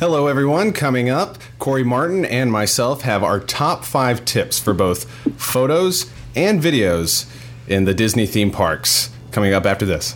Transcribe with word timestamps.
Hello, 0.00 0.28
everyone. 0.28 0.72
Coming 0.72 1.10
up, 1.10 1.36
Corey 1.58 1.84
Martin 1.84 2.24
and 2.24 2.50
myself 2.50 3.02
have 3.02 3.22
our 3.22 3.38
top 3.38 3.84
five 3.84 4.24
tips 4.24 4.58
for 4.58 4.72
both 4.72 5.04
photos 5.38 6.10
and 6.34 6.58
videos 6.58 7.30
in 7.68 7.84
the 7.84 7.92
Disney 7.92 8.24
theme 8.24 8.50
parks. 8.50 9.10
Coming 9.30 9.52
up 9.52 9.66
after 9.66 9.84
this. 9.84 10.14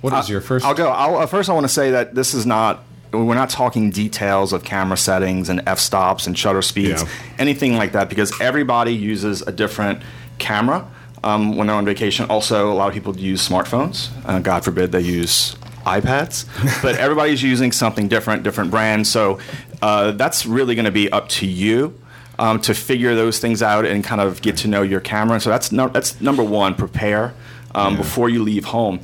what 0.00 0.12
is 0.14 0.28
your 0.30 0.40
first? 0.40 0.64
I'll 0.64 0.74
go. 0.74 0.88
I'll, 0.90 1.16
uh, 1.18 1.26
first, 1.26 1.50
I 1.50 1.52
want 1.54 1.64
to 1.64 1.72
say 1.72 1.90
that 1.92 2.14
this 2.14 2.34
is 2.34 2.46
not. 2.46 2.84
We're 3.10 3.34
not 3.34 3.48
talking 3.48 3.90
details 3.90 4.52
of 4.52 4.64
camera 4.64 4.96
settings 4.98 5.48
and 5.48 5.62
f 5.66 5.78
stops 5.78 6.26
and 6.26 6.36
shutter 6.38 6.60
speeds, 6.60 7.02
Yeah. 7.02 7.08
anything 7.38 7.74
like 7.76 7.92
that, 7.92 8.10
because 8.10 8.38
everybody 8.38 8.92
uses 8.94 9.40
a 9.40 9.50
different 9.50 10.02
camera 10.36 10.84
um, 11.24 11.56
when 11.56 11.66
they're 11.68 11.76
on 11.76 11.86
vacation. 11.86 12.26
Also, 12.28 12.70
a 12.70 12.74
lot 12.74 12.86
of 12.88 12.92
people 12.94 13.16
use 13.16 13.48
smartphones. 13.48 14.10
Uh, 14.26 14.40
God 14.40 14.62
forbid 14.62 14.92
they 14.92 15.00
use 15.00 15.56
iPads, 15.88 16.82
but 16.82 16.96
everybody's 16.96 17.42
using 17.42 17.72
something 17.72 18.08
different, 18.08 18.42
different 18.42 18.70
brands. 18.70 19.10
So 19.10 19.38
uh, 19.82 20.12
that's 20.12 20.46
really 20.46 20.74
going 20.74 20.84
to 20.84 20.90
be 20.90 21.10
up 21.10 21.28
to 21.30 21.46
you. 21.46 21.98
Um, 22.40 22.60
to 22.60 22.72
figure 22.72 23.16
those 23.16 23.40
things 23.40 23.64
out 23.64 23.84
and 23.84 24.04
kind 24.04 24.20
of 24.20 24.40
get 24.42 24.58
to 24.58 24.68
know 24.68 24.82
your 24.82 25.00
camera. 25.00 25.40
So 25.40 25.50
that's 25.50 25.72
no, 25.72 25.88
that's 25.88 26.20
number 26.20 26.44
one. 26.44 26.76
Prepare 26.76 27.34
um, 27.74 27.96
before 27.96 28.28
you 28.28 28.44
leave 28.44 28.66
home 28.66 29.00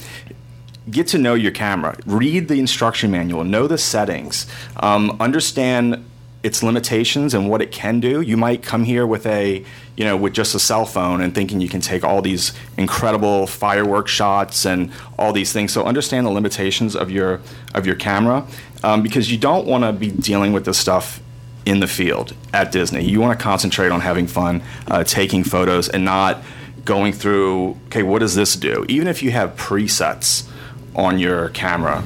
get 0.91 1.07
to 1.09 1.19
know 1.19 1.35
your 1.35 1.51
camera 1.51 1.97
read 2.05 2.47
the 2.49 2.61
instruction 2.61 3.11
manual 3.11 3.43
know 3.43 3.67
the 3.67 3.79
settings 3.79 4.47
um, 4.77 5.17
understand 5.19 6.05
its 6.45 6.63
limitations 6.63 7.33
and 7.33 7.49
what 7.49 7.63
it 7.63 7.73
can 7.73 8.01
do 8.01 8.21
you 8.21 8.37
might 8.37 8.63
come 8.63 8.85
here 8.85 9.07
with 9.07 9.25
a 9.25 9.65
you 9.97 10.05
know 10.05 10.15
with 10.15 10.35
just 10.35 10.55
a 10.55 10.59
cell 10.59 10.85
phone 10.85 11.23
and 11.23 11.35
thinking 11.35 11.59
you 11.61 11.71
can 11.71 11.81
take 11.81 12.05
all 12.05 12.21
these 12.21 12.53
incredible 12.77 13.47
firework 13.47 14.07
shots 14.07 14.67
and 14.67 14.93
all 15.19 15.33
these 15.33 15.53
things. 15.53 15.73
So 15.73 15.85
understand 15.85 16.27
the 16.27 16.31
limitations 16.31 16.95
of 16.95 17.11
your 17.11 17.41
of 17.75 17.87
your 17.87 17.95
camera 17.97 18.47
um, 18.83 19.03
because 19.03 19.33
you 19.33 19.39
don't 19.39 19.67
want 19.67 19.85
to 19.85 19.93
be 19.93 20.11
dealing 20.11 20.53
with 20.53 20.67
this 20.67 20.79
stuff 20.79 21.21
in 21.65 21.81
the 21.81 21.87
field 21.87 22.35
at 22.53 22.71
disney. 22.71 23.05
You 23.05 23.21
want 23.21 23.39
to 23.39 23.43
concentrate 23.43 23.91
on 23.91 24.01
having 24.01 24.27
fun 24.27 24.63
uh, 24.89 25.03
taking 25.03 25.45
photos 25.45 25.89
and 25.89 26.05
not 26.05 26.43
going 26.85 27.15
through 27.15 27.79
okay 27.87 28.03
what 28.03 28.19
does 28.19 28.35
this 28.35 28.55
do? 28.55 28.85
Even 28.89 29.09
if 29.09 29.23
you 29.23 29.31
have 29.31 29.57
presets 29.57 30.47
on 30.95 31.19
your 31.19 31.49
camera 31.51 32.05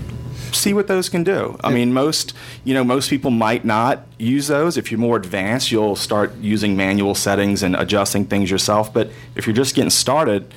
see 0.54 0.72
what 0.72 0.86
those 0.86 1.08
can 1.08 1.24
do. 1.24 1.56
I 1.62 1.70
mean 1.70 1.92
most 1.92 2.34
you 2.64 2.74
know 2.74 2.84
most 2.84 3.10
people 3.10 3.30
might 3.30 3.64
not 3.64 4.06
use 4.18 4.48
those. 4.48 4.76
If 4.76 4.90
you're 4.90 5.00
more 5.00 5.16
advanced 5.16 5.70
you'll 5.70 5.96
start 5.96 6.36
using 6.36 6.76
manual 6.76 7.14
settings 7.14 7.62
and 7.62 7.76
adjusting 7.76 8.26
things 8.26 8.50
yourself. 8.50 8.92
But 8.92 9.10
if 9.34 9.46
you're 9.46 9.56
just 9.56 9.74
getting 9.74 9.90
started 9.90 10.52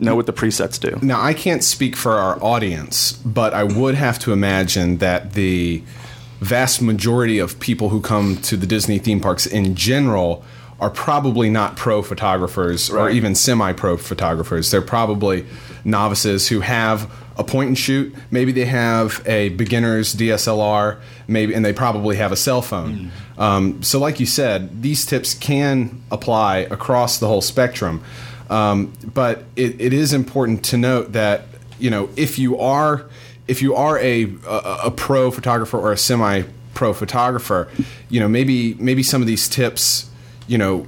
know 0.00 0.16
what 0.16 0.26
the 0.26 0.32
presets 0.32 0.80
do. 0.80 0.98
Now, 1.04 1.20
I 1.20 1.34
can't 1.34 1.62
speak 1.62 1.94
for 1.94 2.12
our 2.12 2.42
audience, 2.42 3.12
but 3.12 3.52
I 3.52 3.64
would 3.64 3.94
have 3.94 4.18
to 4.20 4.32
imagine 4.32 4.98
that 4.98 5.34
the 5.34 5.82
vast 6.40 6.80
majority 6.80 7.38
of 7.38 7.60
people 7.60 7.90
who 7.90 8.00
come 8.00 8.36
to 8.42 8.56
the 8.56 8.66
Disney 8.66 8.98
theme 8.98 9.20
parks 9.20 9.46
in 9.46 9.74
general 9.74 10.42
are 10.80 10.90
probably 10.90 11.50
not 11.50 11.76
pro 11.76 12.02
photographers 12.02 12.88
or 12.88 13.10
even 13.10 13.34
semi 13.34 13.72
pro 13.74 13.98
photographers. 13.98 14.70
They're 14.70 14.80
probably 14.80 15.44
novices 15.84 16.48
who 16.48 16.60
have 16.60 17.10
a 17.40 17.44
point 17.44 17.68
and 17.68 17.78
shoot. 17.78 18.14
Maybe 18.30 18.52
they 18.52 18.66
have 18.66 19.22
a 19.26 19.48
beginner's 19.48 20.14
DSLR, 20.14 21.00
maybe, 21.26 21.54
and 21.54 21.64
they 21.64 21.72
probably 21.72 22.16
have 22.16 22.32
a 22.32 22.36
cell 22.36 22.60
phone. 22.60 23.10
Um, 23.38 23.82
so, 23.82 23.98
like 23.98 24.20
you 24.20 24.26
said, 24.26 24.82
these 24.82 25.06
tips 25.06 25.32
can 25.32 26.02
apply 26.12 26.58
across 26.58 27.18
the 27.18 27.26
whole 27.26 27.40
spectrum. 27.40 28.04
Um, 28.50 28.92
but 29.14 29.44
it, 29.56 29.80
it 29.80 29.92
is 29.92 30.12
important 30.12 30.64
to 30.66 30.76
note 30.76 31.12
that 31.12 31.46
you 31.78 31.88
know 31.88 32.10
if 32.16 32.38
you 32.38 32.58
are 32.58 33.06
if 33.48 33.62
you 33.62 33.74
are 33.74 33.98
a 33.98 34.24
a, 34.46 34.78
a 34.84 34.90
pro 34.90 35.30
photographer 35.30 35.78
or 35.78 35.92
a 35.92 35.96
semi 35.96 36.42
pro 36.74 36.92
photographer, 36.92 37.68
you 38.10 38.20
know 38.20 38.28
maybe 38.28 38.74
maybe 38.74 39.02
some 39.02 39.22
of 39.22 39.26
these 39.26 39.48
tips 39.48 40.10
you 40.46 40.58
know 40.58 40.86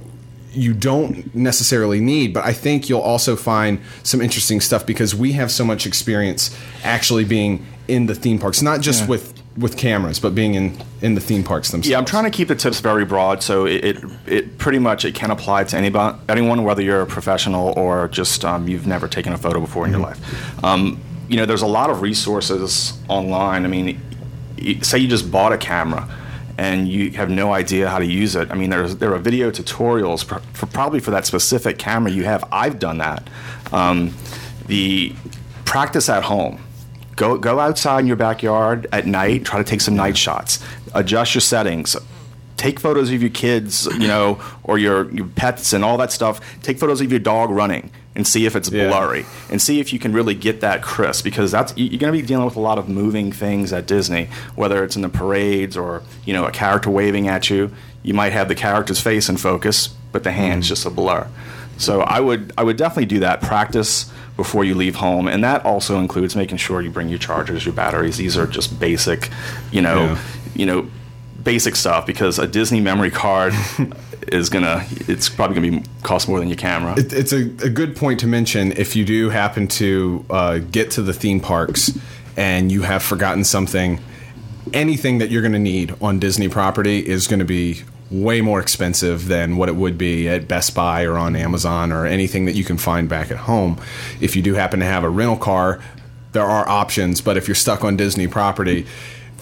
you 0.53 0.73
don't 0.73 1.33
necessarily 1.35 1.99
need, 1.99 2.33
but 2.33 2.45
I 2.45 2.53
think 2.53 2.87
you'll 2.89 3.01
also 3.01 3.35
find 3.35 3.79
some 4.03 4.21
interesting 4.21 4.61
stuff 4.61 4.85
because 4.85 5.15
we 5.15 5.31
have 5.33 5.51
so 5.51 5.65
much 5.65 5.85
experience 5.85 6.55
actually 6.83 7.25
being 7.25 7.65
in 7.87 8.05
the 8.05 8.15
theme 8.15 8.39
parks, 8.39 8.61
not 8.61 8.81
just 8.81 9.01
Yeah. 9.01 9.07
with 9.07 9.33
with 9.55 9.77
cameras, 9.77 10.19
but 10.19 10.33
being 10.33 10.55
in 10.55 10.75
in 11.03 11.13
the 11.13 11.21
theme 11.21 11.43
parks 11.43 11.69
themselves. 11.69 11.87
Yeah, 11.89 11.99
I'm 11.99 12.05
trying 12.05 12.23
to 12.23 12.31
keep 12.31 12.47
the 12.47 12.55
tips 12.55 12.79
very 12.79 13.05
broad, 13.05 13.43
so 13.43 13.65
it, 13.67 13.85
it, 13.85 14.03
it 14.25 14.57
pretty 14.57 14.79
much 14.79 15.05
it 15.05 15.13
can 15.13 15.29
apply 15.29 15.65
to 15.65 15.77
anybody, 15.77 16.17
anyone, 16.27 16.63
whether 16.63 16.81
you're 16.81 17.01
a 17.01 17.05
professional 17.05 17.71
or 17.77 18.07
just 18.07 18.43
um, 18.45 18.67
you've 18.67 18.87
never 18.87 19.07
taken 19.07 19.31
a 19.31 19.37
photo 19.37 19.59
before 19.59 19.85
in 19.85 19.91
your 19.91 20.01
life. 20.01 20.19
Um, 20.63 20.99
you 21.29 21.37
know, 21.37 21.45
there's 21.45 21.61
a 21.61 21.67
lot 21.67 21.91
of 21.91 22.01
resources 22.01 22.93
online. 23.09 23.63
I 23.63 23.67
mean, 23.67 24.01
say 24.81 24.97
you 24.97 25.07
just 25.07 25.31
bought 25.31 25.53
a 25.53 25.57
camera 25.57 26.09
and 26.57 26.87
you 26.87 27.11
have 27.11 27.29
no 27.29 27.53
idea 27.53 27.89
how 27.89 27.99
to 27.99 28.05
use 28.05 28.35
it. 28.35 28.51
I 28.51 28.55
mean, 28.55 28.69
there's 28.69 28.97
there 28.97 29.13
are 29.13 29.19
video 29.19 29.51
tutorials 29.51 30.23
for, 30.23 30.39
for 30.53 30.65
probably 30.67 30.99
for 30.99 31.11
that 31.11 31.25
specific 31.25 31.77
camera 31.77 32.11
you 32.11 32.23
have. 32.23 32.43
I've 32.51 32.79
done 32.79 32.97
that. 32.99 33.27
Um, 33.71 34.13
the 34.67 35.15
practice 35.65 36.09
at 36.09 36.23
home. 36.23 36.63
Go 37.15 37.37
go 37.37 37.59
outside 37.59 38.01
in 38.01 38.07
your 38.07 38.15
backyard 38.15 38.87
at 38.91 39.05
night. 39.05 39.45
Try 39.45 39.59
to 39.59 39.63
take 39.63 39.81
some 39.81 39.95
night 39.95 40.17
shots. 40.17 40.63
Adjust 40.93 41.35
your 41.35 41.41
settings. 41.41 41.95
Take 42.57 42.79
photos 42.79 43.11
of 43.11 43.21
your 43.21 43.31
kids, 43.31 43.87
you 43.87 44.07
know, 44.07 44.39
or 44.63 44.77
your, 44.77 45.11
your 45.11 45.25
pets 45.25 45.73
and 45.73 45.83
all 45.83 45.97
that 45.97 46.11
stuff. 46.11 46.39
Take 46.61 46.77
photos 46.77 47.01
of 47.01 47.11
your 47.11 47.19
dog 47.19 47.49
running 47.49 47.91
and 48.15 48.27
see 48.27 48.45
if 48.45 48.55
it's 48.55 48.69
Yeah. 48.69 48.89
blurry 48.89 49.25
and 49.49 49.61
see 49.61 49.79
if 49.79 49.91
you 49.91 49.99
can 49.99 50.13
really 50.13 50.35
get 50.35 50.61
that 50.61 50.81
crisp 50.81 51.23
because 51.23 51.51
that's 51.51 51.73
you- 51.75 51.85
you're 51.87 51.99
going 51.99 52.13
to 52.13 52.19
be 52.19 52.25
dealing 52.25 52.45
with 52.45 52.55
a 52.55 52.59
lot 52.59 52.77
of 52.77 52.87
moving 52.87 53.31
things 53.31 53.73
at 53.73 53.87
Disney, 53.87 54.29
whether 54.55 54.83
it's 54.83 54.95
in 54.95 55.01
the 55.01 55.09
parades 55.09 55.75
or 55.75 56.01
you 56.25 56.33
know 56.33 56.45
a 56.45 56.51
character 56.51 56.89
waving 56.89 57.27
at 57.27 57.49
you. 57.49 57.71
You 58.03 58.13
might 58.13 58.33
have 58.33 58.47
the 58.49 58.55
character's 58.55 58.99
face 58.99 59.29
in 59.29 59.37
focus, 59.37 59.89
but 60.11 60.23
the 60.23 60.31
hand's 60.31 60.65
mm. 60.65 60.69
just 60.69 60.85
a 60.85 60.89
blur. 60.89 61.27
So 61.77 62.01
I 62.01 62.19
would 62.19 62.53
I 62.57 62.63
would 62.63 62.77
definitely 62.77 63.05
do 63.07 63.19
that. 63.21 63.41
Practice 63.41 64.11
before 64.37 64.63
you 64.63 64.75
leave 64.75 64.95
home, 64.95 65.27
and 65.27 65.43
that 65.43 65.65
also 65.65 65.99
includes 65.99 66.35
making 66.35 66.57
sure 66.57 66.81
you 66.81 66.89
bring 66.89 67.07
your 67.09 67.19
chargers, 67.19 67.65
your 67.65 67.73
batteries. 67.73 68.17
These 68.17 68.37
are 68.37 68.47
just 68.47 68.79
basic, 68.79 69.29
you 69.71 69.81
know, 69.81 70.03
Yeah. 70.03 70.17
you 70.55 70.65
know, 70.65 70.87
basic 71.43 71.75
stuff 71.75 72.05
because 72.05 72.39
a 72.39 72.47
Disney 72.47 72.79
memory 72.79 73.11
card 73.11 73.53
is 74.31 74.49
gonna 74.49 74.85
it's 75.07 75.29
probably 75.29 75.55
gonna 75.55 75.81
be 75.81 75.89
cost 76.03 76.27
more 76.27 76.39
than 76.39 76.47
your 76.47 76.57
camera. 76.57 76.97
It, 76.97 77.11
it's 77.13 77.33
a, 77.33 77.41
a 77.63 77.69
good 77.69 77.95
point 77.95 78.19
to 78.21 78.27
mention 78.27 78.71
if 78.73 78.95
you 78.95 79.03
do 79.05 79.29
happen 79.29 79.67
to 79.69 80.25
uh, 80.29 80.57
get 80.59 80.91
to 80.91 81.01
the 81.01 81.13
theme 81.13 81.39
parks 81.39 81.97
and 82.37 82.71
you 82.71 82.83
have 82.83 83.03
forgotten 83.03 83.43
something. 83.43 83.99
anything 84.73 85.17
that 85.19 85.29
you're 85.29 85.41
going 85.41 85.53
to 85.53 85.59
need 85.59 85.95
on 86.01 86.19
Disney 86.19 86.47
property 86.49 86.99
is 86.99 87.27
going 87.27 87.39
to 87.39 87.45
be 87.45 87.81
way 88.11 88.41
more 88.41 88.59
expensive 88.59 89.27
than 89.27 89.57
what 89.57 89.69
it 89.69 89.75
would 89.75 89.97
be 89.97 90.29
at 90.29 90.47
Best 90.47 90.75
Buy 90.75 91.03
or 91.03 91.17
on 91.17 91.35
Amazon 91.35 91.91
or 91.91 92.05
anything 92.05 92.45
that 92.45 92.53
you 92.53 92.63
can 92.63 92.77
find 92.77 93.09
back 93.09 93.31
at 93.31 93.37
home. 93.37 93.79
If 94.21 94.35
you 94.35 94.41
do 94.41 94.53
happen 94.53 94.79
to 94.79 94.85
have 94.85 95.03
a 95.03 95.09
rental 95.09 95.37
car, 95.37 95.81
there 96.31 96.43
are 96.43 96.67
options, 96.67 97.21
but 97.21 97.37
if 97.37 97.47
you're 97.47 97.55
stuck 97.55 97.83
on 97.83 97.97
Disney 97.97 98.27
property, 98.27 98.85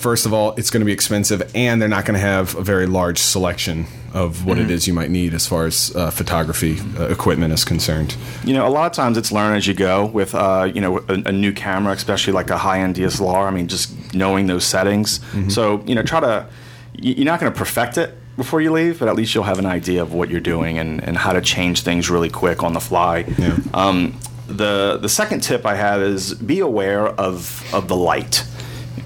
first 0.01 0.25
of 0.25 0.33
all, 0.33 0.53
it's 0.55 0.69
going 0.69 0.81
to 0.81 0.85
be 0.85 0.91
expensive, 0.91 1.49
and 1.55 1.81
they're 1.81 1.87
not 1.87 2.05
going 2.05 2.19
to 2.19 2.25
have 2.25 2.55
a 2.55 2.63
very 2.63 2.87
large 2.87 3.19
selection 3.19 3.85
of 4.13 4.45
what 4.45 4.57
mm-hmm. 4.57 4.65
it 4.65 4.71
is 4.71 4.87
you 4.87 4.93
might 4.93 5.09
need 5.09 5.33
as 5.33 5.47
far 5.47 5.65
as 5.65 5.95
uh, 5.95 6.11
photography 6.11 6.77
uh, 6.97 7.07
equipment 7.07 7.53
is 7.53 7.63
concerned. 7.63 8.17
You 8.43 8.53
know, 8.53 8.67
a 8.67 8.69
lot 8.69 8.87
of 8.87 8.91
times 8.91 9.17
it's 9.17 9.31
learn 9.31 9.55
as 9.55 9.67
you 9.67 9.73
go 9.73 10.05
with, 10.07 10.35
uh, 10.35 10.69
you 10.73 10.81
know, 10.81 10.97
a, 10.97 11.13
a, 11.27 11.31
new 11.31 11.53
camera, 11.53 11.93
especially 11.93 12.33
like 12.33 12.49
a 12.49 12.57
high-end 12.57 12.95
DSLR. 12.95 13.47
I 13.47 13.51
mean, 13.51 13.67
just 13.67 14.13
knowing 14.13 14.47
those 14.47 14.65
settings. 14.65 15.19
Mm-hmm. 15.19 15.49
So, 15.49 15.81
you 15.85 15.95
know, 15.95 16.03
try 16.03 16.19
to. 16.19 16.47
You're 16.93 17.25
not 17.25 17.39
going 17.39 17.51
to 17.51 17.57
perfect 17.57 17.97
it 17.97 18.17
before 18.35 18.59
you 18.59 18.71
leave, 18.71 18.99
but 18.99 19.07
at 19.07 19.15
least 19.15 19.33
you'll 19.33 19.45
have 19.45 19.59
an 19.59 19.65
idea 19.65 20.01
of 20.01 20.13
what 20.13 20.29
you're 20.29 20.41
doing 20.41 20.77
and, 20.77 21.01
and 21.01 21.17
how 21.17 21.31
to 21.31 21.41
change 21.41 21.81
things 21.81 22.09
really 22.09 22.29
quick 22.29 22.63
on 22.63 22.73
the 22.73 22.81
fly. 22.81 23.19
Yeah. 23.37 23.57
Um, 23.73 24.19
the 24.47 24.97
the 25.01 25.07
second 25.07 25.41
tip 25.41 25.65
I 25.65 25.75
have 25.75 26.01
is 26.01 26.33
be 26.33 26.59
aware 26.59 27.07
of 27.07 27.63
of 27.73 27.87
the 27.87 27.95
light 27.95 28.43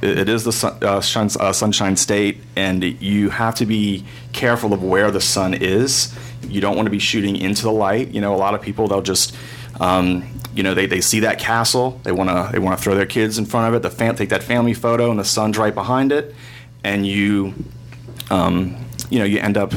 it 0.02 0.30
is 0.30 0.44
the 0.44 0.52
sun, 0.52 0.78
uh, 0.82 0.98
uh, 0.98 1.54
sunshine 1.54 1.96
state, 1.96 2.42
and 2.56 2.84
you 2.84 3.30
have 3.30 3.56
to 3.56 3.66
be 3.66 4.06
careful 4.34 4.74
of 4.74 4.84
where 4.84 5.12
the 5.12 5.22
sun 5.22 5.54
is. 5.54 6.14
You 6.44 6.62
don't 6.62 6.76
want 6.76 6.86
to 6.88 6.92
be 6.92 7.00
shooting 7.00 7.36
into 7.36 7.64
the 7.64 7.72
light. 7.72 8.10
You 8.10 8.22
know, 8.22 8.36
a 8.36 8.38
lot 8.38 8.54
of 8.54 8.62
people 8.62 8.88
they'll 8.88 9.02
just, 9.02 9.36
um, 9.80 10.28
you 10.54 10.64
know, 10.64 10.74
they, 10.74 10.86
they 10.86 11.02
see 11.02 11.22
that 11.22 11.40
castle, 11.40 12.00
they 12.04 12.12
want 12.12 12.30
to 12.30 12.50
they 12.52 12.60
want 12.60 12.78
to 12.78 12.84
throw 12.84 12.96
their 12.96 13.06
kids 13.06 13.38
in 13.38 13.46
front 13.46 13.68
of 13.68 13.74
it, 13.74 13.82
the 13.82 13.90
fam- 13.90 14.16
take 14.16 14.30
that 14.30 14.44
family 14.44 14.74
photo, 14.74 15.10
and 15.10 15.20
the 15.20 15.26
sun's 15.26 15.58
right 15.58 15.74
behind 15.74 16.12
it, 16.12 16.36
and 16.84 17.06
you, 17.08 17.54
um, 18.30 18.76
you 19.10 19.20
know, 19.20 19.26
you 19.26 19.40
end 19.40 19.58
up 19.58 19.74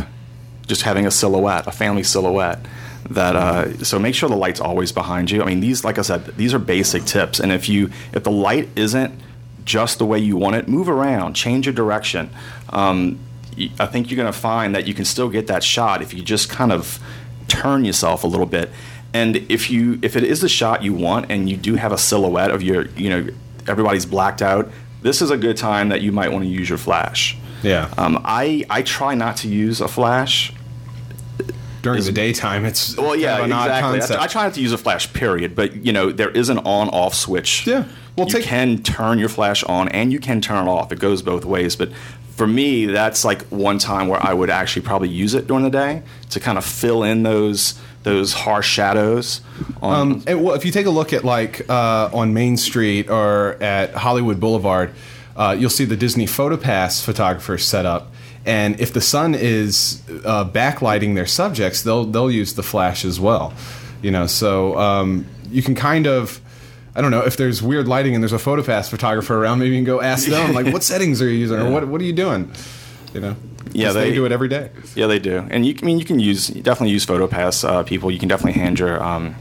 just 0.67 0.83
having 0.83 1.07
a 1.07 1.11
silhouette, 1.11 1.67
a 1.67 1.73
family 1.73 2.03
silhouette 2.03 2.61
that 3.11 3.37
uh, 3.37 3.85
so 3.85 3.99
make 3.99 4.15
sure 4.15 4.29
the 4.29 4.37
light's 4.37 4.61
always 4.61 4.93
behind 4.93 5.31
you 5.31 5.43
i 5.43 5.47
mean 5.47 5.61
these 5.61 5.83
like 5.83 5.99
i 5.99 6.03
said 6.03 6.27
these 6.37 6.53
are 6.53 6.59
basic 6.59 7.05
tips 7.05 7.41
and 7.41 7.53
if 7.53 7.67
you 7.67 7.91
if 8.13 8.23
the 8.23 8.31
light 8.31 8.69
isn't 8.77 9.19
just 9.69 9.99
the 9.99 10.07
way 10.07 10.19
you 10.19 10.37
want 10.37 10.57
it, 10.57 10.67
move 10.67 10.89
around, 10.89 11.35
change 11.35 11.67
your 11.67 11.75
direction. 11.75 12.31
Um, 12.71 13.19
I 13.79 13.87
think 13.87 14.11
you're 14.11 14.17
going 14.17 14.33
to 14.33 14.39
find 14.39 14.75
that 14.75 14.87
you 14.87 14.95
can 14.95 15.05
still 15.05 15.29
get 15.29 15.47
that 15.49 15.63
shot 15.63 16.01
if 16.01 16.15
you 16.15 16.23
just 16.23 16.49
kind 16.49 16.73
of 16.73 16.99
turn 17.49 17.85
yourself 17.85 18.25
a 18.25 18.27
little 18.27 18.47
bit. 18.47 18.71
And 19.13 19.37
if 19.51 19.71
you 19.71 19.99
if 20.03 20.17
it 20.17 20.25
is 20.25 20.41
the 20.41 20.49
shot 20.49 20.83
you 20.83 20.95
want 20.95 21.31
and 21.31 21.51
you 21.51 21.57
do 21.57 21.75
have 21.75 21.93
a 21.93 21.99
silhouette 21.99 22.51
of 22.51 22.63
your 22.63 22.87
you 22.91 23.11
know 23.11 23.29
everybody's 23.67 24.07
blacked 24.07 24.43
out, 24.43 24.71
this 25.03 25.21
is 25.21 25.31
a 25.31 25.37
good 25.37 25.57
time 25.57 25.91
that 25.91 26.01
you 26.01 26.13
might 26.13 26.33
want 26.33 26.45
to 26.45 26.51
use 26.51 26.69
your 26.69 26.79
flash. 26.79 27.37
Yeah. 27.63 27.93
Um, 27.99 28.21
I 28.25 28.65
I 28.71 28.83
try 28.83 29.15
not 29.15 29.37
to 29.39 29.49
use 29.49 29.81
a 29.81 29.89
flash 29.89 30.53
during 31.83 32.05
the 32.05 32.13
daytime. 32.13 32.65
It's 32.65 32.97
well, 32.97 33.17
yeah, 33.17 33.45
exactly. 33.45 34.17
I, 34.17 34.25
I, 34.25 34.27
try 34.27 34.45
not 34.45 34.55
to 34.55 34.61
use 34.61 34.73
a 34.73 34.79
flash, 34.79 35.13
period. 35.13 35.55
But 35.55 35.85
you 35.85 35.93
know, 35.93 36.11
there 36.13 36.31
is 36.31 36.49
an 36.49 36.59
on-off 36.59 37.15
switch. 37.15 37.67
Yeah, 37.67 37.87
well, 38.19 38.27
you 38.29 38.35
take- 38.35 38.45
can 38.45 38.83
turn 38.83 39.19
your 39.19 39.29
flash 39.29 39.65
on 39.65 39.89
and 39.89 40.13
you 40.13 40.21
can 40.21 40.41
turn 40.41 40.67
it 40.67 40.71
off. 40.71 40.93
It 40.93 40.99
goes 40.99 41.23
both 41.23 41.45
ways. 41.45 41.77
But 41.77 41.91
for 42.37 42.47
me, 42.47 42.87
that's 42.87 43.25
like 43.25 43.43
one 43.47 43.79
time 43.79 44.09
where 44.09 44.25
I 44.25 44.33
would 44.33 44.51
actually 44.51 44.83
probably 44.83 45.09
use 45.09 45.35
it 45.35 45.47
during 45.47 45.65
the 45.65 45.71
day 45.71 46.03
to 46.31 46.41
kind 46.41 46.57
of 46.59 46.65
fill 46.65 47.03
in 47.03 47.23
those 47.23 47.79
those 48.05 48.33
harsh 48.33 48.69
shadows. 48.69 49.41
Um, 49.83 50.23
and, 50.27 50.45
well, 50.45 50.55
if 50.55 50.65
you 50.65 50.71
take 50.71 50.87
a 50.87 50.91
look 50.91 51.13
at 51.13 51.25
like 51.25 51.69
uh, 51.69 52.09
on 52.13 52.33
Main 52.33 52.57
Street 52.57 53.11
or 53.11 53.61
at 53.61 53.93
Hollywood 53.95 54.39
Boulevard, 54.39 54.93
uh, 55.37 55.57
you'll 55.59 55.69
see 55.69 55.85
the 55.85 55.97
Disney 55.97 56.27
PhotoPass 56.27 57.03
photographers 57.05 57.65
set 57.65 57.85
up. 57.85 58.13
And 58.47 58.81
if 58.81 58.93
the 58.93 59.01
sun 59.01 59.35
is 59.35 60.01
uh, 60.25 60.49
backlighting 60.49 61.17
their 61.17 61.27
subjects, 61.27 61.83
they'll 61.83 62.05
they'll 62.05 62.31
use 62.31 62.55
the 62.55 62.63
flash 62.63 63.05
as 63.05 63.19
well. 63.19 63.53
You 64.01 64.13
know, 64.13 64.27
so 64.29 64.79
um, 64.79 65.27
you 65.51 65.63
can 65.63 65.75
kind 65.75 66.07
of 66.07 66.41
I 66.99 67.01
don't 67.01 67.13
know 67.13 67.21
if 67.21 67.37
there's 67.37 67.63
weird 67.63 67.87
lighting 67.87 68.17
and 68.17 68.25
there's 68.25 68.33
a 68.33 68.39
PhotoPass 68.39 68.91
photographer 68.91 69.41
around. 69.41 69.61
Maybe 69.61 69.71
you 69.71 69.77
can 69.77 69.85
go 69.85 70.01
ask 70.01 70.27
them 70.27 70.53
like, 70.53 70.67
what 70.73 70.83
settings 70.83 71.23
are 71.23 71.29
you 71.29 71.39
using, 71.39 71.57
or 71.57 71.71
what 71.71 71.87
what 71.87 72.01
are 72.01 72.05
you 72.05 72.13
doing? 72.13 72.51
You 73.15 73.21
know. 73.21 73.37
Yeah, 73.73 73.93
they, 73.93 74.11
they, 74.11 74.15
do 74.15 74.25
it 74.25 74.33
every 74.33 74.49
day. 74.49 74.71
Yeah, 74.97 75.07
they 75.07 75.19
do. 75.19 75.47
And 75.51 75.65
you, 75.65 75.77
I 75.81 75.85
mean, 75.85 75.99
you 75.99 76.05
can 76.05 76.19
use 76.19 76.49
definitely 76.49 76.91
use 76.91 77.07
PhotoPass 77.07 77.69
uh, 77.69 77.83
people. 77.85 78.11
You 78.11 78.19
can 78.19 78.29
definitely 78.29 78.61
hand 78.61 78.81
your 78.81 79.01
um, 79.01 79.37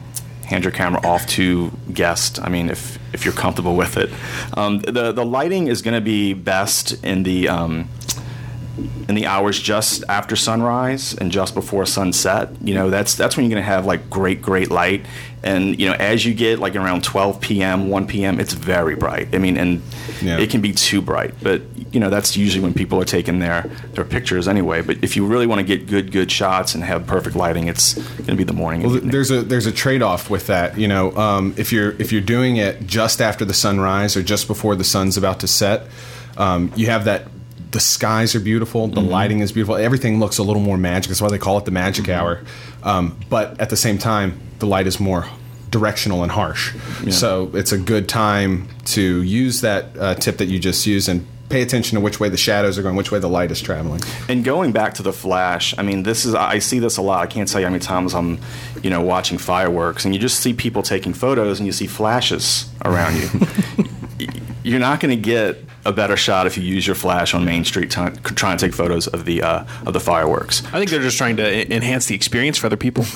hand 0.46 0.66
your 0.66 0.72
camera 0.72 1.02
off 1.04 1.26
to 1.28 1.72
guests. 1.92 2.38
I 2.40 2.50
mean, 2.50 2.70
if 2.70 3.00
if 3.12 3.26
you're 3.26 3.34
comfortable 3.34 3.76
with 3.76 3.98
it, 3.98 4.12
um, 4.54 4.80
the 4.82 5.12
the 5.12 5.26
lighting 5.26 5.66
is 5.66 5.82
going 5.82 5.96
to 5.96 6.02
be 6.02 6.34
best 6.34 7.04
in 7.04 7.24
the 7.24 7.50
um, 7.50 7.90
in 9.08 9.16
the 9.16 9.26
hours 9.26 9.60
just 9.60 10.04
after 10.10 10.36
sunrise 10.36 11.14
and 11.14 11.32
just 11.32 11.56
before 11.56 11.86
sunset. 11.86 12.50
You 12.62 12.74
know, 12.74 12.90
that's 12.90 13.16
that's 13.16 13.36
when 13.36 13.46
you're 13.46 13.56
going 13.56 13.64
to 13.64 13.70
have 13.70 13.86
like 13.86 14.10
great 14.10 14.42
great 14.42 14.70
light. 14.70 15.06
And 15.44 15.80
you 15.80 15.88
know, 15.88 15.94
as 15.94 16.26
you 16.26 16.34
get 16.34 16.60
like 16.60 16.76
around 16.76 17.04
12 17.04 17.40
p.m., 17.40 17.90
1 17.90 18.08
p.m., 18.08 18.40
it's 18.40 18.54
very 18.54 18.96
bright. 18.96 19.34
I 19.34 19.38
mean, 19.38 19.58
and 19.58 19.82
yeah. 20.22 20.40
it 20.40 20.50
can 20.50 20.62
be 20.62 20.74
too 20.74 21.02
bright. 21.02 21.36
But 21.42 21.62
you 21.94 22.00
know, 22.00 22.10
that's 22.10 22.36
usually 22.36 22.64
when 22.64 22.74
people 22.74 23.00
are 23.02 23.06
taking 23.06 23.40
their 23.40 23.64
their 23.94 24.04
pictures 24.04 24.48
anyway. 24.48 24.82
But 24.82 25.04
if 25.04 25.16
you 25.16 25.26
really 25.26 25.48
want 25.48 25.60
to 25.60 25.66
get 25.66 25.88
good 25.88 26.12
good 26.12 26.32
shots 26.32 26.76
and 26.76 26.84
have 26.84 27.08
perfect 27.08 27.36
lighting, 27.36 27.68
it's 27.68 27.94
going 27.94 28.26
to 28.26 28.36
be 28.36 28.44
the 28.44 28.54
morning. 28.54 28.84
Well, 28.84 29.00
there's 29.02 29.32
a 29.32 29.42
there's 29.42 29.68
a 29.68 29.72
trade 29.72 30.02
off 30.02 30.30
with 30.30 30.48
that. 30.48 30.78
You 30.78 30.88
know, 30.88 31.16
um, 31.16 31.54
if 31.58 31.72
you're 31.72 31.92
if 32.02 32.12
you're 32.12 32.22
doing 32.22 32.58
it 32.58 32.86
just 32.86 33.22
after 33.22 33.46
the 33.46 33.54
sunrise 33.54 34.18
or 34.18 34.24
just 34.24 34.48
before 34.48 34.76
the 34.76 34.84
sun's 34.84 35.18
about 35.18 35.40
to 35.42 35.48
set. 35.48 35.88
Um, 36.38 36.72
you 36.76 36.86
have 36.86 37.06
that 37.06 37.28
the 37.72 37.80
skies 37.80 38.36
are 38.36 38.40
beautiful, 38.40 38.88
the 38.88 39.02
mm-hmm. 39.02 39.10
lighting 39.10 39.40
is 39.40 39.52
beautiful, 39.52 39.76
everything 39.76 40.20
looks 40.20 40.38
a 40.38 40.44
little 40.44 40.62
more 40.62 40.78
magic. 40.78 41.10
That's 41.10 41.22
why 41.22 41.30
they 41.30 41.38
call 41.38 41.58
it 41.58 41.66
the 41.66 41.72
magic 41.72 42.06
mm-hmm. 42.06 42.20
hour. 42.20 42.42
Um, 42.84 43.20
but 43.30 43.60
at 43.60 43.70
the 43.70 43.78
same 43.78 43.98
time, 43.98 44.40
the 44.60 44.66
light 44.66 44.88
is 44.88 45.00
more 45.00 45.26
directional 45.70 46.24
and 46.24 46.32
harsh. 46.32 46.74
Yeah. 47.04 47.12
So 47.12 47.52
it's 47.54 47.72
a 47.72 47.78
good 47.78 48.08
time 48.08 48.70
to 48.86 49.22
use 49.22 49.62
that 49.62 49.98
uh, 49.98 50.16
tip 50.16 50.38
that 50.38 50.46
you 50.46 50.60
just 50.60 50.86
used 50.86 51.10
and 51.10 51.28
pay 51.50 51.62
attention 51.62 51.96
to 51.96 52.02
which 52.02 52.20
way 52.20 52.30
the 52.30 52.38
shadows 52.38 52.78
are 52.78 52.82
going, 52.82 52.96
which 52.96 53.12
way 53.12 53.20
the 53.20 53.30
light 53.30 53.52
is 53.52 53.62
traveling. 53.62 54.02
And 54.28 54.44
going 54.44 54.72
back 54.72 54.94
to 54.96 55.04
the 55.04 55.14
flash, 55.14 55.74
I 55.78 55.82
mean, 55.82 56.04
this 56.04 56.26
is 56.26 56.36
I 56.36 56.60
see 56.60 56.80
this 56.80 56.98
a 56.98 57.02
lot. 57.02 57.24
I 57.24 57.28
can't 57.28 57.48
tell 57.48 57.62
you 57.62 57.68
how 57.68 57.72
many 57.72 57.82
times 57.82 58.14
I'm, 58.14 58.40
you 58.84 58.90
know, 58.90 59.02
watching 59.02 59.38
fireworks 59.38 60.06
and 60.06 60.14
you 60.14 60.20
just 60.20 60.40
see 60.40 60.54
people 60.54 60.84
taking 60.84 61.14
photos 61.14 61.60
and 61.60 61.66
you 61.66 61.74
see 61.74 61.88
flashes 61.88 62.70
around 62.84 63.18
you. 63.18 63.88
You're 64.68 64.80
not 64.80 65.00
going 65.00 65.16
to 65.16 65.22
get 65.22 65.64
a 65.86 65.94
better 65.94 66.18
shot 66.18 66.46
if 66.46 66.58
you 66.58 66.64
use 66.64 66.86
your 66.86 66.96
flash 66.96 67.34
on 67.34 67.46
Main 67.46 67.64
Street 67.64 67.90
trying 67.90 68.14
to 68.14 68.58
take 68.58 68.74
photos 68.74 69.08
of 69.08 69.24
the 69.24 69.42
uh, 69.42 69.66
of 69.86 69.94
the 69.94 70.02
fireworks. 70.02 70.64
I 70.66 70.78
think 70.78 70.92
they're 70.92 71.02
just 71.02 71.18
trying 71.18 71.38
to 71.38 71.74
enhance 71.74 72.08
the 72.08 72.16
experience 72.16 72.58
for 72.58 72.68
other 72.68 72.78
people. 72.78 73.06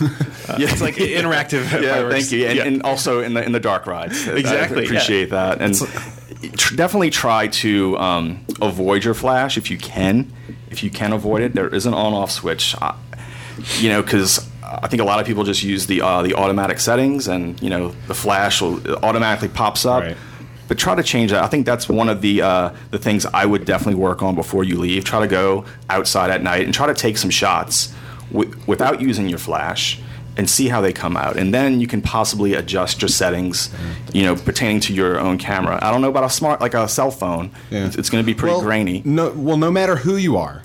Uh, 0.49 0.57
yeah, 0.57 0.71
it's 0.71 0.81
like 0.81 0.95
interactive. 0.95 1.63
yeah, 1.81 1.93
fireworks. 1.93 2.15
thank 2.15 2.31
you, 2.31 2.47
and, 2.47 2.57
yeah. 2.57 2.63
and, 2.65 2.81
also 2.81 3.21
in 3.21 3.35
the 3.35 3.45
in 3.45 3.51
the 3.51 3.59
dark 3.59 3.85
rides. 3.85 4.27
exactly, 4.27 4.81
I 4.81 4.85
appreciate 4.85 5.29
yeah. 5.29 5.55
that, 5.55 5.61
and 5.61 6.57
tr- 6.57 6.75
definitely 6.75 7.11
try 7.11 7.47
to 7.47 7.97
um, 7.97 8.43
avoid 8.59 9.03
your 9.03 9.13
flash 9.13 9.57
if 9.57 9.69
you 9.69 9.77
can. 9.77 10.33
If 10.69 10.83
you 10.83 10.89
can 10.89 11.13
avoid 11.13 11.43
it, 11.43 11.53
there 11.53 11.73
is 11.73 11.85
an 11.85 11.93
on-off 11.93 12.31
switch. 12.31 12.75
Uh, 12.81 12.95
you 13.77 13.89
know, 13.89 14.01
because 14.01 14.49
I 14.63 14.87
think 14.87 15.01
a 15.01 15.05
lot 15.05 15.19
of 15.19 15.27
people 15.27 15.43
just 15.43 15.63
use 15.63 15.85
the 15.85 16.01
uh, 16.01 16.23
the 16.23 16.33
automatic 16.33 16.79
settings, 16.79 17.27
and 17.27 17.61
you 17.61 17.69
know 17.69 17.89
the 18.07 18.15
flash 18.15 18.61
will 18.61 18.85
automatically 19.03 19.49
pops 19.49 19.85
up. 19.85 20.03
Right 20.03 20.17
but 20.71 20.77
try 20.77 20.95
to 20.95 21.03
change 21.03 21.31
that. 21.31 21.43
I 21.43 21.47
think 21.47 21.65
that's 21.65 21.89
one 21.89 22.07
of 22.07 22.21
the 22.21 22.41
uh, 22.41 22.73
the 22.91 22.97
things 22.97 23.25
I 23.25 23.45
would 23.45 23.65
definitely 23.65 24.01
work 24.01 24.23
on 24.23 24.35
before 24.35 24.63
you 24.63 24.79
leave. 24.79 25.03
Try 25.03 25.19
to 25.19 25.27
go 25.27 25.65
outside 25.89 26.29
at 26.31 26.41
night 26.43 26.63
and 26.63 26.73
try 26.73 26.87
to 26.87 26.93
take 26.93 27.17
some 27.17 27.29
shots 27.29 27.93
w- 28.31 28.57
without 28.67 29.01
using 29.01 29.27
your 29.27 29.37
flash 29.37 29.99
and 30.37 30.49
see 30.49 30.69
how 30.69 30.79
they 30.79 30.93
come 30.93 31.17
out. 31.17 31.35
And 31.35 31.53
then 31.53 31.81
you 31.81 31.87
can 31.87 32.01
possibly 32.01 32.53
adjust 32.53 33.01
your 33.01 33.09
settings, 33.09 33.69
you 34.13 34.23
know, 34.23 34.37
pertaining 34.37 34.79
to 34.79 34.93
your 34.93 35.19
own 35.19 35.37
camera. 35.37 35.77
I 35.81 35.91
don't 35.91 36.01
know 36.01 36.07
about 36.09 36.23
a 36.23 36.29
smart 36.29 36.61
like 36.61 36.73
a 36.73 36.87
cell 36.87 37.11
phone. 37.11 37.51
Yeah. 37.69 37.87
It's, 37.87 37.97
it's 37.97 38.09
going 38.09 38.23
to 38.23 38.25
be 38.25 38.33
pretty 38.33 38.53
well, 38.53 38.61
grainy. 38.61 39.01
No, 39.03 39.31
well, 39.31 39.57
no 39.57 39.71
matter 39.71 39.97
who 39.97 40.15
you 40.15 40.37
are, 40.37 40.63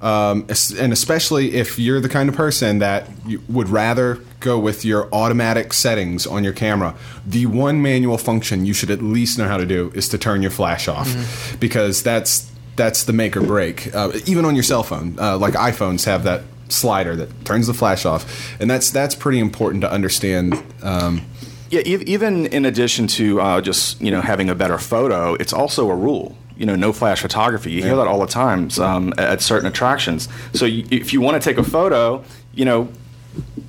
um, 0.00 0.46
and 0.78 0.92
especially 0.92 1.54
if 1.54 1.78
you're 1.78 2.00
the 2.00 2.08
kind 2.08 2.28
of 2.28 2.34
person 2.34 2.78
that 2.78 3.08
would 3.48 3.68
rather 3.68 4.18
go 4.40 4.58
with 4.58 4.84
your 4.84 5.12
automatic 5.12 5.72
settings 5.74 6.26
on 6.26 6.42
your 6.42 6.54
camera, 6.54 6.94
the 7.26 7.46
one 7.46 7.82
manual 7.82 8.16
function 8.16 8.64
you 8.64 8.72
should 8.72 8.90
at 8.90 9.02
least 9.02 9.38
know 9.38 9.46
how 9.46 9.58
to 9.58 9.66
do 9.66 9.92
is 9.94 10.08
to 10.08 10.18
turn 10.18 10.40
your 10.40 10.50
flash 10.50 10.88
off, 10.88 11.08
mm-hmm. 11.08 11.56
because 11.58 12.02
that's 12.02 12.50
that's 12.76 13.04
the 13.04 13.12
make 13.12 13.36
or 13.36 13.42
break. 13.42 13.94
Uh, 13.94 14.12
even 14.26 14.46
on 14.46 14.54
your 14.54 14.62
cell 14.62 14.82
phone, 14.82 15.18
uh, 15.18 15.36
like 15.36 15.54
iPhones 15.54 16.06
have 16.06 16.24
that 16.24 16.42
slider 16.68 17.14
that 17.16 17.44
turns 17.44 17.66
the 17.66 17.74
flash 17.74 18.06
off, 18.06 18.58
and 18.58 18.70
that's 18.70 18.90
that's 18.90 19.14
pretty 19.14 19.38
important 19.38 19.82
to 19.82 19.92
understand. 19.92 20.54
Um, 20.82 21.22
yeah, 21.68 21.82
even 21.82 22.46
in 22.46 22.64
addition 22.64 23.06
to 23.08 23.40
uh, 23.40 23.60
just 23.60 24.00
you 24.00 24.10
know 24.10 24.22
having 24.22 24.48
a 24.48 24.54
better 24.54 24.78
photo, 24.78 25.34
it's 25.34 25.52
also 25.52 25.90
a 25.90 25.94
rule 25.94 26.36
you 26.60 26.66
know 26.66 26.76
no 26.76 26.92
flash 26.92 27.22
photography. 27.22 27.72
You 27.72 27.82
hear 27.82 27.96
that 27.96 28.06
all 28.06 28.20
the 28.20 28.26
times 28.26 28.78
um, 28.78 29.14
at 29.16 29.40
certain 29.40 29.66
attractions. 29.66 30.28
So 30.52 30.66
you, 30.66 30.86
if 30.90 31.12
you 31.14 31.22
want 31.22 31.42
to 31.42 31.48
take 31.48 31.56
a 31.56 31.64
photo, 31.64 32.22
you 32.54 32.66
know, 32.66 32.92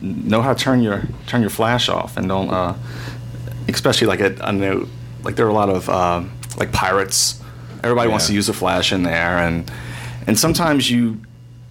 know 0.02 0.42
how 0.42 0.54
to 0.54 0.60
turn 0.62 0.84
your 0.84 1.04
turn 1.26 1.40
your 1.40 1.50
flash 1.50 1.88
off 1.88 2.18
and 2.18 2.28
don't, 2.28 2.50
uh, 2.50 2.76
especially 3.70 4.08
like 4.08 4.20
at, 4.20 4.44
I 4.46 4.52
know 4.52 4.88
like 5.24 5.38
there 5.38 5.46
are 5.46 5.50
a 5.50 5.54
lot 5.54 5.70
of 5.70 5.88
uh, 5.90 6.22
like 6.58 6.74
pirates 6.74 7.42
Everybody 7.84 8.10
wants 8.10 8.28
to 8.28 8.34
use 8.34 8.48
a 8.48 8.54
flash 8.54 8.92
in 8.92 9.04
there, 9.04 9.38
and 9.40 9.72
and 10.28 10.38
sometimes 10.38 10.92
you 10.92 11.20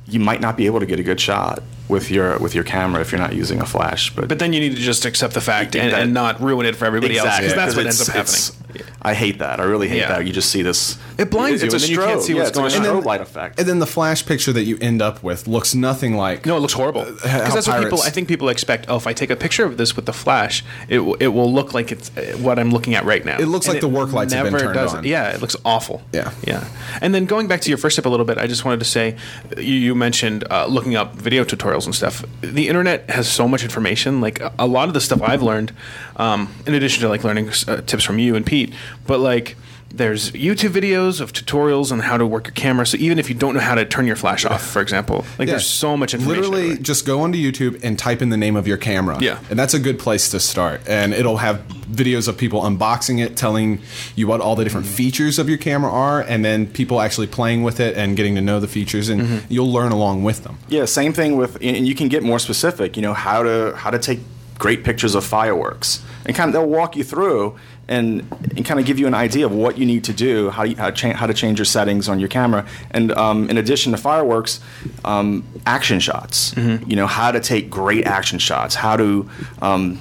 you 0.06 0.18
might 0.18 0.40
not 0.40 0.56
be 0.56 0.66
able 0.66 0.80
to 0.80 0.86
get 0.86 0.98
a 0.98 1.04
good 1.04 1.20
shot 1.20 1.62
with 1.88 2.10
your 2.10 2.38
with 2.38 2.54
your 2.54 2.64
camera 2.64 3.00
if 3.00 3.12
you're 3.12 3.20
not 3.20 3.34
using 3.34 3.60
a 3.60 3.66
flash. 3.66 4.12
But, 4.14 4.28
But 4.28 4.38
then 4.40 4.52
you 4.52 4.58
need 4.58 4.74
to 4.74 4.80
just 4.80 5.04
accept 5.04 5.34
the 5.34 5.40
fact 5.40 5.76
and, 5.76 5.92
That- 5.92 6.00
and 6.02 6.14
not 6.14 6.40
ruin 6.40 6.66
it 6.66 6.74
for 6.74 6.84
everybody 6.86 7.16
else 7.18 7.26
exactly, 7.28 7.48
because 7.48 7.56
that's 7.56 7.76
what 7.76 7.86
ends 7.86 8.08
up 8.08 8.16
happening. 8.16 8.89
I 9.02 9.14
hate 9.14 9.38
that. 9.38 9.60
I 9.60 9.64
really 9.64 9.88
hate 9.88 9.98
Yeah. 10.00 10.08
that. 10.08 10.26
You 10.26 10.32
just 10.32 10.50
see 10.50 10.62
this. 10.62 10.98
It 11.16 11.30
blinds 11.30 11.62
it's 11.62 11.72
you, 11.72 11.72
a 11.72 11.74
and 11.74 11.82
then 11.82 11.90
you 11.90 11.96
can't 11.98 12.20
strobe. 12.20 12.22
see 12.24 12.32
Yeah, 12.34 12.42
what's 12.42 12.50
going 12.50 12.72
a 12.72 12.76
on. 12.76 12.84
strobe 13.02 13.04
light 13.06 13.20
effect. 13.20 13.58
And 13.58 13.68
then 13.68 13.78
the 13.78 13.86
flash 13.86 14.24
picture 14.26 14.52
that 14.52 14.64
you 14.64 14.76
end 14.80 15.00
up 15.00 15.22
with 15.22 15.46
looks 15.48 15.74
nothing 15.74 16.16
like. 16.16 16.44
No, 16.46 16.56
it 16.56 16.60
looks 16.60 16.72
horrible. 16.74 17.04
how 17.04 17.10
Because 17.38 17.54
that's 17.54 17.68
what 17.68 17.82
people. 17.82 18.02
I 18.02 18.10
think 18.10 18.28
people 18.28 18.48
expect. 18.50 18.86
Oh, 18.88 18.96
if 18.96 19.06
I 19.06 19.12
take 19.12 19.30
a 19.30 19.36
picture 19.36 19.64
of 19.64 19.76
this 19.78 19.96
with 19.96 20.06
the 20.06 20.12
flash, 20.12 20.62
it 20.88 20.96
w- 20.98 21.16
it 21.18 21.28
will 21.28 21.52
look 21.52 21.72
like 21.74 21.92
it's 21.92 22.10
uh, 22.16 22.36
what 22.40 22.58
I'm 22.58 22.70
looking 22.70 22.94
at 22.94 23.04
right 23.04 23.24
now. 23.24 23.38
It 23.38 23.46
looks 23.46 23.66
And 23.66 23.74
like 23.74 23.80
the 23.80 23.88
work 23.88 24.12
lights 24.12 24.32
have 24.34 24.50
been 24.50 24.58
turned 24.60 24.74
does 24.74 24.92
it. 24.94 24.98
on. 24.98 25.04
Yeah, 25.04 25.30
it 25.30 25.40
looks 25.40 25.56
awful. 25.64 26.02
Yeah. 26.12 26.32
yeah. 26.46 26.64
And 27.00 27.14
then 27.14 27.24
going 27.26 27.48
back 27.48 27.60
to 27.62 27.68
your 27.70 27.78
first 27.78 27.96
tip 27.96 28.04
a 28.06 28.08
little 28.08 28.26
bit, 28.26 28.36
I 28.38 28.46
just 28.46 28.64
wanted 28.64 28.80
to 28.80 28.86
say, 28.86 29.16
you, 29.56 29.62
you 29.74 29.94
mentioned 29.94 30.44
uh, 30.50 30.66
looking 30.66 30.94
up 30.96 31.14
video 31.14 31.44
tutorials 31.44 31.86
and 31.86 31.94
stuff. 31.94 32.24
The 32.42 32.68
internet 32.68 33.08
has 33.10 33.28
so 33.30 33.48
much 33.48 33.62
information. 33.62 34.20
Like 34.20 34.40
a, 34.40 34.52
a 34.58 34.66
lot 34.66 34.88
of 34.88 34.94
the 34.94 35.00
stuff 35.00 35.22
I've 35.22 35.42
learned, 35.42 35.72
um, 36.16 36.52
in 36.66 36.74
addition 36.74 37.00
to 37.02 37.08
like 37.08 37.24
learning 37.24 37.50
uh, 37.66 37.80
tips 37.82 38.04
from 38.04 38.18
you 38.18 38.36
and 38.36 38.44
Pete, 38.44 38.72
but 39.06 39.20
like. 39.20 39.56
There's 39.92 40.30
YouTube 40.30 40.70
videos 40.70 41.20
of 41.20 41.32
tutorials 41.32 41.90
on 41.90 41.98
how 41.98 42.16
to 42.16 42.24
work 42.24 42.46
your 42.46 42.54
camera. 42.54 42.86
So 42.86 42.96
even 42.98 43.18
if 43.18 43.28
you 43.28 43.34
don't 43.34 43.54
know 43.54 43.60
how 43.60 43.74
to 43.74 43.84
turn 43.84 44.06
your 44.06 44.14
flash 44.14 44.44
off, 44.44 44.62
for 44.64 44.80
example, 44.80 45.24
like 45.36 45.48
Yeah. 45.48 45.54
there's 45.54 45.66
so 45.66 45.96
much 45.96 46.14
information. 46.14 46.42
Literally, 46.42 46.62
everywhere. 46.62 46.82
just 46.84 47.04
go 47.06 47.22
onto 47.22 47.36
YouTube 47.36 47.82
and 47.82 47.98
type 47.98 48.22
in 48.22 48.28
the 48.28 48.36
name 48.36 48.54
of 48.54 48.68
your 48.68 48.76
camera. 48.76 49.18
Yeah. 49.20 49.40
And 49.50 49.58
that's 49.58 49.74
a 49.74 49.80
good 49.80 49.98
place 49.98 50.28
to 50.30 50.38
start. 50.38 50.80
And 50.86 51.12
it'll 51.12 51.38
have 51.38 51.62
videos 51.90 52.28
of 52.28 52.38
people 52.38 52.60
unboxing 52.62 53.20
it, 53.20 53.36
telling 53.36 53.80
you 54.14 54.28
what 54.28 54.40
all 54.40 54.54
the 54.54 54.62
different 54.62 54.86
features 54.86 55.40
of 55.40 55.48
your 55.48 55.58
camera 55.58 55.90
are, 55.90 56.20
and 56.20 56.44
then 56.44 56.68
people 56.68 57.00
actually 57.00 57.26
playing 57.26 57.64
with 57.64 57.80
it 57.80 57.96
and 57.96 58.16
getting 58.16 58.36
to 58.36 58.40
know 58.40 58.60
the 58.60 58.68
features, 58.68 59.08
and 59.08 59.22
Mm-hmm. 59.22 59.38
you'll 59.52 59.72
learn 59.72 59.90
along 59.90 60.22
with 60.22 60.44
them. 60.44 60.56
Yeah, 60.68 60.84
same 60.84 61.12
thing 61.12 61.36
with, 61.36 61.58
and 61.60 61.88
you 61.88 61.96
can 61.96 62.06
get 62.06 62.22
more 62.22 62.38
specific. 62.38 62.94
You 62.96 63.02
know 63.02 63.12
how 63.14 63.42
to 63.42 63.74
how 63.76 63.90
to 63.90 63.98
take 63.98 64.20
great 64.60 64.84
pictures 64.84 65.16
of 65.16 65.24
fireworks, 65.24 66.00
and 66.24 66.36
kind 66.36 66.46
of 66.48 66.52
they'll 66.52 66.68
walk 66.70 66.94
you 66.94 67.02
through 67.02 67.56
and 67.90 68.20
and 68.56 68.64
kind 68.64 68.80
of 68.80 68.86
give 68.86 68.98
you 68.98 69.06
an 69.06 69.14
idea 69.14 69.44
of 69.44 69.52
what 69.52 69.76
you 69.76 69.84
need 69.84 70.04
to 70.04 70.12
do, 70.12 70.48
how 70.50 70.62
you, 70.62 70.76
how, 70.76 70.90
to 70.90 70.96
cha- 70.96 71.12
how 71.12 71.26
to 71.26 71.34
change 71.34 71.58
your 71.58 71.66
settings 71.66 72.08
on 72.08 72.20
your 72.20 72.28
camera, 72.28 72.64
and 72.92 73.12
um, 73.12 73.50
in 73.50 73.58
addition 73.58 73.92
to 73.92 73.98
fireworks, 73.98 74.60
um, 75.04 75.44
action 75.66 76.00
shots. 76.00 76.54
You 76.56 76.96
know 76.96 77.06
how 77.08 77.32
to 77.32 77.40
take 77.40 77.68
great 77.68 78.06
action 78.06 78.38
shots, 78.38 78.74
how 78.76 78.96
to, 78.96 79.28
um, 79.60 79.98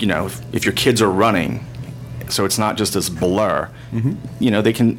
you 0.00 0.06
know, 0.06 0.26
if, 0.26 0.54
if 0.54 0.64
your 0.64 0.74
kids 0.74 1.02
are 1.02 1.10
running, 1.10 1.64
so 2.28 2.44
it's 2.46 2.58
not 2.58 2.76
just 2.78 2.94
this 2.94 3.08
blur. 3.10 3.70
You 4.40 4.50
know 4.50 4.62
they 4.62 4.72
can 4.72 4.98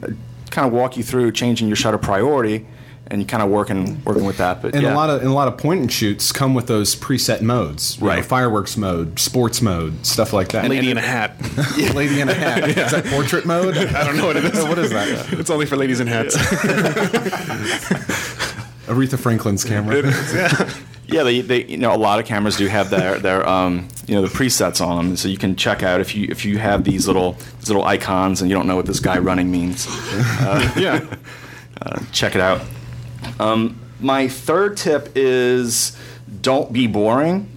kind 0.51 0.67
of 0.67 0.71
walk 0.73 0.97
you 0.97 1.03
through 1.03 1.31
changing 1.31 1.67
your 1.67 1.75
shutter 1.75 1.97
priority. 1.97 2.65
And 3.11 3.19
you 3.21 3.25
kind 3.25 3.41
of 3.41 3.49
working 3.49 4.03
working 4.05 4.23
with 4.23 4.37
that, 4.37 4.61
but 4.61 4.75
And 4.75 4.83
yeah. 4.83 4.93
a 4.93 4.95
lot 4.95 5.09
of 5.09 5.21
and 5.21 5.29
a 5.29 5.33
lot 5.33 5.47
of 5.47 5.57
point 5.57 5.81
and 5.81 5.91
shoots 5.91 6.31
come 6.31 6.53
with 6.53 6.67
those 6.67 6.95
preset 6.95 7.41
modes, 7.41 7.97
you 7.97 8.03
know, 8.03 8.09
Right. 8.09 8.23
fireworks 8.23 8.77
mode, 8.77 9.17
sports 9.19 9.63
mode, 9.63 10.05
stuff 10.05 10.31
like 10.31 10.49
that. 10.49 10.69
lady 10.69 10.91
in 10.91 10.97
a 10.99 11.01
hat. 11.01 11.35
Lady 11.95 12.21
in 12.21 12.29
a 12.29 12.33
hat. 12.35 12.69
Is 12.69 12.91
that 12.91 13.05
portrait 13.05 13.47
mode? 13.47 13.75
I 13.77 14.03
don't 14.03 14.15
know 14.15 14.27
what 14.27 14.35
it 14.37 14.45
is. 14.45 14.63
what 14.63 14.77
is 14.77 14.91
that? 14.91 15.33
It's 15.33 15.49
only 15.49 15.65
for 15.65 15.75
ladies 15.75 15.99
in 15.99 16.05
hats. 16.07 16.35
Aretha 18.87 19.17
Franklin's 19.19 19.63
camera. 19.63 20.03
Yeah, 21.07 21.23
they, 21.23 21.41
they 21.41 21.65
you 21.65 21.77
know 21.77 21.91
a 21.93 21.97
lot 21.97 22.19
of 22.19 22.25
cameras 22.27 22.55
do 22.57 22.67
have 22.67 22.91
their 22.91 23.17
their 23.17 23.47
um 23.49 23.87
you 24.05 24.13
know 24.13 24.21
the 24.21 24.27
presets 24.27 24.85
on 24.85 24.97
them, 25.07 25.17
so 25.17 25.27
you 25.27 25.37
can 25.37 25.55
check 25.55 25.81
out 25.81 25.99
if 26.01 26.13
you 26.15 26.27
if 26.29 26.45
you 26.45 26.59
have 26.59 26.83
these 26.83 27.07
little 27.07 27.33
these 27.59 27.69
little 27.69 27.83
icons 27.83 28.41
and 28.41 28.49
you 28.51 28.55
don't 28.55 28.67
know 28.67 28.75
what 28.75 28.85
this 28.85 28.99
guy 28.99 29.17
running 29.17 29.49
means. 29.49 29.87
Uh, 29.89 30.71
yeah. 30.77 31.03
uh, 31.81 31.99
check 32.11 32.35
it 32.35 32.41
out. 32.41 32.61
Um, 33.39 33.79
my 33.99 34.27
third 34.27 34.77
tip 34.77 35.11
is 35.15 35.97
don't 36.41 36.71
be 36.71 36.87
boring. 36.87 37.49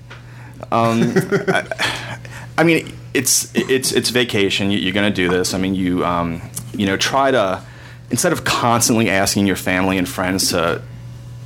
Um, 0.70 1.12
I, 1.48 2.18
I 2.58 2.64
mean, 2.64 2.92
it's 3.14 3.52
it's 3.54 3.92
it's 3.92 4.10
vacation. 4.10 4.70
You, 4.70 4.78
you're 4.78 4.94
going 4.94 5.10
to 5.10 5.14
do 5.14 5.28
this. 5.28 5.54
I 5.54 5.58
mean, 5.58 5.74
you 5.74 6.04
um, 6.04 6.42
you 6.74 6.86
know 6.86 6.96
try 6.96 7.30
to 7.30 7.62
instead 8.10 8.32
of 8.32 8.44
constantly 8.44 9.10
asking 9.10 9.46
your 9.46 9.56
family 9.56 9.98
and 9.98 10.08
friends 10.08 10.50
to 10.50 10.82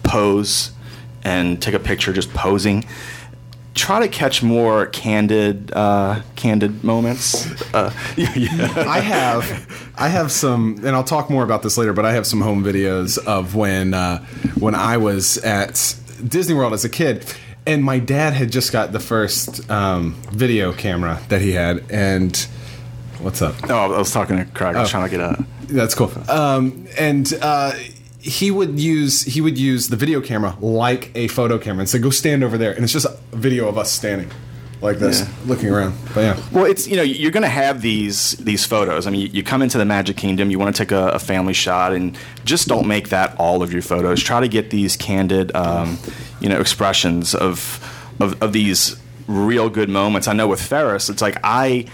pose 0.03 0.73
and 1.25 1.61
take 1.61 1.75
a 1.75 1.79
picture 1.79 2.13
just 2.13 2.33
posing. 2.33 2.85
Try 3.77 4.01
to 4.01 4.09
catch 4.09 4.43
more 4.43 4.87
candid, 4.87 5.71
uh, 5.73 6.23
candid 6.35 6.83
moments. 6.83 7.47
Uh, 7.75 7.93
I 8.17 9.01
have, 9.01 9.93
I 9.97 10.09
have 10.09 10.33
some, 10.33 10.79
and 10.79 10.89
I'll 10.89 11.05
talk 11.05 11.29
more 11.31 11.45
about 11.45 11.63
this 11.63 11.77
later. 11.79 11.93
But 11.93 12.07
I 12.07 12.13
have 12.15 12.27
some 12.27 12.41
home 12.41 12.65
videos 12.65 13.19
of 13.27 13.55
when 13.55 13.93
uh, 13.95 14.25
when 14.59 14.75
I 14.75 14.97
was 14.97 15.37
at 15.39 15.95
Disney 16.27 16.55
World 16.55 16.73
as 16.73 16.85
a 16.87 16.89
kid, 16.89 17.33
and 17.67 17.85
my 17.85 17.99
dad 17.99 18.33
had 18.33 18.51
just 18.51 18.73
got 18.73 18.93
the 18.93 18.99
first 19.01 19.71
um, 19.71 20.15
video 20.33 20.73
camera 20.73 21.21
that 21.29 21.43
he 21.43 21.53
had, 21.53 21.85
and 21.91 22.35
what's 23.21 23.43
up? 23.43 23.55
oh, 23.69 23.93
I 23.95 23.99
was 23.99 24.11
talking 24.11 24.39
to 24.39 24.47
Craig. 24.47 24.75
I 24.75 24.81
was 24.81 24.89
Oh. 24.89 24.91
trying 24.93 25.05
to 25.05 25.11
get 25.11 25.21
a. 25.21 25.45
That's 25.69 25.95
cool. 25.95 26.11
Um, 26.31 26.87
and 26.99 27.31
uh, 27.43 27.73
he 28.27 28.51
would 28.51 28.79
use 28.79 29.23
he 29.23 29.41
would 29.41 29.57
use 29.59 29.89
the 29.89 29.97
video 29.97 30.21
camera 30.21 30.57
like 30.61 31.11
a 31.15 31.29
photo 31.29 31.59
camera 31.59 31.81
and 31.81 31.89
say, 31.89 31.99
"Go 31.99 32.11
stand 32.11 32.43
over 32.45 32.59
there," 32.59 32.73
and 32.73 32.83
it's 32.85 32.93
just 32.93 33.07
a 33.07 33.17
video 33.33 33.69
of 33.69 33.79
us 33.79 33.91
standing 33.93 34.31
like 34.83 34.99
this, 34.99 35.21
Yeah. 35.21 35.29
looking 35.47 35.71
around. 35.71 35.95
But 36.15 36.21
yeah. 36.21 36.37
Well, 36.53 36.65
it's 36.67 36.87
you 36.87 36.97
know 36.97 37.03
you're 37.03 37.31
going 37.31 37.43
to 37.45 37.49
have 37.49 37.81
these 37.83 38.33
these 38.33 38.65
photos. 38.67 39.07
I 39.07 39.11
mean, 39.11 39.31
you, 39.33 39.43
come 39.43 39.63
into 39.63 39.79
the 39.79 39.85
Magic 39.85 40.17
Kingdom, 40.17 40.51
you 40.51 40.59
want 40.59 40.75
to 40.77 40.83
take 40.83 40.93
a, 40.93 41.09
a 41.11 41.19
family 41.19 41.55
shot, 41.55 41.93
and 41.93 42.17
just 42.45 42.69
don't 42.69 42.87
make 42.87 43.09
that 43.09 43.35
all 43.39 43.63
of 43.63 43.73
your 43.73 43.83
photos. 43.83 44.23
Try 44.23 44.41
to 44.41 44.49
get 44.49 44.71
these 44.71 44.97
candid, 44.97 45.55
um, 45.57 45.99
you 46.41 46.49
know, 46.49 46.61
expressions 46.61 47.35
of, 47.35 47.81
of 48.21 48.43
of 48.43 48.53
these 48.53 48.97
real 49.27 49.69
good 49.71 49.89
moments. 49.89 50.29
I 50.29 50.33
know 50.35 50.49
with 50.49 50.61
Ferris, 50.61 51.09
it's 51.09 51.23
like 51.23 51.39
I. 51.45 51.87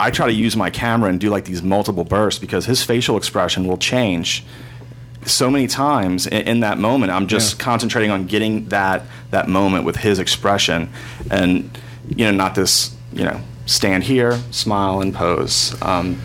I 0.00 0.12
try 0.12 0.26
to 0.28 0.32
use 0.32 0.54
my 0.56 0.70
camera 0.70 1.10
and 1.10 1.18
do 1.18 1.28
like 1.28 1.44
these 1.44 1.60
multiple 1.60 2.04
bursts 2.04 2.38
because 2.38 2.66
his 2.66 2.84
facial 2.84 3.16
expression 3.16 3.66
will 3.66 3.76
change 3.78 4.44
so 5.28 5.50
many 5.50 5.66
times 5.66 6.26
in, 6.26 6.42
in 6.48 6.60
that 6.60 6.78
moment. 6.78 7.12
I'm 7.12 7.26
just 7.26 7.58
Yeah. 7.58 7.64
concentrating 7.64 8.10
on 8.10 8.26
getting 8.26 8.66
that 8.68 9.02
that 9.30 9.48
moment 9.48 9.84
with 9.84 9.96
his 9.96 10.18
expression, 10.18 10.88
and 11.30 11.70
you 12.08 12.24
know, 12.24 12.30
not 12.32 12.54
this 12.54 12.90
you 13.12 13.24
know 13.24 13.40
stand 13.66 14.04
here, 14.04 14.38
smile, 14.50 15.00
and 15.00 15.14
pose. 15.14 15.74
Um, 15.82 16.18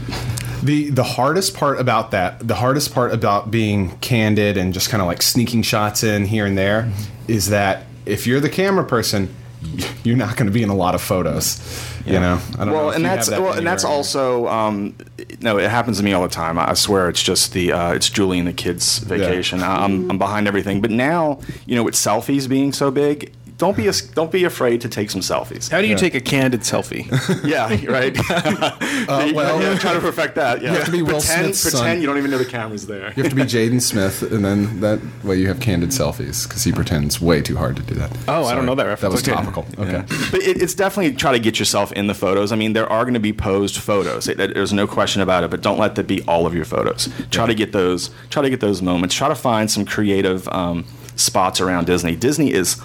The 0.63 0.89
the 0.91 1.03
hardest 1.03 1.55
part 1.55 1.77
about 1.79 2.12
that, 2.12 2.48
the 2.48 2.55
hardest 2.55 2.93
part 2.93 3.13
about 3.13 3.51
being 3.51 3.98
candid 4.00 4.55
and 4.57 4.74
just 4.74 4.89
kind 4.89 5.01
of 5.01 5.07
like 5.07 5.22
sneaking 5.22 5.63
shots 5.63 6.03
in 6.05 6.25
here 6.25 6.45
and 6.45 6.57
there, 6.57 6.89
is 7.27 7.50
that 7.50 7.83
if 8.05 8.25
you're 8.25 8.39
the 8.39 8.50
camera 8.50 8.86
person, 8.86 9.27
you're 10.03 10.17
not 10.17 10.36
going 10.38 10.48
to 10.48 10.51
be 10.53 10.63
in 10.63 10.70
a 10.70 10.75
lot 10.75 10.96
of 10.96 11.01
photos. 11.01 11.60
You 12.05 12.20
know, 12.20 12.39
I 12.55 12.58
don't 12.58 12.67
know 12.67 12.74
well, 12.74 12.89
if 12.89 12.98
and 12.98 13.05
that's 13.05 13.29
that 13.29 13.39
well, 13.39 13.51
and 13.51 13.60
anywhere. 13.60 13.72
that's 13.72 13.86
also 13.86 14.48
um, 14.48 14.96
no. 15.39 15.58
It 15.58 15.70
happens 15.70 16.00
to 16.00 16.03
me 16.03 16.12
all 16.12 16.22
the 16.22 16.27
time. 16.27 16.60
I 16.60 16.74
swear, 16.74 17.08
it's 17.08 17.24
just 17.24 17.53
the 17.53 17.72
uh, 17.72 17.93
it's 17.93 18.10
Julie 18.10 18.39
and 18.39 18.48
the 18.48 18.53
kids' 18.53 18.98
vacation. 19.00 19.62
I- 19.62 19.86
I'm 19.86 20.12
I'm 20.12 20.17
behind 20.17 20.48
everything. 20.48 20.82
But 20.82 20.91
now, 20.91 21.39
you 21.65 21.75
know, 21.75 21.84
with 21.84 21.93
selfies 21.93 22.50
being 22.50 22.74
so 22.74 22.91
big, 22.91 23.32
don't 23.57 23.77
be 23.77 23.88
a, 23.88 23.93
don't 24.15 24.31
be 24.31 24.43
afraid 24.43 24.81
to 24.81 24.89
take 24.89 25.10
some 25.10 25.22
selfies. 25.22 25.69
How 25.69 25.81
do 25.81 25.88
you 25.88 25.95
take 25.95 26.15
a 26.15 26.22
candid 26.22 26.62
selfie? 26.62 27.05
yeah, 27.45 27.67
right. 27.91 28.15
well- 29.33 29.62
yeah, 29.62 29.77
try 29.77 29.93
to 29.93 30.00
perfect 30.00 30.36
that. 30.36 30.62
Yeah. 30.62 30.74
have 30.74 30.86
to 30.86 30.91
be 30.91 31.01
Will 31.01 31.19
pretend, 31.19 31.55
Smith's 31.55 31.63
pretend 31.63 31.98
son. 31.98 32.01
you 32.01 32.07
don't 32.07 32.17
even 32.17 32.31
know 32.31 32.38
the 32.38 32.45
camera's 32.45 32.88
there. 32.88 33.13
You 33.15 33.24
have 33.24 33.29
to 33.31 33.36
be 33.36 33.43
Jaden 33.43 33.81
Smith, 33.81 34.22
and 34.24 34.43
then 34.43 34.79
that 34.81 35.00
way 35.24 35.38
you 35.38 35.48
have 35.48 35.60
candid 35.60 35.89
selfies 35.89 36.48
because 36.48 36.63
he 36.63 36.72
pretends 36.72 37.22
way 37.22 37.41
too 37.41 37.55
hard 37.57 37.75
to 37.75 37.81
do 37.83 37.95
that. 37.95 38.15
Oh, 38.27 38.45
I 38.45 38.55
don't 38.55 38.65
know 38.65 38.75
that 38.75 39.00
That 39.00 39.12
was 39.12 39.22
Okay. 39.27 39.33
topical. 39.33 39.65
Okay. 39.77 40.03
But 40.31 40.41
it, 40.41 40.62
it's 40.62 40.74
definitely 40.75 41.13
try 41.15 41.31
to 41.31 41.39
get 41.39 41.60
yourself 41.60 41.91
in 41.93 42.07
the 42.07 42.13
photos. 42.13 42.51
I 42.51 42.55
mean, 42.55 42.74
there 42.74 42.91
are 42.91 43.03
going 43.03 43.13
to 43.13 43.19
be 43.19 43.33
posed 43.33 43.77
photos. 43.77 44.27
It, 44.27 44.38
there's 44.38 44.74
no 44.74 44.88
question 44.88 45.22
about 45.22 45.43
it. 45.43 45.51
But 45.51 45.62
don't 45.62 45.77
let 45.79 45.95
that 45.95 46.07
be 46.07 46.22
all 46.24 46.45
of 46.45 46.53
your 46.53 46.65
photos. 46.65 47.10
Try 47.31 47.45
to 47.48 47.53
get 47.55 47.72
those. 47.72 48.10
Try 48.29 48.41
to 48.41 48.50
get 48.50 48.60
those 48.60 48.81
moments. 48.81 49.15
Try 49.15 49.27
to 49.29 49.36
find 49.36 49.69
some 49.69 49.86
creative 49.86 50.48
um, 50.50 50.86
spots 51.15 51.62
around 51.62 51.86
Disney. 51.86 52.15
Disney 52.15 52.51
is 52.51 52.75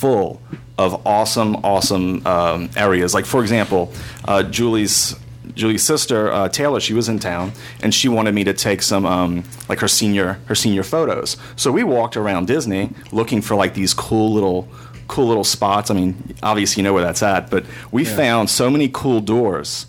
full 0.00 0.40
of 0.78 1.06
awesome, 1.06 1.56
awesome 1.64 2.26
um, 2.26 2.70
areas. 2.76 3.14
Like 3.14 3.26
for 3.26 3.40
example, 3.42 3.92
uh, 4.26 4.42
Julie's. 4.42 5.14
Julie's 5.54 5.84
sister 5.84 6.30
uh, 6.30 6.48
Taylor, 6.50 6.80
she 6.80 6.92
was 6.92 7.08
in 7.08 7.18
town, 7.18 7.52
and 7.82 7.94
she 7.94 8.08
wanted 8.08 8.34
me 8.34 8.44
to 8.44 8.52
take 8.52 8.82
some 8.82 9.06
um, 9.06 9.42
like 9.70 9.78
her 9.80 9.88
senior 9.88 10.38
her 10.46 10.54
senior 10.54 10.82
photos. 10.82 11.38
So 11.54 11.72
we 11.72 11.82
walked 11.82 12.16
around 12.16 12.46
Disney 12.46 12.90
looking 13.10 13.40
for 13.40 13.54
like 13.54 13.72
these 13.72 13.94
cool 13.94 14.34
little 14.34 14.68
cool 15.08 15.28
little 15.28 15.44
spots. 15.44 15.90
I 15.90 15.94
mean, 15.94 16.34
obviously 16.42 16.82
you 16.82 16.84
know 16.84 16.92
where 16.92 17.04
that's 17.04 17.22
at, 17.22 17.48
but 17.48 17.64
we 17.90 18.04
found 18.04 18.50
so 18.50 18.68
many 18.68 18.90
cool 18.92 19.20
doors 19.20 19.86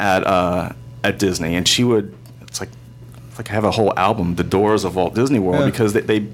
at 0.00 0.26
uh, 0.26 0.72
at 1.04 1.18
Disney, 1.20 1.54
and 1.54 1.68
she 1.68 1.84
would. 1.84 2.12
It's 2.42 2.58
like 2.58 2.70
it's 3.28 3.38
like 3.38 3.50
I 3.50 3.54
have 3.54 3.64
a 3.64 3.70
whole 3.70 3.92
album, 3.96 4.34
"The 4.34 4.42
Doors 4.42 4.84
of 4.84 4.96
Walt 4.96 5.14
Disney 5.14 5.38
World," 5.38 5.60
Yeah. 5.60 5.66
because 5.66 5.92
they, 5.92 6.00
they 6.00 6.26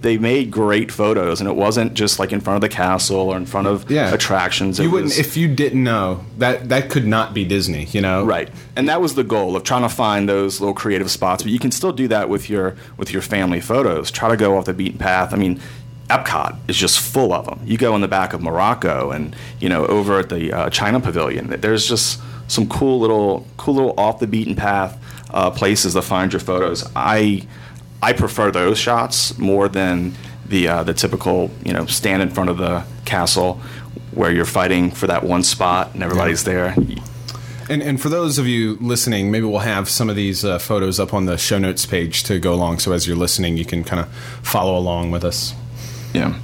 they 0.00 0.16
made 0.18 0.50
great 0.50 0.92
photos, 0.92 1.40
and 1.40 1.48
it 1.48 1.56
wasn't 1.56 1.94
just 1.94 2.18
like 2.18 2.32
in 2.32 2.40
front 2.40 2.54
of 2.56 2.60
the 2.60 2.68
castle 2.68 3.16
or 3.18 3.36
in 3.36 3.46
front 3.46 3.66
of 3.66 3.90
Yeah. 3.90 4.12
attractions. 4.14 4.78
It 4.78 4.84
You 4.84 4.90
wouldn't 4.90 5.10
was- 5.10 5.18
if 5.18 5.36
you 5.36 5.48
didn't 5.48 5.82
know 5.82 6.20
that 6.38 6.68
that 6.68 6.88
could 6.88 7.06
not 7.06 7.34
be 7.34 7.44
Disney. 7.44 7.88
You 7.92 8.00
know, 8.00 8.24
Right, 8.24 8.48
and 8.76 8.88
that 8.88 9.00
was 9.00 9.14
the 9.14 9.24
goal 9.24 9.56
of 9.56 9.64
trying 9.64 9.82
to 9.82 9.88
find 9.88 10.28
those 10.28 10.60
little 10.60 10.74
creative 10.74 11.10
spots. 11.10 11.42
But 11.42 11.50
you 11.52 11.58
can 11.58 11.70
still 11.72 11.92
do 11.92 12.06
that 12.08 12.28
with 12.28 12.48
your 12.48 12.76
with 12.96 13.12
your 13.12 13.22
family 13.22 13.60
photos. 13.60 14.10
Try 14.10 14.28
to 14.28 14.36
go 14.36 14.56
off 14.56 14.66
the 14.66 14.72
beaten 14.74 14.98
path. 14.98 15.32
I 15.32 15.36
mean, 15.36 15.58
Epcot 16.08 16.56
is 16.68 16.76
just 16.76 16.98
full 17.00 17.32
of 17.34 17.44
them. 17.44 17.60
You 17.66 17.76
go 17.76 17.94
in 17.94 18.00
the 18.00 18.08
back 18.08 18.32
of 18.32 18.40
Morocco, 18.40 19.10
and 19.10 19.36
you 19.60 19.68
know 19.68 19.84
over 19.86 20.18
at 20.18 20.28
the 20.30 20.52
uh, 20.52 20.70
China 20.70 21.00
Pavilion, 21.00 21.54
there's 21.60 21.86
just 21.88 22.20
some 22.46 22.66
cool 22.66 22.98
little 23.00 23.46
cool 23.58 23.74
little 23.74 23.94
off 23.98 24.18
the 24.20 24.26
beaten 24.26 24.54
path 24.54 24.96
uh, 25.34 25.50
places 25.50 25.92
to 25.92 26.00
find 26.00 26.32
your 26.32 26.40
photos. 26.40 26.88
I 26.96 27.42
I 28.02 28.12
prefer 28.12 28.50
those 28.50 28.78
shots 28.78 29.36
more 29.38 29.68
than 29.68 30.14
the 30.46 30.68
uh, 30.68 30.82
the 30.82 30.94
typical 30.94 31.50
you 31.64 31.72
know 31.72 31.86
stand 31.86 32.22
in 32.22 32.30
front 32.30 32.50
of 32.50 32.58
the 32.58 32.84
castle 33.04 33.60
where 34.12 34.32
you're 34.32 34.44
fighting 34.44 34.90
for 34.90 35.06
that 35.06 35.24
one 35.24 35.42
spot 35.42 35.94
and 35.94 36.02
everybody's 36.02 36.44
there. 36.44 36.74
And, 37.70 37.82
and 37.82 38.00
for 38.00 38.08
those 38.08 38.38
of 38.38 38.46
you 38.46 38.78
listening, 38.80 39.30
maybe 39.30 39.44
we'll 39.44 39.58
have 39.58 39.90
some 39.90 40.08
of 40.08 40.16
these 40.16 40.42
uh, 40.42 40.58
photos 40.58 40.98
up 40.98 41.12
on 41.12 41.26
the 41.26 41.36
show 41.36 41.58
notes 41.58 41.84
page 41.84 42.22
to 42.24 42.38
go 42.38 42.54
along. 42.54 42.78
So 42.78 42.92
as 42.92 43.06
you're 43.06 43.16
listening, 43.16 43.58
you 43.58 43.66
can 43.66 43.84
kind 43.84 44.00
of 44.00 44.10
follow 44.42 44.76
along 44.76 45.10
with 45.10 45.22
us. 45.22 45.54
Yeah. 46.14 46.38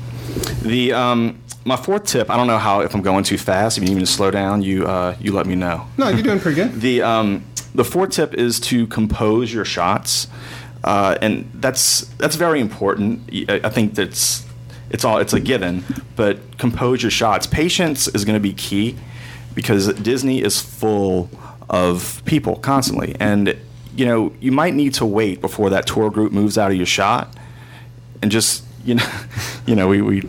The 0.60 0.92
um, 0.92 1.40
my 1.64 1.76
fourth 1.76 2.04
tip. 2.04 2.30
I 2.30 2.36
don't 2.36 2.46
know 2.46 2.58
how 2.58 2.80
if 2.80 2.94
I'm 2.94 3.02
going 3.02 3.24
too 3.24 3.38
fast. 3.38 3.78
If 3.78 3.84
you 3.84 3.88
need 3.88 3.96
me 3.96 4.00
to 4.00 4.06
slow 4.06 4.30
down, 4.30 4.62
you 4.62 4.86
uh, 4.86 5.16
you 5.20 5.32
let 5.32 5.46
me 5.46 5.54
know. 5.54 5.86
No, 5.96 6.08
you're 6.08 6.22
doing 6.22 6.40
pretty 6.40 6.56
good. 6.56 6.72
The 6.80 7.02
um, 7.02 7.44
the 7.74 7.84
fourth 7.84 8.10
tip 8.10 8.34
is 8.34 8.60
to 8.60 8.86
compose 8.86 9.52
your 9.52 9.64
shots, 9.64 10.28
uh, 10.84 11.16
and 11.22 11.50
that's 11.54 12.02
that's 12.18 12.36
very 12.36 12.60
important. 12.60 13.30
I 13.48 13.70
think 13.70 13.94
that's 13.94 14.46
it's 14.90 15.02
all 15.02 15.16
it's 15.16 15.32
a 15.32 15.40
given, 15.40 15.82
but 16.14 16.58
compose 16.58 17.02
your 17.02 17.10
shots. 17.10 17.46
Patience 17.46 18.06
is 18.08 18.24
going 18.26 18.36
to 18.36 18.40
be 18.40 18.52
key 18.52 18.96
because 19.54 19.92
Disney 19.94 20.42
is 20.42 20.60
full 20.60 21.30
of 21.70 22.22
people 22.26 22.56
constantly, 22.56 23.16
and 23.18 23.56
you 23.96 24.04
know 24.04 24.34
you 24.40 24.52
might 24.52 24.74
need 24.74 24.92
to 24.94 25.06
wait 25.06 25.40
before 25.40 25.70
that 25.70 25.86
tour 25.86 26.10
group 26.10 26.32
moves 26.32 26.58
out 26.58 26.70
of 26.70 26.76
your 26.76 26.86
shot, 26.86 27.34
and 28.20 28.30
just 28.30 28.62
you 28.84 28.96
know, 28.96 29.10
you 29.66 29.74
know 29.74 29.88
we 29.88 30.02
we 30.02 30.22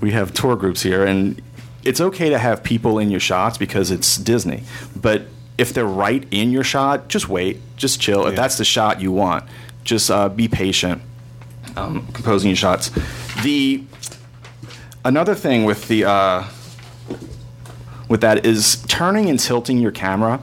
we 0.00 0.12
have 0.12 0.32
tour 0.32 0.56
groups 0.56 0.82
here, 0.82 1.04
and 1.04 1.42
it's 1.84 2.00
okay 2.00 2.30
to 2.30 2.38
have 2.38 2.62
people 2.62 2.98
in 2.98 3.10
your 3.10 3.20
shots 3.20 3.58
because 3.58 3.90
it's 3.90 4.16
Disney. 4.16 4.62
But 4.96 5.26
if 5.58 5.72
they're 5.72 5.84
right 5.84 6.26
in 6.30 6.50
your 6.52 6.64
shot, 6.64 7.08
just 7.08 7.28
wait, 7.28 7.60
just 7.76 8.00
chill. 8.00 8.26
If 8.26 8.36
that's 8.36 8.58
the 8.58 8.64
shot 8.64 9.00
you 9.00 9.12
want, 9.12 9.44
just 9.84 10.10
uh, 10.10 10.28
be 10.28 10.48
patient. 10.48 11.02
Um, 11.76 12.06
composing 12.12 12.48
your 12.48 12.56
shots. 12.56 12.90
The 13.42 13.82
another 15.04 15.34
thing 15.34 15.64
with 15.64 15.88
the 15.88 16.04
uh, 16.04 16.44
with 18.08 18.20
that 18.22 18.46
is 18.46 18.82
turning 18.88 19.28
and 19.28 19.38
tilting 19.38 19.78
your 19.78 19.92
camera. 19.92 20.40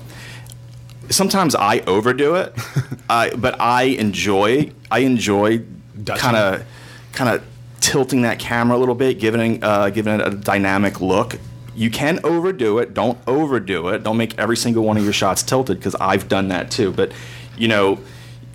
Sometimes 1.09 1.53
I 1.55 1.79
overdo 1.81 2.35
it, 2.35 2.53
uh, 3.09 3.35
but 3.35 3.59
I 3.59 3.83
enjoy 3.83 4.71
I 4.89 4.99
enjoy 4.99 5.63
kind 6.05 6.37
of 6.37 6.65
kind 7.11 7.29
of 7.29 7.45
tilting 7.79 8.21
that 8.21 8.39
camera 8.39 8.77
a 8.77 8.79
little 8.79 8.95
bit, 8.95 9.19
giving 9.19 9.63
uh, 9.63 9.89
giving 9.89 10.19
it 10.19 10.27
a 10.27 10.31
dynamic 10.31 11.01
look. 11.01 11.37
You 11.75 11.89
can 11.89 12.19
overdo 12.23 12.79
it. 12.79 12.93
Don't 12.93 13.17
overdo 13.27 13.89
it. 13.89 14.03
Don't 14.03 14.17
make 14.17 14.37
every 14.37 14.57
single 14.57 14.83
one 14.83 14.97
of 14.97 15.03
your 15.03 15.13
shots 15.13 15.43
tilted 15.43 15.77
because 15.77 15.95
I've 15.95 16.27
done 16.27 16.49
that 16.49 16.69
too. 16.71 16.91
But 16.91 17.11
you 17.57 17.67
know, 17.67 17.99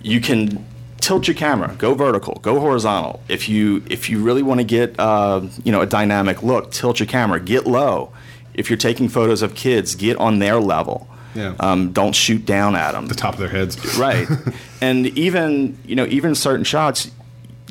you 0.01 0.21
can 0.21 0.65
tilt 1.01 1.27
your 1.27 1.35
camera, 1.35 1.75
go 1.77 1.93
vertical, 1.93 2.39
go 2.41 2.59
horizontal. 2.59 3.21
If 3.27 3.49
you 3.49 3.83
if 3.89 4.09
you 4.09 4.21
really 4.23 4.43
want 4.43 4.59
to 4.59 4.63
get 4.65 4.99
uh, 4.99 5.41
you 5.63 5.71
know 5.71 5.81
a 5.81 5.85
dynamic 5.85 6.43
look, 6.43 6.71
tilt 6.71 6.99
your 6.99 7.07
camera, 7.07 7.39
get 7.39 7.67
low. 7.67 8.11
If 8.53 8.69
you're 8.69 8.77
taking 8.77 9.09
photos 9.09 9.41
of 9.41 9.55
kids, 9.55 9.95
get 9.95 10.17
on 10.17 10.39
their 10.39 10.59
level. 10.59 11.07
Yeah. 11.35 11.55
Um, 11.59 11.91
don't 11.91 12.15
shoot 12.15 12.43
down 12.45 12.75
at 12.75 12.93
them 12.93 13.07
The 13.07 13.13
top 13.15 13.35
of 13.35 13.39
their 13.39 13.49
heads. 13.49 13.97
right 13.97 14.27
and 14.81 15.05
even 15.17 15.77
you 15.85 15.95
know 15.95 16.05
even 16.07 16.33
certain 16.33 16.63
shots 16.63 17.11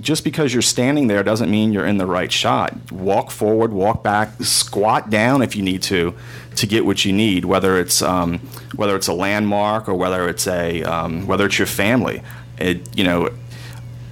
just 0.00 0.24
because 0.24 0.52
you're 0.52 0.62
standing 0.62 1.06
there 1.08 1.22
doesn't 1.22 1.50
mean 1.50 1.72
you're 1.72 1.86
in 1.86 1.98
the 1.98 2.06
right 2.06 2.30
shot 2.30 2.74
walk 2.92 3.30
forward 3.30 3.72
walk 3.72 4.02
back 4.02 4.30
squat 4.40 5.10
down 5.10 5.42
if 5.42 5.56
you 5.56 5.62
need 5.62 5.82
to 5.82 6.14
to 6.54 6.66
get 6.66 6.84
what 6.84 7.04
you 7.04 7.12
need 7.12 7.44
whether 7.44 7.78
it's 7.78 8.02
um, 8.02 8.38
whether 8.76 8.94
it's 8.96 9.08
a 9.08 9.12
landmark 9.12 9.88
or 9.88 9.94
whether 9.94 10.28
it's 10.28 10.46
a 10.46 10.82
um, 10.82 11.26
whether 11.26 11.46
it's 11.46 11.58
your 11.58 11.66
family 11.66 12.22
it 12.58 12.96
you 12.96 13.04
know 13.04 13.28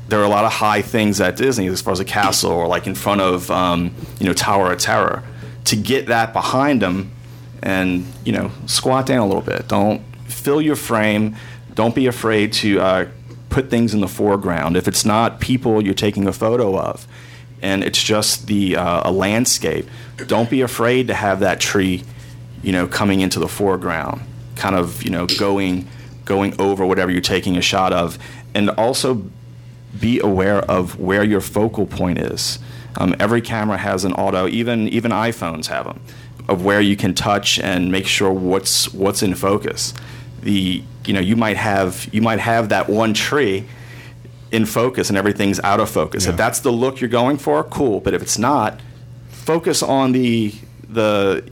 there 0.09 0.21
are 0.21 0.25
a 0.25 0.29
lot 0.29 0.45
of 0.45 0.53
high 0.53 0.83
things 0.83 1.21
at 1.21 1.37
Disney 1.37 1.67
as 1.67 1.83
far 1.83 1.93
as 1.93 2.01
a 2.01 2.05
castle 2.05 2.53
or 2.53 2.69
like 2.69 2.87
in 2.87 2.95
front 2.95 3.21
of 3.21 3.51
um, 3.51 3.95
you 4.21 4.27
know 4.27 4.33
Tower 4.33 4.73
of 4.73 4.79
Terror. 4.79 5.23
To 5.65 5.77
get 5.77 6.07
that 6.07 6.33
behind 6.33 6.81
them 6.81 7.11
and 7.63 8.07
you 8.25 8.33
know 8.33 8.53
squat 8.67 9.07
down 9.07 9.19
a 9.19 9.27
little 9.27 9.43
bit. 9.43 9.67
Don't 9.69 10.03
fill 10.29 10.61
your 10.61 10.77
frame. 10.77 11.37
Don't 11.75 11.95
be 11.95 12.07
afraid 12.07 12.53
to 12.55 12.81
uh, 12.81 13.09
put 13.57 13.71
things 13.71 13.95
in 13.95 14.01
the 14.01 14.09
foreground. 14.09 14.77
If 14.77 14.87
it's 14.87 15.07
not 15.07 15.41
people 15.41 15.83
you're 15.83 15.95
taking 15.95 16.29
a 16.29 16.33
photo 16.35 16.79
of, 16.79 17.09
and 17.63 17.83
it's 17.83 18.03
just 18.03 18.49
the 18.49 18.77
uh, 18.77 19.09
a 19.09 19.11
landscape, 19.11 19.89
don't 20.27 20.51
be 20.51 20.61
afraid 20.61 21.07
to 21.07 21.15
have 21.15 21.41
that 21.41 21.59
tree, 21.59 22.05
you 22.63 22.71
know, 22.71 22.87
coming 22.87 23.23
into 23.23 23.39
the 23.39 23.49
foreground, 23.49 24.21
kind 24.57 24.77
of 24.77 25.03
you 25.03 25.09
know 25.09 25.25
going 25.39 25.89
going 26.27 26.55
over 26.61 26.85
whatever 26.85 27.11
you're 27.11 27.23
taking 27.23 27.57
a 27.57 27.63
shot 27.63 27.95
of, 27.95 28.19
and 28.55 28.69
also 28.69 29.25
be 29.99 30.21
aware 30.21 30.59
of 30.71 31.01
where 31.01 31.25
your 31.25 31.41
focal 31.41 31.87
point 31.87 32.19
is. 32.19 32.59
Um, 32.99 33.17
every 33.19 33.41
camera 33.41 33.79
has 33.79 34.05
an 34.05 34.13
auto, 34.13 34.49
even 34.49 34.87
even 34.89 35.13
iPhones 35.13 35.69
have 35.69 35.87
them, 35.87 36.03
of 36.47 36.63
where 36.63 36.83
you 36.83 36.95
can 36.95 37.15
touch 37.15 37.59
and 37.59 37.91
make 37.91 38.07
sure 38.07 38.31
what's 38.31 38.93
what's 38.93 39.23
in 39.23 39.35
focus. 39.35 39.95
The 40.47 40.83
you 41.05 41.13
know 41.13 41.21
you 41.21 41.35
might 41.35 41.57
have 41.57 42.09
you 42.13 42.23
might 42.23 42.39
have 42.39 42.69
that 42.69 42.89
one 42.89 43.15
tree 43.15 43.67
in 44.53 44.65
focus 44.65 45.09
and 45.09 45.19
everything's 45.19 45.61
out 45.61 45.81
of 45.81 45.91
focus. 45.91 46.25
Yeah. 46.25 46.31
If 46.31 46.37
that's 46.37 46.61
the 46.61 46.71
look 46.71 47.01
you're 47.01 47.11
going 47.11 47.39
for, 47.39 47.63
cool. 47.65 48.01
But 48.01 48.15
if 48.15 48.23
it's 48.23 48.39
not, 48.39 48.81
focus 49.29 49.83
on 49.83 50.13
the 50.13 50.55
the 50.89 51.45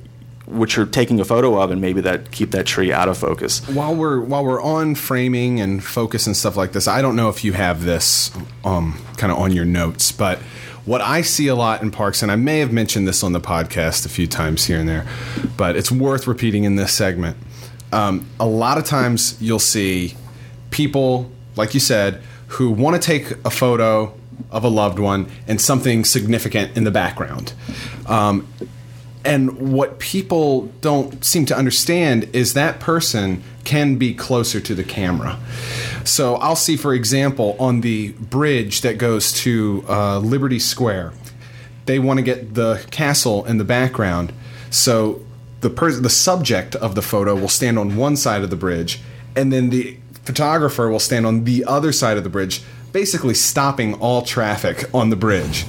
which 0.46 0.76
you're 0.76 0.86
taking 0.86 1.18
a 1.20 1.24
photo 1.24 1.58
of 1.58 1.70
and 1.70 1.80
maybe 1.80 2.02
that 2.02 2.30
keep 2.30 2.50
that 2.52 2.66
tree 2.66 2.92
out 2.92 3.08
of 3.08 3.18
focus. 3.18 3.66
While 3.68 3.96
we're 3.96 4.20
while 4.20 4.44
we're 4.44 4.62
on 4.62 4.94
framing 4.94 5.60
and 5.60 5.82
focus 5.82 6.26
and 6.26 6.36
stuff 6.36 6.56
like 6.56 6.72
this, 6.72 6.86
I 6.86 7.02
don't 7.02 7.16
know 7.16 7.28
if 7.30 7.44
you 7.44 7.52
have 7.52 7.84
this 7.84 8.30
um, 8.64 9.00
kind 9.16 9.32
of 9.32 9.38
on 9.38 9.52
your 9.52 9.64
notes, 9.64 10.12
but 10.12 10.38
what 10.84 11.00
I 11.00 11.22
see 11.22 11.48
a 11.48 11.54
lot 11.54 11.80
in 11.80 11.90
parks, 11.90 12.22
and 12.22 12.30
I 12.30 12.36
may 12.36 12.58
have 12.58 12.70
mentioned 12.70 13.08
this 13.08 13.22
on 13.22 13.32
the 13.32 13.40
podcast 13.40 14.04
a 14.04 14.10
few 14.10 14.26
times 14.26 14.66
here 14.66 14.78
and 14.78 14.88
there, 14.88 15.06
but 15.56 15.76
it's 15.76 15.90
worth 15.90 16.26
repeating 16.26 16.64
in 16.64 16.76
this 16.76 16.92
segment. 16.92 17.38
Um, 17.94 18.26
a 18.40 18.46
lot 18.46 18.76
of 18.76 18.84
times 18.84 19.40
you'll 19.40 19.60
see 19.60 20.16
people, 20.70 21.30
like 21.54 21.74
you 21.74 21.80
said, 21.80 22.20
who 22.48 22.70
want 22.70 23.00
to 23.00 23.06
take 23.06 23.30
a 23.44 23.50
photo 23.50 24.12
of 24.50 24.64
a 24.64 24.68
loved 24.68 24.98
one 24.98 25.30
and 25.46 25.60
something 25.60 26.04
significant 26.04 26.76
in 26.76 26.82
the 26.82 26.90
background. 26.90 27.52
Um, 28.06 28.48
and 29.24 29.72
what 29.72 30.00
people 30.00 30.66
don't 30.80 31.24
seem 31.24 31.46
to 31.46 31.56
understand 31.56 32.28
is 32.32 32.54
that 32.54 32.80
person 32.80 33.44
can 33.62 33.96
be 33.96 34.12
closer 34.12 34.60
to 34.60 34.74
the 34.74 34.84
camera. 34.84 35.38
So 36.04 36.34
I'll 36.36 36.56
see, 36.56 36.76
for 36.76 36.94
example, 36.94 37.56
on 37.60 37.80
the 37.80 38.10
bridge 38.12 38.80
that 38.80 38.98
goes 38.98 39.32
to 39.44 39.84
uh, 39.88 40.18
Liberty 40.18 40.58
Square, 40.58 41.12
they 41.86 42.00
want 42.00 42.18
to 42.18 42.22
get 42.22 42.54
the 42.54 42.84
castle 42.90 43.44
in 43.46 43.58
the 43.58 43.64
background. 43.64 44.32
So 44.70 45.24
the 45.64 45.70
pers- 45.70 46.00
the 46.00 46.10
subject 46.10 46.76
of 46.76 46.94
the 46.94 47.02
photo 47.02 47.34
will 47.34 47.48
stand 47.48 47.78
on 47.78 47.96
one 47.96 48.16
side 48.16 48.42
of 48.42 48.50
the 48.50 48.56
bridge, 48.56 49.00
and 49.34 49.52
then 49.52 49.70
the 49.70 49.96
photographer 50.24 50.88
will 50.88 51.00
stand 51.00 51.26
on 51.26 51.44
the 51.44 51.64
other 51.64 51.90
side 51.90 52.16
of 52.16 52.22
the 52.22 52.30
bridge, 52.30 52.62
basically 52.92 53.34
stopping 53.34 53.94
all 53.94 54.22
traffic 54.22 54.84
on 54.94 55.10
the 55.10 55.16
bridge 55.16 55.64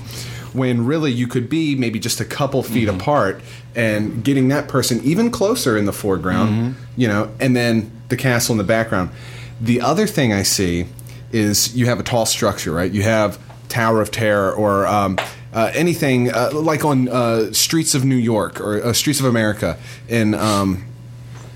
when 0.53 0.86
really 0.86 1.12
you 1.12 1.27
could 1.27 1.49
be 1.49 1.75
maybe 1.75 1.99
just 1.99 2.21
a 2.21 2.25
couple 2.25 2.63
feet 2.63 2.88
apart 2.88 3.41
and 3.75 4.23
getting 4.23 4.47
that 4.49 4.67
person 4.69 5.01
even 5.03 5.29
closer 5.29 5.77
in 5.77 5.86
the 5.86 5.91
foreground, 5.91 6.75
you 6.95 7.08
know, 7.08 7.29
and 7.41 7.55
then 7.55 7.91
the 8.08 8.15
castle 8.15 8.53
in 8.53 8.58
the 8.58 8.63
background. 8.63 9.10
The 9.60 9.81
other 9.81 10.08
thing 10.08 10.31
I 10.31 10.43
see 10.43 10.88
is 11.34 11.75
you 11.75 11.88
have 11.88 11.99
a 11.99 12.03
tall 12.03 12.25
structure, 12.25 12.71
right? 12.71 12.89
You 12.91 13.03
have 13.03 13.38
Tower 13.67 14.01
of 14.01 14.12
Terror 14.12 14.53
or 14.53 14.88
um, 14.88 15.17
uh, 15.56 15.72
anything 15.74 16.32
uh, 16.32 16.52
like 16.54 16.86
on 16.86 17.10
uh, 17.10 17.52
Streets 17.54 17.96
of 17.96 18.06
New 18.06 18.15
York 18.15 18.60
or 18.60 18.84
uh, 18.84 18.94
Streets 18.94 19.20
of 19.20 19.26
America 19.26 19.78
in. 20.08 20.36
Um, 20.36 20.86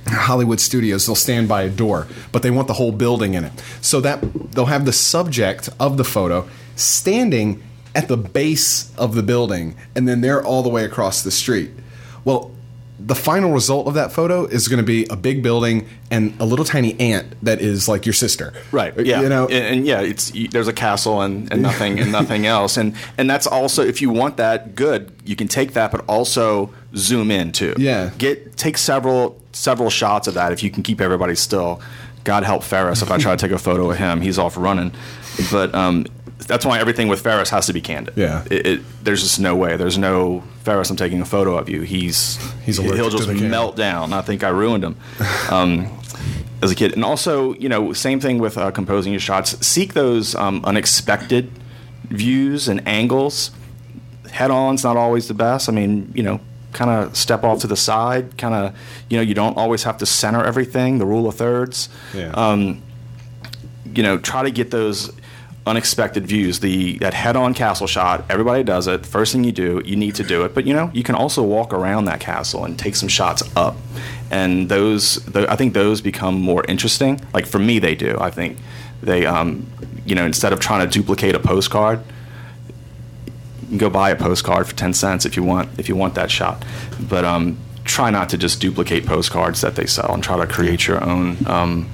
Hollywood 0.07 0.59
studios, 0.59 1.05
they'll 1.05 1.13
stand 1.13 1.47
by 1.47 1.61
a 1.61 1.69
door, 1.69 2.07
but 2.31 2.41
they 2.41 2.49
want 2.49 2.67
the 2.67 2.73
whole 2.73 2.91
building 2.91 3.35
in 3.35 3.43
it. 3.43 3.51
So 3.79 4.01
that 4.01 4.19
they'll 4.53 4.65
have 4.65 4.85
the 4.85 4.93
subject 4.93 5.69
of 5.79 5.97
the 5.97 6.03
photo 6.03 6.49
standing 6.75 7.61
at 7.93 8.07
the 8.07 8.17
base 8.17 8.91
of 8.97 9.13
the 9.13 9.21
building, 9.21 9.75
and 9.95 10.07
then 10.07 10.21
they're 10.21 10.43
all 10.43 10.63
the 10.63 10.69
way 10.69 10.83
across 10.83 11.21
the 11.21 11.29
street. 11.29 11.69
Well, 12.25 12.51
the 12.99 13.15
final 13.15 13.51
result 13.51 13.87
of 13.87 13.93
that 13.93 14.11
photo 14.11 14.45
is 14.45 14.67
going 14.67 14.77
to 14.77 14.85
be 14.85 15.05
a 15.05 15.15
big 15.15 15.41
building 15.41 15.87
and 16.11 16.33
a 16.39 16.45
little 16.45 16.65
tiny 16.65 16.99
ant 16.99 17.33
that 17.43 17.61
is 17.61 17.87
like 17.87 18.05
your 18.05 18.13
sister. 18.13 18.53
Right. 18.71 18.93
Yeah. 18.99 19.21
You 19.21 19.29
know, 19.29 19.45
and, 19.47 19.77
and 19.77 19.87
yeah, 19.87 20.01
it's 20.01 20.31
there's 20.51 20.67
a 20.67 20.73
castle 20.73 21.21
and, 21.21 21.51
and 21.51 21.61
nothing 21.61 21.99
and 21.99 22.11
nothing 22.11 22.45
else, 22.45 22.77
and 22.77 22.95
and 23.17 23.29
that's 23.29 23.47
also 23.47 23.83
if 23.83 24.01
you 24.01 24.09
want 24.09 24.37
that 24.37 24.75
good, 24.75 25.11
you 25.23 25.35
can 25.35 25.47
take 25.47 25.73
that, 25.73 25.91
but 25.91 26.03
also 26.07 26.73
zoom 26.95 27.31
in 27.31 27.51
too. 27.51 27.73
Yeah. 27.77 28.11
Get 28.17 28.57
take 28.57 28.77
several 28.77 29.41
several 29.53 29.89
shots 29.89 30.27
of 30.27 30.33
that 30.33 30.51
if 30.51 30.61
you 30.61 30.69
can 30.69 30.83
keep 30.83 30.99
everybody 30.99 31.35
still. 31.35 31.81
God 32.25 32.43
help 32.43 32.63
Ferris 32.63 33.01
if 33.01 33.11
I 33.11 33.17
try 33.17 33.35
to 33.35 33.37
take 33.37 33.55
a 33.55 33.57
photo 33.57 33.89
of 33.89 33.97
him, 33.97 34.19
he's 34.19 34.37
off 34.37 34.57
running. 34.57 34.91
But 35.51 35.73
um, 35.73 36.05
that's 36.47 36.65
why 36.65 36.79
everything 36.79 37.07
with 37.07 37.21
Ferris 37.21 37.49
has 37.49 37.65
to 37.67 37.73
be 37.73 37.81
candid. 37.81 38.15
Yeah. 38.17 38.43
It, 38.49 38.65
it, 38.65 38.81
there's 39.03 39.21
just 39.21 39.39
no 39.39 39.55
way. 39.55 39.77
There's 39.77 39.97
no 39.97 40.43
Ferris. 40.63 40.89
I'm 40.89 40.95
taking 40.95 41.21
a 41.21 41.25
photo 41.25 41.57
of 41.57 41.69
you. 41.69 41.81
He's 41.81 42.37
He's 42.63 42.77
he'll 42.77 43.09
just 43.09 43.29
melt 43.29 43.75
down. 43.75 44.13
I 44.13 44.21
think 44.21 44.43
I 44.43 44.49
ruined 44.49 44.83
him. 44.83 44.95
Um, 45.49 45.89
as 46.61 46.71
a 46.71 46.75
kid, 46.75 46.93
and 46.93 47.05
also, 47.05 47.53
you 47.55 47.69
know, 47.69 47.93
same 47.93 48.19
thing 48.19 48.37
with 48.37 48.57
uh, 48.57 48.69
composing 48.71 49.13
your 49.13 49.21
shots. 49.21 49.65
Seek 49.65 49.93
those 49.93 50.35
um, 50.35 50.61
unexpected 50.65 51.49
views 52.03 52.67
and 52.67 52.85
angles. 52.87 53.51
Head 54.29 54.51
on's 54.51 54.83
not 54.83 54.97
always 54.97 55.27
the 55.27 55.33
best. 55.33 55.69
I 55.69 55.71
mean, 55.71 56.11
you 56.13 56.21
know, 56.21 56.39
kind 56.73 56.91
of 56.91 57.15
step 57.15 57.43
off 57.43 57.61
to 57.61 57.67
the 57.67 57.77
side. 57.77 58.37
Kind 58.37 58.53
of, 58.53 58.77
you 59.09 59.17
know, 59.17 59.23
you 59.23 59.33
don't 59.33 59.57
always 59.57 59.83
have 59.83 59.97
to 59.99 60.05
center 60.05 60.43
everything. 60.43 60.97
The 60.97 61.05
rule 61.05 61.27
of 61.27 61.35
thirds. 61.35 61.89
Yeah. 62.13 62.31
Um, 62.31 62.81
you 63.95 64.03
know, 64.03 64.17
try 64.17 64.43
to 64.43 64.51
get 64.51 64.69
those 64.69 65.11
unexpected 65.65 66.25
views. 66.25 66.59
The 66.59 66.97
that 66.99 67.13
head-on 67.13 67.53
castle 67.53 67.87
shot. 67.87 68.25
Everybody 68.29 68.63
does 68.63 68.87
it. 68.87 69.05
First 69.05 69.33
thing 69.33 69.43
you 69.43 69.51
do, 69.51 69.81
you 69.85 69.95
need 69.95 70.15
to 70.15 70.23
do 70.23 70.43
it. 70.45 70.53
But 70.55 70.65
you 70.65 70.73
know, 70.73 70.89
you 70.93 71.03
can 71.03 71.15
also 71.15 71.43
walk 71.43 71.73
around 71.73 72.05
that 72.05 72.19
castle 72.19 72.65
and 72.65 72.77
take 72.77 72.95
some 72.95 73.09
shots 73.09 73.43
up, 73.55 73.75
and 74.31 74.69
those, 74.69 75.15
tho- 75.25 75.45
I 75.47 75.55
think 75.55 75.73
those 75.73 76.01
become 76.01 76.41
more 76.41 76.63
interesting. 76.67 77.21
Like 77.33 77.45
for 77.45 77.59
me, 77.59 77.79
they 77.79 77.95
do. 77.95 78.17
I 78.19 78.31
think 78.31 78.57
they, 79.01 79.25
um, 79.25 79.67
you 80.05 80.15
know, 80.15 80.25
instead 80.25 80.53
of 80.53 80.59
trying 80.59 80.87
to 80.87 80.91
duplicate 80.91 81.35
a 81.35 81.39
postcard. 81.39 82.01
You 83.61 83.67
can 83.73 83.77
go 83.77 83.89
buy 83.91 84.09
a 84.09 84.15
postcard 84.15 84.65
for 84.67 84.75
ten 84.75 84.93
cents 84.93 85.25
if 85.27 85.35
you 85.37 85.43
want 85.43 85.69
if 85.77 85.87
you 85.87 85.95
want 85.95 86.15
that 86.15 86.31
shot, 86.31 86.65
but 86.99 87.23
um, 87.23 87.59
try 87.83 88.09
not 88.09 88.29
to 88.29 88.37
just 88.37 88.59
duplicate 88.59 89.05
postcards 89.05 89.61
that 89.61 89.75
they 89.75 89.85
sell 89.85 90.11
and 90.13 90.23
try 90.23 90.37
to 90.37 90.47
create 90.51 90.87
your 90.87 91.03
own 91.03 91.37
um, 91.45 91.87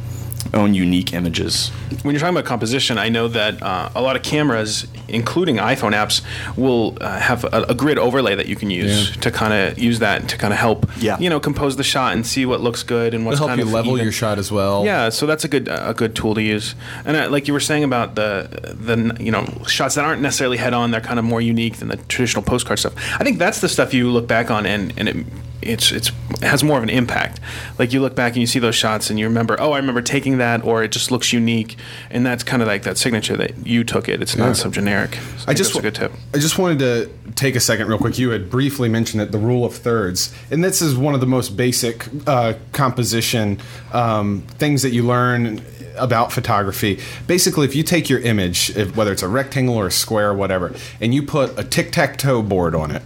own 0.54 0.74
unique 0.74 1.14
images. 1.14 1.70
when 2.04 2.14
you're 2.14 2.20
talking 2.20 2.36
about 2.36 2.46
composition, 2.46 2.98
I 2.98 3.10
know 3.10 3.28
that 3.30 3.62
uh, 3.62 3.90
a 3.96 4.02
lot 4.02 4.16
of 4.16 4.22
cameras, 4.24 4.88
including 5.08 5.58
iPhone 5.58 5.94
apps, 5.94 6.22
will 6.56 6.98
uh, 7.02 7.20
have 7.20 7.44
a, 7.46 7.64
a 7.70 7.74
grid 7.76 7.98
overlay 7.98 8.36
that 8.36 8.48
you 8.48 8.56
can 8.56 8.70
use 8.70 9.10
Yeah. 9.16 9.22
to 9.22 9.32
kind 9.32 9.54
of 9.54 9.80
use 9.80 10.00
that 10.00 10.30
to 10.30 10.38
kind 10.38 10.54
of 10.54 10.60
help, 10.60 10.86
Yeah. 10.98 11.18
you 11.20 11.30
know, 11.30 11.40
compose 11.40 11.76
the 11.78 11.84
shot 11.84 12.14
and 12.14 12.26
see 12.26 12.46
what 12.46 12.62
looks 12.62 12.84
good 12.84 13.14
and 13.14 13.26
what's 13.26 13.38
It'll 13.38 13.48
help 13.48 13.60
you 13.60 13.66
level 13.66 13.94
even. 13.94 14.04
your 14.06 14.12
shot 14.12 14.38
as 14.38 14.52
well. 14.52 14.86
Yeah, 14.86 15.10
so 15.10 15.26
that's 15.26 15.44
a 15.44 15.48
good 15.48 15.68
a 15.68 15.94
good 15.94 16.16
tool 16.16 16.36
to 16.36 16.42
use. 16.42 16.76
And 17.06 17.18
uh, 17.18 17.30
like 17.30 17.48
you 17.48 17.54
were 17.54 17.60
saying 17.60 17.84
about 17.84 18.16
the 18.16 18.48
the 18.80 19.18
you 19.24 19.32
know 19.32 19.46
shots 19.68 19.96
that 19.96 20.06
aren't 20.06 20.22
necessarily 20.22 20.58
head 20.58 20.74
on, 20.74 20.92
they're 20.92 21.02
kind 21.02 21.20
of 21.20 21.26
more 21.26 21.42
unique 21.42 21.78
than 21.78 21.88
the 21.90 21.98
traditional 21.98 22.44
postcard 22.44 22.80
stuff. 22.80 22.94
I 23.20 23.24
think 23.24 23.40
that's 23.40 23.62
the 23.62 23.70
stuff 23.70 23.94
you 23.94 24.10
look 24.10 24.28
back 24.28 24.52
on 24.52 24.66
and 24.66 24.94
and 24.98 25.10
it 25.10 25.16
it's 25.66 25.92
it's 25.92 26.12
it 26.32 26.44
has 26.44 26.64
more 26.64 26.78
of 26.78 26.84
an 26.84 26.90
impact. 26.90 27.40
Like 27.80 27.94
you 27.94 28.02
look 28.02 28.16
back 28.16 28.34
and 28.34 28.42
you 28.42 28.48
see 28.48 28.60
those 28.60 28.76
shots 28.76 29.10
and 29.10 29.18
you 29.20 29.26
remember, 29.26 29.56
oh, 29.60 29.72
I 29.72 29.78
remember 29.78 30.02
taking 30.02 30.38
that, 30.38 30.64
or 30.64 30.84
it 30.84 30.92
just 30.92 31.12
looks 31.12 31.34
unique, 31.34 31.76
and 32.10 32.26
that's 32.26 32.44
kind 32.44 32.62
of 32.62 32.68
like 32.68 32.84
that 32.84 32.98
signature 32.98 33.36
that 33.38 33.66
you 33.66 33.84
took 33.84 34.08
it. 34.10 34.22
It's 34.22 34.36
Yeah. 34.36 34.46
not 34.48 34.58
so 34.58 34.70
generic. 34.70 35.16
So 35.38 35.46
I, 35.48 35.52
I 35.52 35.54
just 35.54 35.74
that's 35.74 35.80
a 35.80 35.82
good 35.82 35.96
tip. 35.96 36.12
I 36.34 36.38
just 36.38 36.58
wanted 36.58 36.80
to 36.80 37.10
take 37.36 37.56
a 37.56 37.60
second, 37.60 37.88
real 37.88 37.98
quick. 37.98 38.18
You 38.18 38.30
had 38.30 38.50
briefly 38.50 38.90
mentioned 38.90 39.22
it, 39.22 39.32
the 39.32 39.38
rule 39.38 39.66
of 39.66 39.74
thirds, 39.76 40.34
and 40.52 40.64
this 40.64 40.82
is 40.82 40.96
one 40.96 41.14
of 41.14 41.20
the 41.20 41.28
most 41.28 41.58
basic 41.58 42.06
uh, 42.28 42.54
composition 42.72 43.60
um, 43.94 44.42
things 44.58 44.82
that 44.84 44.92
you 44.92 45.04
learn 45.04 45.62
about 45.98 46.32
photography. 46.34 47.00
Basically, 47.28 47.66
if 47.66 47.76
you 47.76 47.82
take 47.84 48.10
your 48.10 48.20
image, 48.20 48.76
if, 48.76 48.96
whether 48.98 49.12
it's 49.14 49.24
a 49.24 49.28
rectangle 49.30 49.76
or 49.76 49.88
a 49.88 49.92
square 49.92 50.32
or 50.32 50.34
whatever, 50.34 50.74
and 51.00 51.14
you 51.14 51.24
put 51.24 51.58
a 51.58 51.64
tic 51.64 51.92
tac 51.92 52.18
toe 52.18 52.42
board 52.42 52.76
on 52.76 52.92
it, 52.92 53.02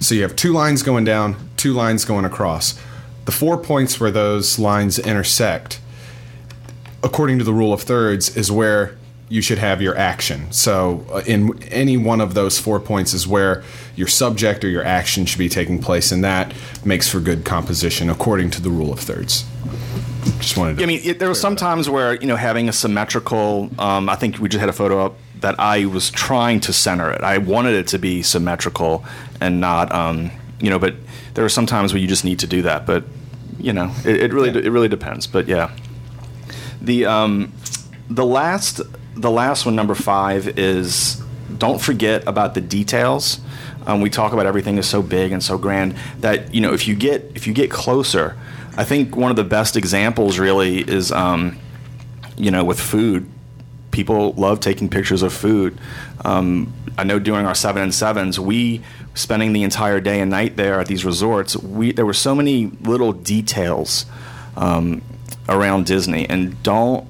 so 0.00 0.14
you 0.14 0.22
have 0.22 0.34
two 0.36 0.52
lines 0.52 0.82
going 0.82 1.04
down, 1.04 1.36
two 1.60 1.72
lines 1.72 2.04
going 2.04 2.24
across. 2.24 2.78
The 3.26 3.32
four 3.32 3.58
points 3.58 4.00
where 4.00 4.10
those 4.10 4.58
lines 4.58 4.98
intersect 4.98 5.80
according 7.02 7.38
to 7.38 7.44
the 7.44 7.52
rule 7.52 7.72
of 7.72 7.82
thirds, 7.82 8.36
is 8.36 8.50
where 8.50 8.96
you 9.28 9.40
should 9.40 9.58
have 9.58 9.80
your 9.80 9.96
action. 9.96 10.50
So, 10.50 11.06
uh, 11.12 11.22
in 11.26 11.62
any 11.64 11.96
one 11.96 12.20
of 12.20 12.34
those 12.34 12.58
four 12.58 12.80
points 12.80 13.14
is 13.14 13.28
where 13.28 13.62
your 13.94 14.08
subject 14.08 14.64
or 14.64 14.68
your 14.68 14.84
action 14.84 15.24
should 15.24 15.38
be 15.38 15.48
taking 15.48 15.80
place, 15.80 16.10
and 16.10 16.24
that 16.24 16.52
makes 16.84 17.08
for 17.08 17.20
good 17.20 17.44
composition 17.44 18.10
according 18.10 18.50
to 18.50 18.62
the 18.62 18.70
rule 18.70 18.92
of 18.92 19.00
thirds. 19.00 19.44
Just 20.38 20.56
wanted 20.56 20.78
to. 20.78 20.82
I 20.82 20.86
mean, 20.86 21.00
it, 21.04 21.18
there 21.18 21.28
were 21.28 21.34
some 21.34 21.56
times 21.56 21.88
where 21.88 22.14
you 22.14 22.26
know 22.26 22.36
having 22.36 22.68
a 22.68 22.72
symmetrical. 22.72 23.70
Um, 23.78 24.08
I 24.08 24.16
think 24.16 24.38
we 24.38 24.48
just 24.48 24.60
had 24.60 24.68
a 24.68 24.74
photo 24.74 25.06
up 25.06 25.16
that 25.40 25.58
I 25.58 25.86
was 25.86 26.10
trying 26.10 26.60
to 26.60 26.72
center 26.72 27.10
it. 27.10 27.22
I 27.22 27.38
wanted 27.38 27.74
it 27.74 27.86
to 27.88 27.98
be 27.98 28.22
symmetrical 28.22 29.04
and 29.40 29.60
not, 29.60 29.90
um, 29.92 30.30
you 30.60 30.68
know. 30.70 30.78
But 30.78 30.96
there 31.34 31.44
are 31.44 31.50
some 31.50 31.66
times 31.66 31.92
where 31.92 32.00
you 32.00 32.08
just 32.08 32.24
need 32.24 32.38
to 32.40 32.46
do 32.46 32.62
that. 32.62 32.86
But 32.86 33.04
you 33.58 33.72
know, 33.72 33.92
it, 34.04 34.22
it 34.22 34.32
really 34.32 34.50
it 34.50 34.70
really 34.70 34.88
depends. 34.88 35.26
But 35.26 35.46
yeah, 35.48 35.74
the 36.80 37.06
um, 37.06 37.52
the 38.08 38.24
last 38.24 38.80
the 39.14 39.30
last 39.30 39.66
one, 39.66 39.76
number 39.76 39.94
five, 39.94 40.58
is 40.58 41.22
don't 41.58 41.80
forget 41.80 42.26
about 42.26 42.54
the 42.54 42.60
details. 42.60 43.40
Um, 43.86 44.00
we 44.00 44.10
talk 44.10 44.32
about 44.32 44.46
everything 44.46 44.78
is 44.78 44.88
so 44.88 45.02
big 45.02 45.32
and 45.32 45.42
so 45.42 45.56
grand 45.58 45.96
that 46.20 46.54
you 46.54 46.60
know 46.60 46.72
if 46.72 46.86
you 46.86 46.94
get 46.94 47.32
if 47.34 47.46
you 47.46 47.52
get 47.52 47.70
closer, 47.70 48.36
I 48.76 48.84
think 48.84 49.16
one 49.16 49.30
of 49.30 49.36
the 49.36 49.44
best 49.44 49.76
examples 49.76 50.38
really 50.38 50.80
is 50.80 51.12
um, 51.12 51.58
you 52.36 52.50
know 52.50 52.64
with 52.64 52.80
food. 52.80 53.28
People 53.90 54.32
love 54.34 54.60
taking 54.60 54.88
pictures 54.88 55.22
of 55.22 55.32
food. 55.32 55.76
Um, 56.24 56.72
I 56.96 57.02
know 57.02 57.18
during 57.18 57.44
our 57.44 57.56
seven 57.56 57.82
and 57.82 57.94
sevens, 57.94 58.38
we 58.38 58.82
spending 59.20 59.52
the 59.52 59.62
entire 59.62 60.00
day 60.00 60.20
and 60.20 60.30
night 60.30 60.56
there 60.56 60.80
at 60.80 60.86
these 60.86 61.04
resorts. 61.04 61.56
We 61.56 61.92
there 61.92 62.06
were 62.06 62.14
so 62.14 62.34
many 62.34 62.66
little 62.82 63.12
details 63.12 64.06
um, 64.56 65.02
around 65.48 65.86
Disney, 65.86 66.28
and 66.28 66.60
don't 66.62 67.06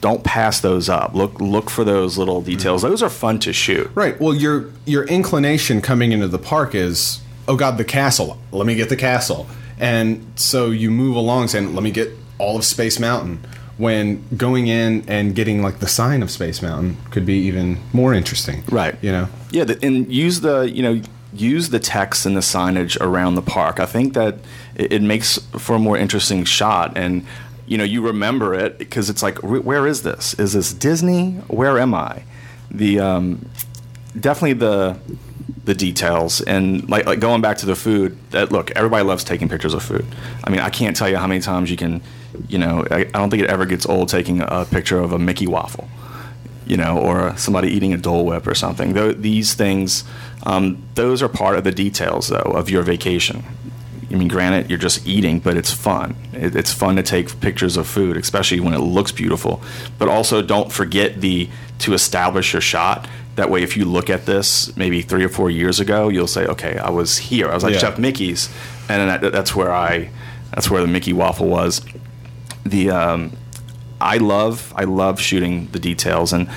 don't 0.00 0.24
pass 0.24 0.60
those 0.60 0.88
up. 0.88 1.14
Look 1.14 1.40
look 1.40 1.70
for 1.70 1.84
those 1.84 2.18
little 2.18 2.42
details. 2.42 2.82
Those 2.82 3.02
are 3.02 3.08
fun 3.08 3.38
to 3.40 3.52
shoot. 3.52 3.90
Right. 3.94 4.20
Well, 4.20 4.34
your 4.34 4.70
your 4.84 5.04
inclination 5.04 5.80
coming 5.80 6.12
into 6.12 6.28
the 6.28 6.38
park 6.38 6.74
is, 6.74 7.22
oh 7.48 7.56
God, 7.56 7.78
the 7.78 7.84
castle. 7.84 8.38
Let 8.50 8.66
me 8.66 8.74
get 8.74 8.88
the 8.88 8.96
castle, 8.96 9.46
and 9.78 10.26
so 10.34 10.70
you 10.70 10.90
move 10.90 11.16
along 11.16 11.48
saying, 11.48 11.74
let 11.74 11.82
me 11.82 11.90
get 11.90 12.10
all 12.38 12.56
of 12.56 12.64
Space 12.64 12.98
Mountain. 12.98 13.40
When 13.78 14.22
going 14.36 14.68
in 14.68 15.04
and 15.08 15.34
getting 15.34 15.62
like 15.62 15.78
the 15.78 15.88
sign 15.88 16.22
of 16.22 16.30
Space 16.30 16.60
Mountain 16.62 16.98
could 17.10 17.24
be 17.24 17.38
even 17.46 17.78
more 17.92 18.12
interesting. 18.12 18.62
Right. 18.70 18.94
You 19.00 19.12
know. 19.12 19.28
Yeah, 19.50 19.64
the, 19.64 19.78
and 19.82 20.12
use 20.12 20.40
the 20.40 20.70
you 20.70 20.82
know 20.82 21.00
use 21.32 21.70
the 21.70 21.78
text 21.78 22.26
and 22.26 22.36
the 22.36 22.40
signage 22.40 23.00
around 23.00 23.34
the 23.34 23.42
park. 23.42 23.80
I 23.80 23.86
think 23.86 24.14
that 24.14 24.36
it, 24.74 24.92
it 24.92 25.02
makes 25.02 25.38
for 25.58 25.76
a 25.76 25.78
more 25.78 25.96
interesting 25.96 26.44
shot, 26.44 26.96
and 26.96 27.26
you 27.66 27.78
know 27.78 27.84
you 27.84 28.04
remember 28.04 28.54
it 28.54 28.78
because 28.78 29.10
it's 29.10 29.22
like, 29.22 29.38
"Wh- 29.38 29.64
where 29.64 29.86
is 29.86 30.02
this? 30.02 30.34
Is 30.34 30.52
this 30.52 30.72
Disney? 30.72 31.32
Where 31.48 31.78
am 31.78 31.94
I? 31.94 32.24
The 32.70 33.00
um, 33.00 33.48
definitely 34.18 34.54
the 34.54 34.98
the 35.64 35.74
details 35.74 36.40
and 36.40 36.88
like, 36.90 37.06
like 37.06 37.20
going 37.20 37.40
back 37.40 37.56
to 37.58 37.66
the 37.66 37.76
food 37.76 38.18
that 38.32 38.50
look 38.50 38.72
everybody 38.72 39.04
loves 39.04 39.22
taking 39.22 39.48
pictures 39.48 39.74
of 39.74 39.82
food 39.82 40.04
i 40.42 40.50
mean 40.50 40.58
i 40.58 40.68
can't 40.68 40.96
tell 40.96 41.08
you 41.08 41.16
how 41.16 41.26
many 41.28 41.40
times 41.40 41.70
you 41.70 41.76
can 41.76 42.02
you 42.48 42.58
know 42.58 42.84
i, 42.90 42.96
I 42.96 43.04
don't 43.04 43.30
think 43.30 43.44
it 43.44 43.48
ever 43.48 43.64
gets 43.64 43.86
old 43.86 44.08
taking 44.08 44.40
a 44.40 44.64
picture 44.64 44.98
of 44.98 45.12
a 45.12 45.20
mickey 45.20 45.46
waffle 45.46 45.88
you 46.66 46.76
know, 46.76 46.98
or 46.98 47.36
somebody 47.36 47.68
eating 47.68 47.92
a 47.92 47.96
Dole 47.96 48.24
Whip 48.24 48.46
or 48.46 48.54
something. 48.54 49.20
These 49.20 49.54
things, 49.54 50.04
um, 50.44 50.82
those 50.94 51.22
are 51.22 51.28
part 51.28 51.56
of 51.56 51.64
the 51.64 51.72
details, 51.72 52.28
though, 52.28 52.36
of 52.54 52.68
your 52.70 52.82
vacation. 52.82 53.44
I 54.10 54.14
mean, 54.14 54.28
granted, 54.28 54.68
you're 54.68 54.78
just 54.78 55.06
eating, 55.06 55.38
but 55.38 55.56
it's 55.56 55.72
fun. 55.72 56.16
It, 56.34 56.54
it's 56.54 56.72
fun 56.72 56.96
to 56.96 57.02
take 57.02 57.40
pictures 57.40 57.76
of 57.78 57.86
food, 57.86 58.16
especially 58.16 58.60
when 58.60 58.74
it 58.74 58.80
looks 58.80 59.10
beautiful. 59.12 59.62
But 59.98 60.08
also, 60.08 60.42
don't 60.42 60.70
forget 60.70 61.20
the 61.20 61.48
to 61.80 61.94
establish 61.94 62.52
your 62.52 62.60
shot. 62.60 63.08
That 63.36 63.48
way, 63.48 63.62
if 63.62 63.76
you 63.76 63.86
look 63.86 64.10
at 64.10 64.26
this 64.26 64.76
maybe 64.76 65.00
three 65.00 65.24
or 65.24 65.30
four 65.30 65.50
years 65.50 65.80
ago, 65.80 66.10
you'll 66.10 66.26
say, 66.26 66.44
"Okay, 66.46 66.76
I 66.76 66.90
was 66.90 67.16
here. 67.16 67.48
I 67.48 67.54
was 67.54 67.64
like 67.64 67.72
Yeah. 67.74 67.78
Chef 67.80 67.98
Mickey's," 67.98 68.50
and 68.90 69.00
then 69.00 69.20
that, 69.22 69.32
that's 69.32 69.56
where 69.56 69.72
I, 69.72 70.10
that's 70.54 70.70
where 70.70 70.82
the 70.82 70.88
Mickey 70.88 71.14
waffle 71.14 71.48
was. 71.48 71.80
The 72.64 72.90
um, 72.90 73.32
I 73.98 74.18
love 74.18 74.74
I 74.76 74.84
love 74.84 75.20
shooting 75.20 75.68
the 75.72 75.78
details, 75.78 76.34
and 76.34 76.50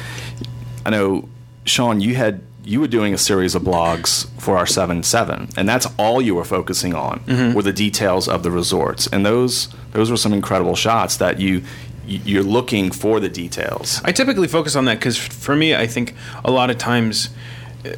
I 0.86 0.90
know 0.90 1.30
Sean, 1.64 2.02
you 2.02 2.16
had 2.16 2.42
you 2.66 2.80
were 2.82 2.88
doing 2.88 3.14
a 3.14 3.18
series 3.18 3.54
of 3.56 3.62
blogs 3.62 4.28
for 4.40 4.58
our 4.58 4.66
seven 4.66 5.04
seven, 5.04 5.48
and 5.56 5.70
that's 5.70 5.88
all 5.98 6.22
you 6.22 6.34
were 6.36 6.44
focusing 6.46 6.94
on 6.96 7.22
were 7.56 7.62
the 7.62 7.74
details 7.74 8.28
of 8.28 8.42
the 8.44 8.52
resorts, 8.52 9.08
and 9.08 9.26
those 9.26 9.70
those 9.94 10.10
were 10.12 10.18
some 10.18 10.34
incredible 10.34 10.76
shots 10.76 11.18
that 11.18 11.40
you 11.40 11.62
you- 12.08 12.22
you're 12.26 12.44
looking 12.44 12.92
for 12.92 13.20
the 13.20 13.30
details. 13.30 14.00
I 14.06 14.12
typically 14.12 14.48
focus 14.48 14.76
on 14.76 14.86
that 14.86 15.00
because 15.00 15.18
for 15.18 15.56
me, 15.56 15.74
I 15.76 15.88
think 15.88 16.14
a 16.44 16.52
lot 16.52 16.70
of 16.70 16.78
times 16.78 17.30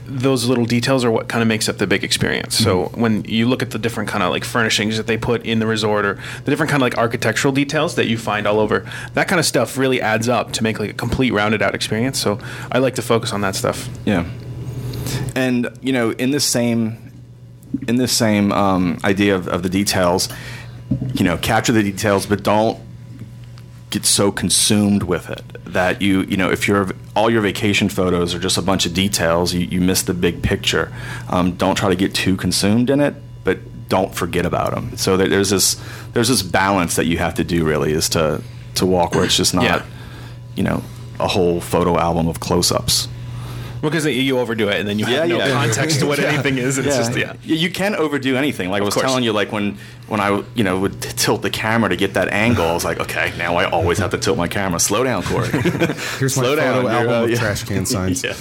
those 0.06 0.46
little 0.46 0.66
details 0.66 1.06
are 1.06 1.12
what 1.12 1.28
kind 1.30 1.42
of 1.42 1.48
makes 1.48 1.70
up 1.70 1.78
the 1.78 1.88
big 1.88 2.04
experience. 2.04 2.58
So 2.58 2.72
Mm-hmm. 2.86 3.02
when 3.02 3.24
you 3.26 3.48
look 3.48 3.62
at 3.64 3.72
the 3.72 3.80
different 3.80 4.10
kind 4.10 4.22
of 4.24 4.32
like 4.32 4.44
furnishings 4.44 4.98
that 4.98 5.08
they 5.08 5.18
put 5.18 5.46
in 5.46 5.60
the 5.60 5.66
resort 5.68 6.06
or 6.06 6.20
the 6.44 6.52
different 6.52 6.70
kind 6.70 6.82
of 6.82 6.86
like 6.88 6.98
architectural 6.98 7.54
details 7.54 7.96
that 7.96 8.08
you 8.08 8.18
find 8.18 8.46
all 8.48 8.60
over, 8.60 8.86
that 9.14 9.28
kind 9.30 9.40
of 9.40 9.46
stuff 9.46 9.78
really 9.78 10.02
adds 10.02 10.28
up 10.28 10.52
to 10.54 10.64
make 10.64 10.78
like 10.80 10.90
a 10.90 10.94
complete 10.94 11.32
rounded 11.32 11.62
out 11.62 11.74
experience. 11.76 12.20
So 12.20 12.38
I 12.72 12.80
like 12.80 12.96
to 12.96 13.02
focus 13.02 13.32
on 13.32 13.42
that 13.42 13.56
stuff. 13.56 13.88
Yeah. 14.06 14.26
And 15.38 15.70
you 15.82 15.94
know, 15.94 16.12
in 16.12 16.32
this 16.32 16.46
same 16.46 17.12
in 17.88 17.98
this 17.98 18.12
same 18.12 18.52
um, 18.52 18.98
idea 19.04 19.36
of, 19.36 19.48
of 19.48 19.62
the 19.62 19.70
details, 19.70 20.30
you 21.14 21.24
know, 21.24 21.38
capture 21.38 21.74
the 21.74 21.84
details, 21.84 22.26
but 22.26 22.44
don't 22.44 22.80
get 23.90 24.06
so 24.06 24.32
consumed 24.32 25.04
with 25.04 25.30
it 25.30 25.44
that 25.66 26.02
you 26.02 26.22
you 26.24 26.36
know 26.36 26.50
if 26.52 26.68
your 26.68 26.90
all 27.16 27.30
your 27.30 27.42
vacation 27.42 27.88
photos 27.90 28.34
are 28.36 28.40
just 28.40 28.58
a 28.58 28.62
bunch 28.62 28.86
of 28.86 28.94
details, 28.94 29.54
you, 29.54 29.62
you 29.62 29.80
miss 29.82 30.02
the 30.04 30.14
big 30.14 30.42
picture. 30.42 30.92
Um, 31.30 31.54
don't 31.56 31.76
try 31.76 31.90
to 31.90 31.96
get 31.96 32.14
too 32.14 32.36
consumed 32.36 32.90
in 32.90 33.00
it, 33.00 33.14
but 33.44 33.58
don't 33.90 34.14
forget 34.14 34.46
about 34.46 34.74
them. 34.74 34.98
So 34.98 35.18
there, 35.18 35.30
there's 35.30 35.50
this 35.50 35.76
there's 36.14 36.28
this 36.30 36.42
balance 36.42 36.96
that 36.96 37.06
you 37.06 37.18
have 37.20 37.36
to 37.36 37.44
do 37.44 37.64
really 37.66 37.92
is 37.94 38.10
to 38.10 38.42
to 38.76 38.86
walk 38.86 39.14
where 39.16 39.26
it's 39.26 39.38
just 39.38 39.54
not 39.54 39.64
Yeah. 39.64 39.86
you 40.56 40.64
know 40.64 40.84
a 41.20 41.28
whole 41.28 41.60
photo 41.62 41.98
album 41.98 42.28
of 42.28 42.40
close-ups. 42.40 43.08
Because 43.82 44.06
you 44.06 44.40
overdo 44.40 44.70
it 44.70 44.80
and 44.80 44.88
then 44.90 44.98
you 45.00 45.06
have 45.06 45.30
Yeah, 45.30 45.38
no 45.38 45.46
yeah. 45.46 45.52
context 45.52 46.00
to 46.00 46.06
what 46.08 46.20
anything 46.32 46.58
is. 46.58 46.78
It's 46.78 46.96
just, 46.96 47.16
yeah. 47.16 47.34
You 47.44 47.70
can 47.70 47.96
overdo 47.96 48.36
anything. 48.36 48.70
Like 48.70 48.82
I 48.82 48.86
was 48.86 48.94
course. 48.96 49.06
telling 49.06 49.24
you, 49.24 49.34
like 49.34 49.52
when 49.52 49.78
when 50.08 50.20
I 50.20 50.44
you 50.56 50.64
know 50.64 50.80
would 50.80 51.02
t- 51.02 51.10
tilt 51.16 51.42
the 51.42 51.50
camera 51.50 51.90
to 51.90 51.96
get 51.96 52.16
that 52.16 52.30
angle, 52.30 52.66
I 52.66 52.74
was 52.74 52.84
like, 52.86 53.00
okay, 53.00 53.34
now 53.38 53.56
I 53.56 53.70
always 53.70 53.98
have 54.00 54.12
to 54.12 54.18
tilt 54.18 54.38
my 54.38 54.48
camera. 54.48 54.80
Slow 54.80 55.04
down, 55.04 55.24
Corey. 55.24 55.50
Here's 55.52 56.22
my 56.22 56.28
Slow 56.28 56.56
photo 56.56 56.62
down, 56.62 56.88
album 56.88 57.10
uh, 57.14 57.24
of 57.26 57.30
yeah. 57.30 57.38
trash 57.38 57.64
can 57.64 57.86
signs. 57.96 58.24
Yeah. 58.24 58.34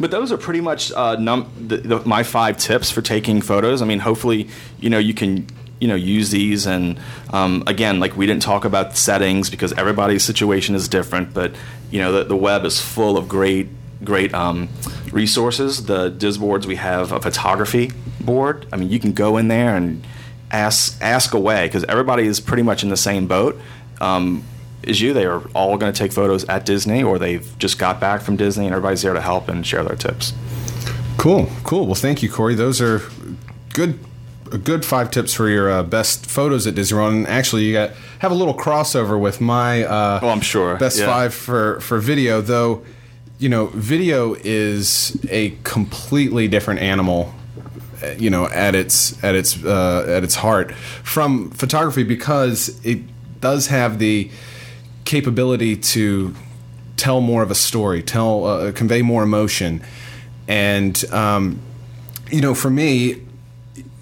But 0.00 0.10
those 0.12 0.30
are 0.30 0.36
pretty 0.38 0.60
much 0.60 0.92
uh, 0.92 1.16
num- 1.16 1.50
the, 1.58 1.78
the, 1.78 2.00
my 2.06 2.22
five 2.22 2.56
tips 2.56 2.90
for 2.90 3.02
taking 3.02 3.40
photos. 3.42 3.82
I 3.82 3.84
mean, 3.84 3.98
hopefully, 3.98 4.48
you 4.78 4.90
know, 4.90 4.98
you 4.98 5.14
can 5.14 5.46
you 5.80 5.86
know 5.86 5.94
use 5.94 6.30
these 6.30 6.66
and 6.66 6.98
um, 7.32 7.62
again 7.68 8.00
like 8.00 8.16
we 8.16 8.26
didn't 8.26 8.42
talk 8.42 8.64
about 8.64 8.96
settings 8.96 9.48
because 9.48 9.72
everybody's 9.74 10.24
situation 10.24 10.74
is 10.74 10.88
different 10.88 11.32
but 11.32 11.54
you 11.92 12.00
know 12.00 12.10
the, 12.10 12.24
the 12.24 12.34
web 12.34 12.64
is 12.64 12.80
full 12.80 13.16
of 13.16 13.28
great 13.28 13.68
great 14.04 14.32
um, 14.34 14.68
resources 15.12 15.86
the 15.86 16.10
disboards 16.10 16.64
we 16.66 16.76
have 16.76 17.10
a 17.12 17.20
photography 17.20 17.90
board 18.20 18.66
i 18.72 18.76
mean 18.76 18.88
you 18.90 18.98
can 19.00 19.12
go 19.12 19.36
in 19.36 19.48
there 19.48 19.74
and 19.76 20.04
ask 20.50 20.96
ask 21.02 21.34
away 21.34 21.66
because 21.66 21.84
everybody 21.84 22.24
is 22.26 22.40
pretty 22.40 22.62
much 22.62 22.82
in 22.82 22.88
the 22.90 22.96
same 22.96 23.26
boat 23.26 23.58
um, 24.00 24.44
as 24.86 25.00
you 25.00 25.12
they 25.12 25.24
are 25.26 25.40
all 25.54 25.76
going 25.76 25.92
to 25.92 25.98
take 25.98 26.12
photos 26.12 26.44
at 26.48 26.64
disney 26.64 27.02
or 27.02 27.18
they've 27.18 27.58
just 27.58 27.78
got 27.78 27.98
back 28.00 28.20
from 28.20 28.36
disney 28.36 28.66
and 28.66 28.74
everybody's 28.74 29.02
there 29.02 29.14
to 29.14 29.20
help 29.20 29.48
and 29.48 29.66
share 29.66 29.82
their 29.84 29.96
tips 29.96 30.32
Cool, 31.16 31.48
cool. 31.64 31.86
Well, 31.86 31.96
thank 31.96 32.22
you, 32.22 32.30
Corey. 32.30 32.54
Those 32.54 32.80
are 32.80 33.02
good, 33.74 33.98
a 34.52 34.56
good 34.56 34.84
five 34.84 35.10
tips 35.10 35.34
for 35.34 35.48
your 35.48 35.68
uh, 35.68 35.82
best 35.82 36.26
photos 36.26 36.64
at 36.68 36.76
Disney 36.76 36.96
World. 36.96 37.12
And 37.12 37.26
actually, 37.26 37.64
you 37.64 37.72
got 37.72 37.90
have 38.20 38.30
a 38.30 38.36
little 38.36 38.54
crossover 38.54 39.18
with 39.18 39.40
my. 39.40 39.82
Uh, 39.82 40.20
Oh, 40.22 40.28
I'm 40.28 40.40
sure. 40.40 40.76
Best 40.76 41.00
Yeah. 41.00 41.06
five 41.06 41.34
for 41.34 41.80
for 41.80 41.98
video, 41.98 42.40
though. 42.40 42.82
You 43.38 43.48
know, 43.48 43.66
video 43.66 44.34
is 44.34 45.16
a 45.30 45.50
completely 45.62 46.48
different 46.48 46.80
animal. 46.80 47.32
uh, 48.02 48.08
You 48.18 48.30
know, 48.30 48.48
at 48.48 48.74
its 48.74 49.22
at 49.22 49.36
its 49.36 49.62
uh, 49.64 50.06
at 50.08 50.24
its 50.24 50.34
heart 50.34 50.72
from 51.04 51.50
photography 51.50 52.02
because 52.02 52.80
it 52.84 53.00
does 53.40 53.68
have 53.68 54.00
the 54.00 54.30
capability 55.04 55.76
to 55.76 56.34
tell 56.96 57.20
more 57.20 57.44
of 57.44 57.52
a 57.52 57.54
story, 57.54 58.02
tell 58.02 58.44
uh, 58.44 58.72
convey 58.72 59.02
more 59.02 59.22
emotion, 59.22 59.82
and 60.48 61.04
um, 61.12 61.60
you 62.32 62.40
know, 62.40 62.54
for 62.54 62.70
me, 62.70 63.22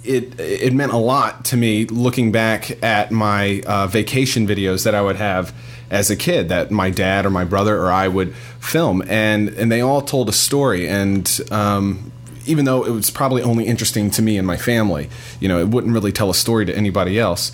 it 0.02 0.40
it 0.40 0.72
meant 0.72 0.92
a 0.92 0.98
lot 0.98 1.44
to 1.46 1.58
me 1.58 1.84
looking 1.84 2.32
back 2.32 2.82
at 2.82 3.10
my 3.10 3.60
uh, 3.66 3.86
vacation 3.86 4.46
videos 4.46 4.84
that 4.84 4.94
I 4.94 5.02
would 5.02 5.16
have 5.16 5.52
as 5.90 6.10
a 6.10 6.16
kid 6.16 6.48
that 6.48 6.70
my 6.70 6.90
dad 6.90 7.26
or 7.26 7.30
my 7.30 7.44
brother 7.44 7.78
or 7.80 7.90
I 7.90 8.08
would 8.08 8.34
film, 8.60 9.02
and 9.08 9.48
and 9.50 9.70
they 9.70 9.80
all 9.80 10.02
told 10.02 10.28
a 10.28 10.32
story, 10.32 10.88
and 10.88 11.40
um, 11.50 12.12
even 12.46 12.64
though 12.64 12.84
it 12.84 12.90
was 12.90 13.10
probably 13.10 13.42
only 13.42 13.66
interesting 13.66 14.10
to 14.12 14.22
me 14.22 14.38
and 14.38 14.46
my 14.46 14.56
family, 14.56 15.08
you 15.40 15.48
know, 15.48 15.58
it 15.58 15.68
wouldn't 15.68 15.92
really 15.92 16.12
tell 16.12 16.30
a 16.30 16.34
story 16.34 16.64
to 16.66 16.76
anybody 16.76 17.18
else. 17.18 17.52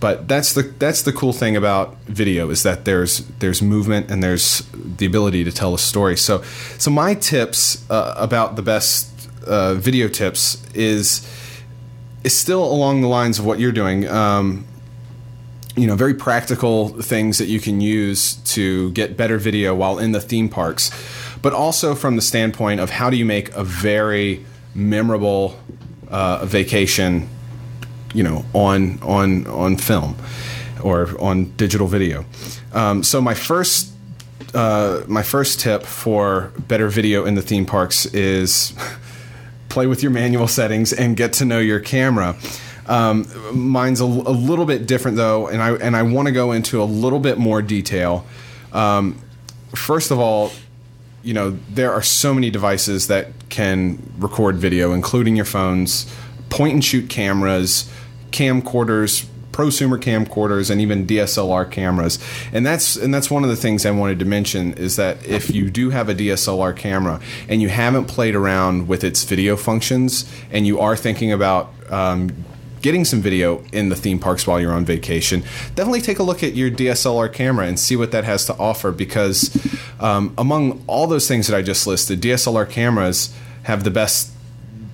But 0.00 0.26
that's 0.26 0.52
the 0.52 0.62
that's 0.62 1.02
the 1.02 1.12
cool 1.12 1.32
thing 1.32 1.56
about 1.56 1.96
video 2.06 2.50
is 2.50 2.64
that 2.64 2.84
there's 2.84 3.18
there's 3.38 3.62
movement 3.62 4.10
and 4.10 4.20
there's 4.20 4.68
the 4.74 5.06
ability 5.06 5.44
to 5.44 5.52
tell 5.52 5.74
a 5.74 5.78
story. 5.78 6.16
So 6.16 6.42
so 6.76 6.90
my 6.90 7.14
tips 7.14 7.88
uh, 7.88 8.14
about 8.16 8.56
the 8.56 8.62
best 8.62 9.30
uh, 9.46 9.74
video 9.74 10.08
tips 10.08 10.60
is 10.74 11.24
is 12.24 12.36
still 12.36 12.64
along 12.64 13.02
the 13.02 13.08
lines 13.08 13.38
of 13.38 13.46
what 13.46 13.60
you're 13.60 13.70
doing. 13.70 14.08
Um, 14.08 14.64
you 15.76 15.86
know, 15.86 15.96
very 15.96 16.14
practical 16.14 16.88
things 16.88 17.38
that 17.38 17.46
you 17.46 17.58
can 17.58 17.80
use 17.80 18.34
to 18.34 18.90
get 18.92 19.16
better 19.16 19.38
video 19.38 19.74
while 19.74 19.98
in 19.98 20.12
the 20.12 20.20
theme 20.20 20.48
parks, 20.48 20.90
but 21.40 21.52
also 21.52 21.94
from 21.94 22.16
the 22.16 22.22
standpoint 22.22 22.80
of 22.80 22.90
how 22.90 23.08
do 23.08 23.16
you 23.16 23.24
make 23.24 23.50
a 23.54 23.64
very 23.64 24.44
memorable 24.74 25.58
uh, 26.08 26.44
vacation, 26.44 27.28
you 28.12 28.22
know, 28.22 28.44
on 28.52 29.00
on 29.02 29.46
on 29.46 29.76
film 29.76 30.16
or 30.82 31.08
on 31.20 31.46
digital 31.56 31.86
video. 31.86 32.24
Um, 32.74 33.02
so 33.02 33.20
my 33.20 33.34
first 33.34 33.92
uh, 34.54 35.02
my 35.06 35.22
first 35.22 35.60
tip 35.60 35.84
for 35.84 36.52
better 36.68 36.88
video 36.88 37.24
in 37.24 37.34
the 37.34 37.42
theme 37.42 37.64
parks 37.64 38.04
is 38.06 38.74
play 39.70 39.86
with 39.86 40.02
your 40.02 40.12
manual 40.12 40.46
settings 40.46 40.92
and 40.92 41.16
get 41.16 41.32
to 41.34 41.46
know 41.46 41.58
your 41.58 41.80
camera. 41.80 42.36
Um, 42.92 43.26
mine's 43.54 44.02
a, 44.02 44.04
a 44.04 44.36
little 44.36 44.66
bit 44.66 44.86
different 44.86 45.16
though, 45.16 45.48
and 45.48 45.62
I 45.62 45.72
and 45.76 45.96
I 45.96 46.02
want 46.02 46.26
to 46.26 46.32
go 46.32 46.52
into 46.52 46.82
a 46.82 46.84
little 46.84 47.20
bit 47.20 47.38
more 47.38 47.62
detail. 47.62 48.26
Um, 48.70 49.18
first 49.74 50.10
of 50.10 50.18
all, 50.18 50.52
you 51.22 51.32
know 51.32 51.56
there 51.70 51.90
are 51.90 52.02
so 52.02 52.34
many 52.34 52.50
devices 52.50 53.06
that 53.06 53.28
can 53.48 54.12
record 54.18 54.56
video, 54.56 54.92
including 54.92 55.36
your 55.36 55.46
phones, 55.46 56.12
point 56.50 56.74
and 56.74 56.84
shoot 56.84 57.08
cameras, 57.08 57.90
camcorders, 58.30 59.24
prosumer 59.52 59.98
camcorders, 59.98 60.70
and 60.70 60.78
even 60.78 61.06
DSLR 61.06 61.70
cameras. 61.70 62.18
And 62.52 62.66
that's 62.66 62.96
and 62.96 63.14
that's 63.14 63.30
one 63.30 63.42
of 63.42 63.48
the 63.48 63.56
things 63.56 63.86
I 63.86 63.90
wanted 63.90 64.18
to 64.18 64.26
mention 64.26 64.74
is 64.74 64.96
that 64.96 65.24
if 65.26 65.50
you 65.50 65.70
do 65.70 65.88
have 65.88 66.10
a 66.10 66.14
DSLR 66.14 66.76
camera 66.76 67.22
and 67.48 67.62
you 67.62 67.70
haven't 67.70 68.04
played 68.04 68.34
around 68.34 68.86
with 68.86 69.02
its 69.02 69.24
video 69.24 69.56
functions, 69.56 70.30
and 70.50 70.66
you 70.66 70.78
are 70.78 70.94
thinking 70.94 71.32
about 71.32 71.72
um, 71.88 72.34
getting 72.82 73.04
some 73.04 73.22
video 73.22 73.64
in 73.72 73.88
the 73.88 73.96
theme 73.96 74.18
parks 74.18 74.46
while 74.46 74.60
you're 74.60 74.72
on 74.72 74.84
vacation, 74.84 75.42
definitely 75.74 76.00
take 76.00 76.18
a 76.18 76.22
look 76.22 76.42
at 76.42 76.54
your 76.54 76.70
DSLR 76.70 77.32
camera 77.32 77.66
and 77.66 77.78
see 77.78 77.96
what 77.96 78.10
that 78.10 78.24
has 78.24 78.44
to 78.46 78.56
offer 78.58 78.90
because 78.90 79.56
um, 80.00 80.34
among 80.36 80.82
all 80.86 81.06
those 81.06 81.28
things 81.28 81.46
that 81.46 81.56
I 81.56 81.62
just 81.62 81.86
listed, 81.86 82.20
DSLR 82.20 82.68
cameras 82.68 83.34
have 83.62 83.84
the 83.84 83.90
best, 83.90 84.32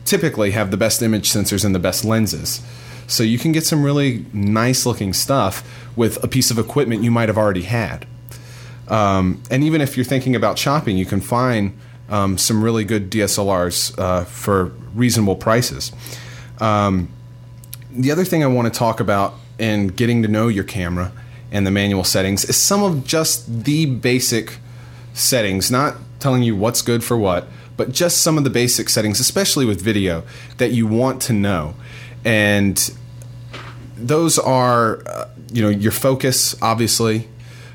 typically 0.05 0.53
have 0.53 0.71
the 0.71 0.77
best 0.77 1.03
image 1.03 1.31
sensors 1.31 1.65
and 1.65 1.75
the 1.75 1.81
best 1.81 2.05
lenses. 2.05 2.63
So 3.07 3.23
you 3.23 3.39
can 3.39 3.53
get 3.53 3.65
some 3.65 3.83
really 3.83 4.27
nice 4.35 4.85
looking 4.85 5.15
stuff 5.15 5.65
with 5.97 6.23
a 6.23 6.29
piece 6.29 6.51
of 6.51 6.59
equipment 6.59 7.03
you 7.03 7.11
might 7.11 7.31
have 7.31 7.39
already 7.39 7.63
had. 7.63 8.07
Um, 8.87 9.43
and 9.51 9.65
even 9.65 9.81
if 9.81 9.97
you're 9.97 10.05
thinking 10.05 10.37
about 10.37 10.59
shopping, 10.59 10.99
you 10.99 11.07
can 11.07 11.21
find 11.21 11.77
um, 12.11 12.37
some 12.37 12.63
really 12.63 12.85
good 12.85 13.11
DSLRs 13.11 13.99
uh, 13.99 14.25
for 14.25 14.67
reasonable 14.95 15.37
prices. 15.37 15.93
Um, 16.59 17.09
the 17.99 18.13
other 18.13 18.25
thing 18.25 18.45
I 18.45 18.47
want 18.47 18.73
to 18.73 18.79
talk 18.79 19.01
about 19.01 19.35
in 19.59 19.89
getting 19.89 20.23
to 20.23 20.29
know 20.29 20.47
your 20.47 20.65
camera 20.65 21.13
and 21.51 21.67
the 21.67 21.71
manual 21.71 22.05
settings 22.05 22.45
is 22.45 22.57
some 22.57 22.83
of 22.83 23.05
just 23.05 23.65
the 23.65 23.87
basic 23.87 24.59
settings, 25.15 25.71
not 25.71 25.97
telling 26.21 26.45
you 26.45 26.55
what's 26.55 26.81
good 26.81 27.03
for 27.03 27.17
what, 27.17 27.49
but 27.77 27.91
just 27.91 28.23
some 28.23 28.39
of 28.39 28.45
the 28.45 28.51
basic 28.51 28.89
settings, 28.89 29.19
especially 29.19 29.67
with 29.67 29.81
video, 29.81 30.23
that 30.59 30.71
you 30.71 30.87
want 30.87 31.21
to 31.23 31.33
know. 31.33 31.75
And 32.25 32.79
those 33.97 34.39
are, 34.39 35.03
uh, 35.07 35.29
you 35.53 35.63
know, 35.63 35.69
your 35.69 35.93
focus, 35.93 36.61
obviously. 36.63 37.29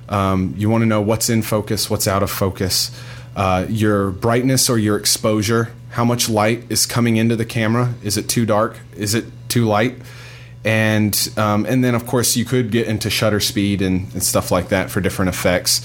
Um, 0.07 0.53
you 0.57 0.69
want 0.69 0.83
to 0.83 0.85
know 0.85 1.01
what's 1.01 1.29
in 1.29 1.41
focus, 1.41 1.89
what's 1.89 2.07
out 2.07 2.23
of 2.23 2.31
focus, 2.31 2.97
uh, 3.35 3.65
your 3.67 4.11
brightness 4.11 4.69
or 4.69 4.77
your 4.77 4.95
exposure, 4.95 5.73
how 5.91 6.05
much 6.05 6.29
light 6.29 6.63
is 6.69 6.85
coming 6.85 7.17
into 7.17 7.35
the 7.35 7.45
camera. 7.45 7.93
Is 8.03 8.17
it 8.17 8.29
too 8.29 8.45
dark? 8.45 8.77
Is 8.95 9.13
it 9.13 9.25
too 9.53 9.65
light? 9.65 9.95
And 10.65 11.13
um, 11.37 11.65
and 11.65 11.83
then 11.83 11.95
of 11.95 12.05
course 12.07 12.37
you 12.39 12.45
could 12.45 12.71
get 12.71 12.87
into 12.87 13.09
shutter 13.09 13.39
speed 13.39 13.81
and, 13.81 14.11
and 14.13 14.23
stuff 14.23 14.51
like 14.51 14.69
that 14.69 14.89
for 14.89 15.01
different 15.01 15.29
effects. 15.29 15.81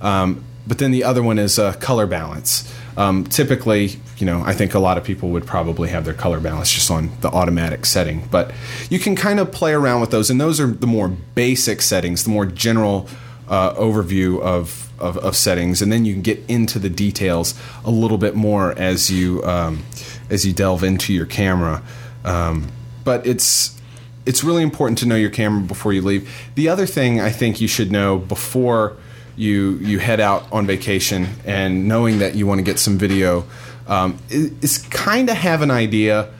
Um, 0.00 0.44
but 0.66 0.78
then 0.78 0.90
the 0.92 1.04
other 1.04 1.22
one 1.22 1.38
is 1.38 1.58
uh, 1.58 1.72
color 1.74 2.06
balance. 2.06 2.72
Um, 2.96 3.24
typically, 3.24 3.98
you 4.18 4.26
know, 4.26 4.42
I 4.44 4.52
think 4.52 4.74
a 4.74 4.78
lot 4.78 4.98
of 4.98 5.04
people 5.04 5.30
would 5.30 5.46
probably 5.46 5.88
have 5.88 6.04
their 6.04 6.14
color 6.14 6.40
balance 6.40 6.70
just 6.72 6.90
on 6.90 7.10
the 7.20 7.28
automatic 7.28 7.86
setting, 7.86 8.28
but 8.30 8.52
you 8.90 8.98
can 8.98 9.16
kind 9.16 9.40
of 9.40 9.50
play 9.50 9.72
around 9.72 10.00
with 10.00 10.10
those, 10.10 10.30
and 10.30 10.40
those 10.40 10.60
are 10.60 10.66
the 10.66 10.86
more 10.86 11.08
basic 11.34 11.82
settings, 11.82 12.24
the 12.24 12.30
more 12.30 12.46
general 12.46 13.08
uh, 13.48 13.74
overview 13.74 14.40
of 14.40 14.86
of, 15.00 15.16
of 15.18 15.34
settings, 15.34 15.82
and 15.82 15.90
then 15.90 16.04
you 16.04 16.12
can 16.12 16.22
get 16.22 16.38
into 16.46 16.78
the 16.78 16.90
details 16.90 17.54
a 17.84 17.90
little 17.90 18.18
bit 18.18 18.34
more 18.36 18.72
as 18.78 19.10
you 19.10 19.42
um, 19.44 19.82
as 20.28 20.44
you 20.46 20.52
delve 20.52 20.84
into 20.84 21.12
your 21.12 21.26
camera. 21.26 21.82
Um, 22.24 22.68
but 23.10 23.26
it's 23.26 23.76
it's 24.24 24.44
really 24.44 24.62
important 24.62 24.96
to 24.98 25.04
know 25.04 25.16
your 25.16 25.30
camera 25.30 25.60
before 25.60 25.92
you 25.92 26.00
leave. 26.00 26.30
The 26.54 26.68
other 26.68 26.86
thing 26.86 27.20
I 27.20 27.30
think 27.30 27.60
you 27.60 27.66
should 27.66 27.90
know 27.90 28.18
before 28.18 28.96
you 29.34 29.78
you 29.78 29.98
head 29.98 30.20
out 30.20 30.46
on 30.52 30.64
vacation 30.64 31.26
and 31.44 31.88
knowing 31.88 32.20
that 32.20 32.36
you 32.36 32.46
want 32.46 32.60
to 32.60 32.62
get 32.62 32.78
some 32.78 32.98
video 32.98 33.44
um, 33.88 34.16
is, 34.28 34.78
kind 34.90 35.28
of 35.28 35.36
have 35.36 35.60
an 35.60 35.72
idea 35.72 36.32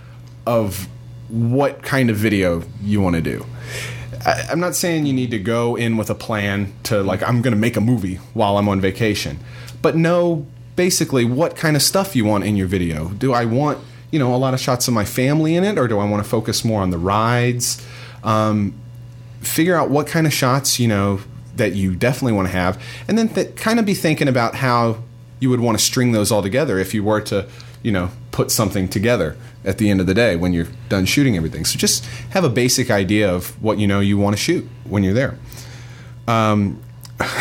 of 0.47 0.87
what 1.29 1.83
kind 1.83 2.09
of 2.09 2.17
video 2.17 2.63
you 2.81 3.01
want 3.01 3.17
to 3.17 3.23
do. 3.23 3.45
I, 4.25 4.47
I'm 4.49 4.61
not 4.61 4.77
saying 4.77 5.07
you 5.07 5.13
need 5.13 5.33
to 5.33 5.41
go 5.41 5.75
in 5.75 5.97
with 5.97 6.09
a 6.09 6.15
plan 6.15 6.73
to 6.85 7.03
like 7.03 7.21
I'm 7.29 7.43
going 7.43 7.55
to 7.55 7.61
make 7.67 7.77
a 7.77 7.81
movie 7.81 8.21
while 8.33 8.59
I'm 8.59 8.69
on 8.69 8.81
vacation, 8.81 9.41
but 9.83 9.97
know 9.97 10.47
basically 10.77 11.25
what 11.25 11.57
kind 11.57 11.75
of 11.75 11.83
stuff 11.83 12.15
you 12.15 12.25
want 12.25 12.45
in 12.45 12.55
your 12.55 12.69
video. 12.69 13.09
Do 13.09 13.33
I 13.33 13.45
want 13.45 13.79
you 14.11 14.19
know 14.19 14.35
a 14.35 14.37
lot 14.37 14.55
of 14.55 14.61
shots 14.61 14.89
of 14.89 14.95
my 14.95 15.05
family 15.05 15.57
in 15.57 15.65
it, 15.65 15.79
or 15.79 15.89
do 15.89 15.99
I 15.99 16.09
want 16.09 16.23
to 16.23 16.29
focus 16.29 16.65
more 16.65 16.83
on 16.83 16.91
the 16.91 16.99
rides? 16.99 17.85
Um, 18.23 18.75
figure 19.41 19.75
out 19.75 19.91
what 19.91 20.07
kind 20.07 20.27
of 20.27 20.33
shots 20.33 20.79
you 20.79 20.89
know 20.89 21.21
that 21.57 21.75
you 21.75 21.95
definitely 21.95 22.33
want 22.33 22.49
to 22.49 22.53
have, 22.53 22.83
and 23.09 23.17
then 23.17 23.29
th- 23.29 23.57
kind 23.57 23.79
of 23.79 23.87
be 23.87 23.95
thinking 23.95 24.29
about 24.29 24.57
how 24.57 25.03
you 25.41 25.51
would 25.51 25.61
want 25.61 25.79
to 25.79 25.85
string 25.85 26.13
those 26.13 26.31
all 26.31 26.43
together 26.43 26.79
if 26.79 26.93
you 26.95 27.03
were 27.03 27.21
to 27.21 27.49
you 27.83 27.93
know 27.93 28.11
put 28.31 28.51
something 28.51 28.89
together 28.89 29.37
at 29.65 29.79
the 29.79 29.91
end 29.91 30.01
of 30.01 30.07
the 30.07 30.15
day 30.15 30.37
when 30.37 30.53
you're 30.53 30.69
done 30.89 31.05
shooting 31.05 31.37
everything. 31.37 31.65
So 31.65 31.79
just 31.79 32.05
have 32.31 32.45
a 32.45 32.49
basic 32.49 32.91
idea 32.91 33.33
of 33.33 33.61
what 33.63 33.79
you 33.79 33.87
know 33.87 34.01
you 34.01 34.19
want 34.19 34.37
to 34.37 34.43
shoot 34.43 34.69
when 34.85 35.03
you're 35.03 35.15
there. 35.15 35.39
Um, 36.27 36.83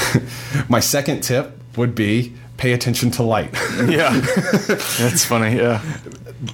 my 0.70 0.80
second 0.80 1.22
tip 1.22 1.58
would 1.78 1.96
be 1.96 2.34
pay 2.58 2.74
attention 2.74 3.12
to 3.12 3.24
light. 3.24 3.52
Yeah, 3.88 4.20
that's 5.00 5.24
funny. 5.26 5.56
Yeah, 5.56 5.82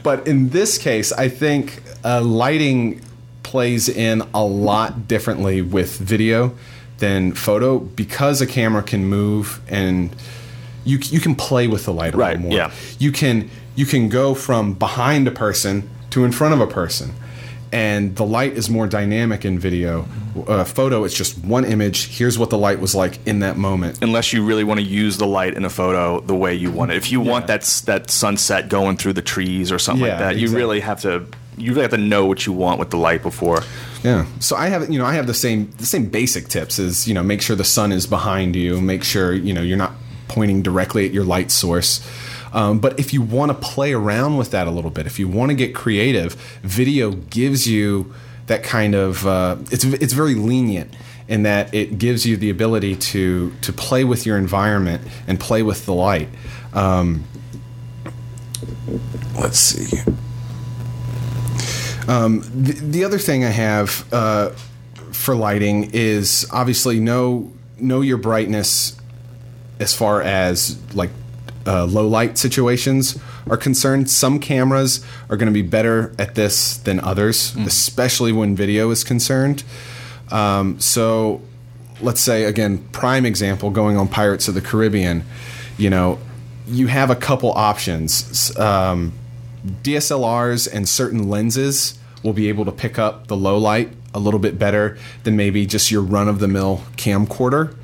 but 0.03 0.27
in 0.27 0.49
this 0.49 0.77
case, 0.77 1.11
I 1.11 1.29
think 1.29 1.81
uh, 2.03 2.21
lighting 2.21 3.01
plays 3.43 3.87
in 3.89 4.23
a 4.33 4.43
lot 4.43 5.07
differently 5.07 5.61
with 5.61 5.97
video 5.97 6.55
than 6.97 7.33
photo 7.33 7.79
because 7.79 8.41
a 8.41 8.47
camera 8.47 8.81
can 8.81 9.05
move 9.05 9.59
and 9.67 10.15
you 10.85 10.97
you 11.03 11.19
can 11.19 11.35
play 11.35 11.67
with 11.67 11.85
the 11.85 11.93
light 11.93 12.13
a 12.13 12.17
Right, 12.17 12.35
little 12.37 12.49
more. 12.49 12.57
yeah. 12.57 12.71
You 12.99 13.11
can 13.11 13.49
you 13.75 13.85
can 13.85 14.09
go 14.09 14.33
from 14.33 14.73
behind 14.73 15.27
a 15.27 15.31
person 15.31 15.89
to 16.11 16.23
in 16.23 16.31
front 16.31 16.53
of 16.53 16.61
a 16.61 16.67
person. 16.67 17.13
And 17.75 18.15
the 18.15 18.25
light 18.25 18.53
is 18.53 18.69
more 18.69 18.87
dynamic 18.87 19.43
in 19.43 19.59
video. 19.59 20.05
Uh, 20.47 20.63
photo, 20.63 21.03
it's 21.03 21.13
just 21.13 21.37
one 21.43 21.65
image. 21.65 22.07
Here's 22.17 22.39
what 22.39 22.49
the 22.49 22.57
light 22.57 22.79
was 22.79 22.95
like 22.95 23.19
in 23.27 23.39
that 23.39 23.57
moment. 23.57 24.01
unless 24.01 24.31
you 24.31 24.45
really 24.45 24.63
want 24.63 24.79
to 24.79 24.85
use 24.85 25.17
the 25.17 25.27
light 25.27 25.53
in 25.55 25.65
a 25.65 25.69
photo 25.69 26.21
the 26.21 26.35
way 26.35 26.55
you 26.55 26.71
want 26.71 26.91
it. 26.91 26.97
If 26.97 27.11
you 27.11 27.19
want 27.19 27.47
that 27.47 27.63
that 27.85 28.09
sunset 28.09 28.69
going 28.69 28.95
through 28.95 29.13
the 29.13 29.21
trees 29.21 29.71
or 29.73 29.79
something 29.79 30.05
Yeah, 30.05 30.11
like 30.13 30.19
that, 30.19 30.37
you 30.37 30.55
really 30.55 30.79
have 30.79 31.01
to 31.01 31.25
you 31.57 31.71
really 31.71 31.81
have 31.83 31.91
to 31.91 31.97
know 31.97 32.25
what 32.25 32.45
you 32.45 32.53
want 32.53 32.79
with 32.79 32.91
the 32.91 32.97
light 32.97 33.21
before. 33.21 33.61
Yeah. 34.03 34.25
So 34.39 34.55
I 34.55 34.67
have 34.67 34.89
you 34.89 34.97
know 34.99 35.05
I 35.05 35.13
have 35.15 35.27
the 35.27 35.33
same 35.33 35.71
the 35.77 35.85
same 35.85 36.05
basic 36.09 36.47
tips 36.47 36.79
is 36.79 37.07
you 37.09 37.13
know 37.13 37.23
make 37.23 37.41
sure 37.41 37.55
the 37.57 37.63
sun 37.65 37.91
is 37.91 38.07
behind 38.07 38.55
you, 38.55 38.79
make 38.79 39.03
sure 39.03 39.33
you 39.33 39.53
know 39.53 39.61
you're 39.61 39.77
not 39.77 39.93
pointing 40.29 40.61
directly 40.61 41.05
at 41.05 41.13
your 41.13 41.25
light 41.25 41.51
source. 41.51 41.99
Um, 42.55 42.79
but 42.79 42.97
if 42.97 43.13
you 43.13 43.21
want 43.21 43.51
to 43.51 43.53
play 43.53 43.91
around 43.91 44.37
with 44.37 44.51
that 44.51 44.65
a 44.65 44.71
little 44.71 44.89
bit, 44.89 45.05
if 45.05 45.19
you 45.19 45.27
want 45.27 45.49
to 45.49 45.55
get 45.55 45.75
creative, 45.75 46.35
video 46.63 47.11
gives 47.11 47.67
you 47.67 48.13
that 48.47 48.63
kind 48.63 48.95
of 48.95 49.27
uh, 49.27 49.57
it's 49.71 49.83
it's 49.83 50.13
very 50.13 50.35
lenient 50.35 50.95
in 51.27 51.43
that 51.43 51.73
it 51.73 51.97
gives 51.97 52.25
you 52.25 52.37
the 52.37 52.49
ability 52.49 52.95
to 52.95 53.51
to 53.59 53.73
play 53.73 54.05
with 54.05 54.25
your 54.25 54.37
environment 54.37 55.05
and 55.27 55.37
play 55.37 55.63
with 55.63 55.85
the 55.85 55.93
light. 55.93 56.29
Um, 56.73 57.25
let's 59.37 59.59
see. 59.59 59.99
The, 62.53 62.73
the 62.79 63.03
other 63.03 63.19
thing 63.19 63.43
I 63.43 63.49
have 63.49 64.05
uh, 64.13 64.51
for 65.11 65.35
lighting 65.35 65.89
is 65.91 66.47
obviously 66.53 67.01
know 67.01 67.51
know 67.77 67.99
your 67.99 68.17
brightness 68.17 68.97
as 69.77 69.93
far 69.93 70.21
as 70.21 70.79
like 70.93 71.09
uh, 71.65 71.85
low 71.85 72.07
light 72.07 72.37
situations 72.37 73.17
are 73.49 73.57
concerned. 73.57 74.09
Some 74.09 74.39
cameras 74.39 75.05
are 75.29 75.37
going 75.37 75.47
to 75.47 75.53
be 75.53 75.61
better 75.61 76.13
at 76.19 76.35
this 76.35 76.77
than 76.77 76.99
others, 76.99 77.55
especially 77.65 78.31
when 78.31 78.55
video 78.55 78.91
is 78.91 79.03
concerned. 79.03 79.63
Um, 80.31 80.79
so 80.79 81.41
let's 82.01 82.21
say 82.21 82.43
again, 82.43 82.79
prime 82.91 83.25
example 83.25 83.69
going 83.69 83.97
on 83.97 84.07
Pirates 84.07 84.47
of 84.47 84.53
the 84.53 84.61
Caribbean. 84.61 85.23
You 85.77 85.89
know, 85.89 86.19
you 86.67 86.87
have 86.87 87.09
a 87.09 87.15
couple 87.15 87.51
options. 87.51 88.55
Um, 88.57 89.13
DSLRs 89.83 90.71
and 90.71 90.87
certain 90.87 91.29
lenses 91.29 91.97
will 92.23 92.33
be 92.33 92.49
able 92.49 92.65
to 92.65 92.71
pick 92.71 92.99
up 92.99 93.27
the 93.27 93.37
low 93.37 93.57
light 93.57 93.89
a 94.13 94.19
little 94.19 94.39
bit 94.39 94.57
better 94.57 94.97
than 95.23 95.35
maybe 95.35 95.65
just 95.65 95.91
your 95.91 96.01
run 96.01 96.27
of 96.27 96.39
the 96.39 96.47
mill 96.47 96.83
camcorder. 96.95 97.75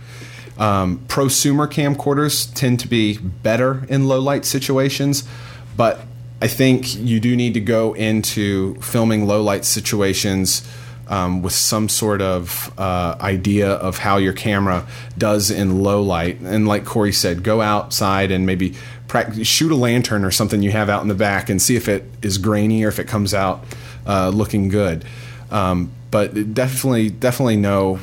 Um, 0.62 1.00
prosumer 1.08 1.68
camcorders 1.68 2.54
tend 2.54 2.80
to 2.82 2.88
be 2.88 3.18
better 3.18 3.84
in 3.90 4.08
low 4.08 4.20
light 4.20 4.46
situations, 4.46 5.28
but 5.76 6.02
I 6.40 6.48
think 6.48 6.96
you 6.96 7.20
do 7.20 7.36
need 7.36 7.56
to 7.56 7.60
go 7.60 7.94
into 7.94 8.76
filming 8.76 9.26
low 9.26 9.42
light 9.42 9.66
situations 9.66 10.70
um, 11.08 11.42
with 11.42 11.54
some 11.54 11.90
sort 11.90 12.22
of 12.22 12.72
uh, 12.78 13.16
idea 13.20 13.72
of 13.72 13.98
how 13.98 14.18
your 14.18 14.34
camera 14.34 14.86
does 15.18 15.50
in 15.50 15.82
low 15.82 16.04
light. 16.04 16.40
And 16.42 16.68
like 16.68 16.86
Corey 16.86 17.12
said, 17.12 17.42
go 17.42 17.62
outside 17.62 18.30
and 18.30 18.46
maybe 18.46 18.76
practice, 19.08 19.48
shoot 19.48 19.72
a 19.72 19.76
lantern 19.76 20.24
or 20.24 20.30
something 20.30 20.62
you 20.62 20.72
have 20.72 20.90
out 20.90 21.02
in 21.02 21.08
the 21.08 21.16
back 21.16 21.50
and 21.50 21.60
see 21.60 21.76
if 21.76 21.90
it 21.90 22.06
is 22.22 22.38
grainy 22.38 22.84
or 22.84 22.88
if 22.88 23.00
it 23.00 23.08
comes 23.08 23.34
out 23.34 23.64
uh, 24.06 24.30
looking 24.30 24.70
good. 24.70 25.06
Um, 25.50 25.92
but 26.12 26.54
definitely, 26.54 27.10
definitely 27.10 27.58
know 27.58 28.00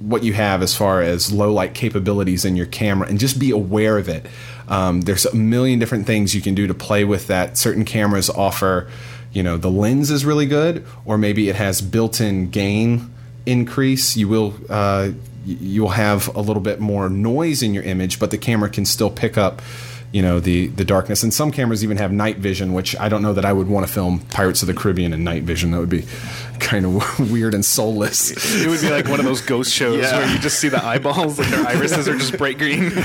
what 0.00 0.24
you 0.24 0.32
have 0.32 0.62
as 0.62 0.74
far 0.74 1.02
as 1.02 1.30
low 1.30 1.52
light 1.52 1.74
capabilities 1.74 2.44
in 2.44 2.56
your 2.56 2.66
camera 2.66 3.06
and 3.06 3.20
just 3.20 3.38
be 3.38 3.50
aware 3.50 3.98
of 3.98 4.08
it. 4.08 4.26
Um, 4.66 5.02
there's 5.02 5.26
a 5.26 5.34
million 5.34 5.78
different 5.78 6.06
things 6.06 6.34
you 6.34 6.40
can 6.40 6.54
do 6.54 6.66
to 6.66 6.74
play 6.74 7.04
with 7.04 7.26
that. 7.26 7.58
Certain 7.58 7.84
cameras 7.84 8.30
offer, 8.30 8.88
you 9.32 9.42
know, 9.42 9.56
the 9.56 9.70
lens 9.70 10.10
is 10.10 10.24
really 10.24 10.46
good, 10.46 10.86
or 11.04 11.18
maybe 11.18 11.48
it 11.48 11.56
has 11.56 11.80
built-in 11.80 12.50
gain 12.50 13.12
increase. 13.46 14.16
You 14.16 14.28
will 14.28 14.54
uh, 14.68 15.10
you'll 15.44 15.90
have 15.90 16.34
a 16.36 16.40
little 16.40 16.62
bit 16.62 16.80
more 16.80 17.08
noise 17.08 17.62
in 17.62 17.74
your 17.74 17.82
image, 17.82 18.18
but 18.18 18.30
the 18.30 18.38
camera 18.38 18.68
can 18.68 18.84
still 18.84 19.10
pick 19.10 19.36
up. 19.36 19.62
You 20.12 20.22
know 20.22 20.40
the 20.40 20.66
the 20.68 20.84
darkness, 20.84 21.22
and 21.22 21.32
some 21.32 21.52
cameras 21.52 21.84
even 21.84 21.96
have 21.98 22.10
night 22.10 22.38
vision, 22.38 22.72
which 22.72 22.96
I 22.98 23.08
don't 23.08 23.22
know 23.22 23.32
that 23.32 23.44
I 23.44 23.52
would 23.52 23.68
want 23.68 23.86
to 23.86 23.92
film 23.92 24.18
Pirates 24.30 24.60
of 24.60 24.66
the 24.66 24.74
Caribbean 24.74 25.12
in 25.12 25.22
night 25.22 25.44
vision. 25.44 25.70
That 25.70 25.78
would 25.78 25.88
be 25.88 26.04
kind 26.58 26.84
of 26.84 27.30
weird 27.30 27.54
and 27.54 27.64
soulless. 27.64 28.30
It 28.60 28.68
would 28.68 28.80
be 28.80 28.90
like 28.90 29.06
one 29.06 29.20
of 29.20 29.24
those 29.24 29.40
ghost 29.40 29.72
shows 29.72 30.00
Yeah. 30.02 30.18
where 30.18 30.32
you 30.32 30.38
just 30.40 30.58
see 30.58 30.68
the 30.68 30.84
eyeballs, 30.84 31.38
like 31.38 31.48
their 31.50 31.64
irises 31.66 32.08
are 32.08 32.16
just 32.18 32.36
bright 32.36 32.58
green. 32.58 32.90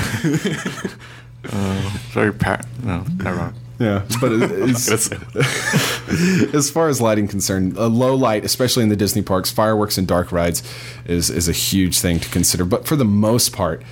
Uh, 1.51 1.91
very 2.11 2.33
par- 2.33 2.61
no, 2.83 3.03
never 3.17 3.37
mind. 3.37 3.55
Yeah, 3.77 4.03
but 4.19 4.31
it- 4.31 4.41
it's, 4.51 4.87
Gonna 4.89 4.97
say 4.97 5.17
that. 5.17 6.51
as 6.55 6.71
far 6.71 6.87
as 6.89 6.99
lighting 7.01 7.27
concerned, 7.27 7.77
a 7.77 7.85
low 7.87 8.15
light, 8.15 8.43
especially 8.43 8.81
in 8.81 8.89
the 8.89 8.95
Disney 8.95 9.21
parks, 9.21 9.51
fireworks 9.51 9.97
and 9.99 10.07
dark 10.07 10.31
rides, 10.31 10.63
is 11.05 11.29
is 11.29 11.47
a 11.47 11.51
huge 11.51 11.99
thing 11.99 12.19
to 12.19 12.29
consider. 12.29 12.65
But 12.65 12.87
for 12.87 12.95
the 12.95 13.05
most 13.05 13.53
part, 13.53 13.83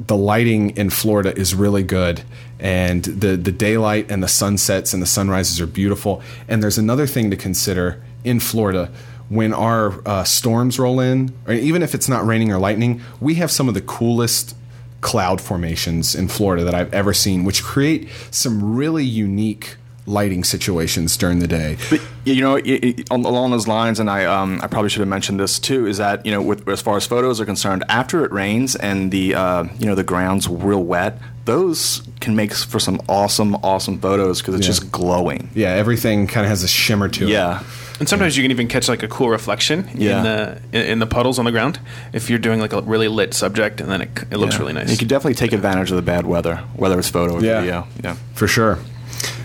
the 0.00 0.16
lighting 0.16 0.76
in 0.76 0.90
Florida 0.90 1.36
is 1.36 1.54
really 1.54 1.82
good, 1.82 2.22
and 2.60 3.04
the 3.04 3.36
the 3.36 3.52
daylight 3.52 4.10
and 4.10 4.22
the 4.22 4.28
sunsets 4.28 4.92
and 4.92 5.02
the 5.02 5.06
sunrises 5.06 5.60
are 5.60 5.66
beautiful. 5.66 6.22
And 6.46 6.62
there's 6.62 6.78
another 6.78 7.06
thing 7.06 7.30
to 7.30 7.36
consider 7.36 8.02
in 8.24 8.40
Florida. 8.40 8.90
When 9.28 9.52
our 9.52 10.00
uh, 10.08 10.24
storms 10.24 10.78
roll 10.78 11.00
in, 11.00 11.34
or 11.46 11.52
even 11.52 11.82
if 11.82 11.94
it's 11.94 12.08
not 12.08 12.24
raining 12.24 12.50
or 12.50 12.58
lightning, 12.58 13.02
we 13.20 13.34
have 13.34 13.50
some 13.50 13.68
of 13.68 13.74
the 13.74 13.82
coolest 13.82 14.56
cloud 15.00 15.40
formations 15.40 16.14
in 16.14 16.28
Florida 16.28 16.64
that 16.64 16.74
I've 16.74 16.92
ever 16.94 17.12
seen, 17.12 17.44
which 17.44 17.62
create 17.62 18.08
some 18.30 18.74
really 18.74 19.04
unique 19.04 19.76
lighting 20.08 20.42
situations 20.44 21.16
during 21.16 21.38
the 21.38 21.46
day. 21.46 21.76
But 21.90 22.00
you 22.24 22.40
know, 22.42 22.56
i- 22.56 22.62
i- 22.82 22.94
on- 23.10 23.24
along 23.24 23.50
those 23.52 23.68
lines, 23.68 24.00
and 24.00 24.08
I, 24.10 24.24
um, 24.24 24.60
I 24.62 24.66
probably 24.66 24.88
should 24.90 25.00
have 25.00 25.08
mentioned 25.08 25.38
this 25.38 25.58
too, 25.58 25.86
is 25.86 25.98
that 25.98 26.24
you 26.26 26.32
know, 26.32 26.42
with 26.42 26.68
as 26.68 26.80
far 26.80 26.96
as 26.96 27.06
photos 27.06 27.40
are 27.40 27.44
concerned, 27.46 27.84
after 27.88 28.24
it 28.24 28.32
rains 28.32 28.74
and 28.76 29.10
the 29.10 29.34
uh, 29.34 29.64
you 29.78 29.86
know 29.86 29.94
the 29.94 30.02
ground's 30.02 30.48
real 30.48 30.82
wet, 30.82 31.18
those 31.44 32.02
can 32.20 32.34
make 32.36 32.52
for 32.52 32.78
some 32.80 33.00
awesome, 33.08 33.54
awesome 33.62 33.98
photos 33.98 34.40
because 34.40 34.54
it's 34.54 34.66
Yeah. 34.66 34.72
just 34.74 34.90
glowing. 34.92 35.50
Yeah, 35.54 35.70
everything 35.70 36.26
kind 36.26 36.44
of 36.44 36.50
has 36.50 36.62
a 36.62 36.68
shimmer 36.68 37.08
to 37.08 37.24
it. 37.24 37.30
Yeah, 37.30 37.60
And 38.00 38.08
sometimes 38.08 38.36
you 38.36 38.44
can 38.44 38.50
even 38.50 38.68
catch 38.68 38.88
like 38.88 39.02
a 39.02 39.08
cool 39.08 39.28
reflection 39.28 39.88
Yeah. 39.94 40.18
in 40.18 40.22
the 40.24 40.58
in, 40.72 40.86
in 40.92 40.98
the 40.98 41.06
puddles 41.06 41.38
on 41.38 41.44
the 41.44 41.50
ground 41.52 41.78
if 42.12 42.28
you're 42.30 42.38
doing 42.38 42.60
like 42.60 42.72
a 42.72 42.80
really 42.82 43.08
lit 43.08 43.34
subject, 43.34 43.80
and 43.80 43.90
then 43.90 44.02
it, 44.02 44.10
it 44.30 44.36
looks 44.38 44.54
Yeah. 44.54 44.60
really 44.60 44.72
nice. 44.74 44.90
You 44.90 44.96
can 44.98 45.08
definitely 45.08 45.34
take 45.34 45.52
advantage 45.52 45.90
of 45.90 45.96
the 45.96 46.02
bad 46.02 46.26
weather, 46.26 46.56
whether 46.76 46.98
it's 46.98 47.08
photo 47.08 47.34
or 47.36 47.42
Yeah. 47.42 47.60
video. 47.60 47.86
Yeah. 48.04 48.14
for 48.34 48.46
sure. 48.48 48.78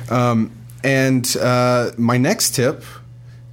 Um, 0.10 0.52
and 0.84 1.36
uh, 1.38 1.92
my 1.98 2.18
next 2.18 2.56
tip 2.56 2.84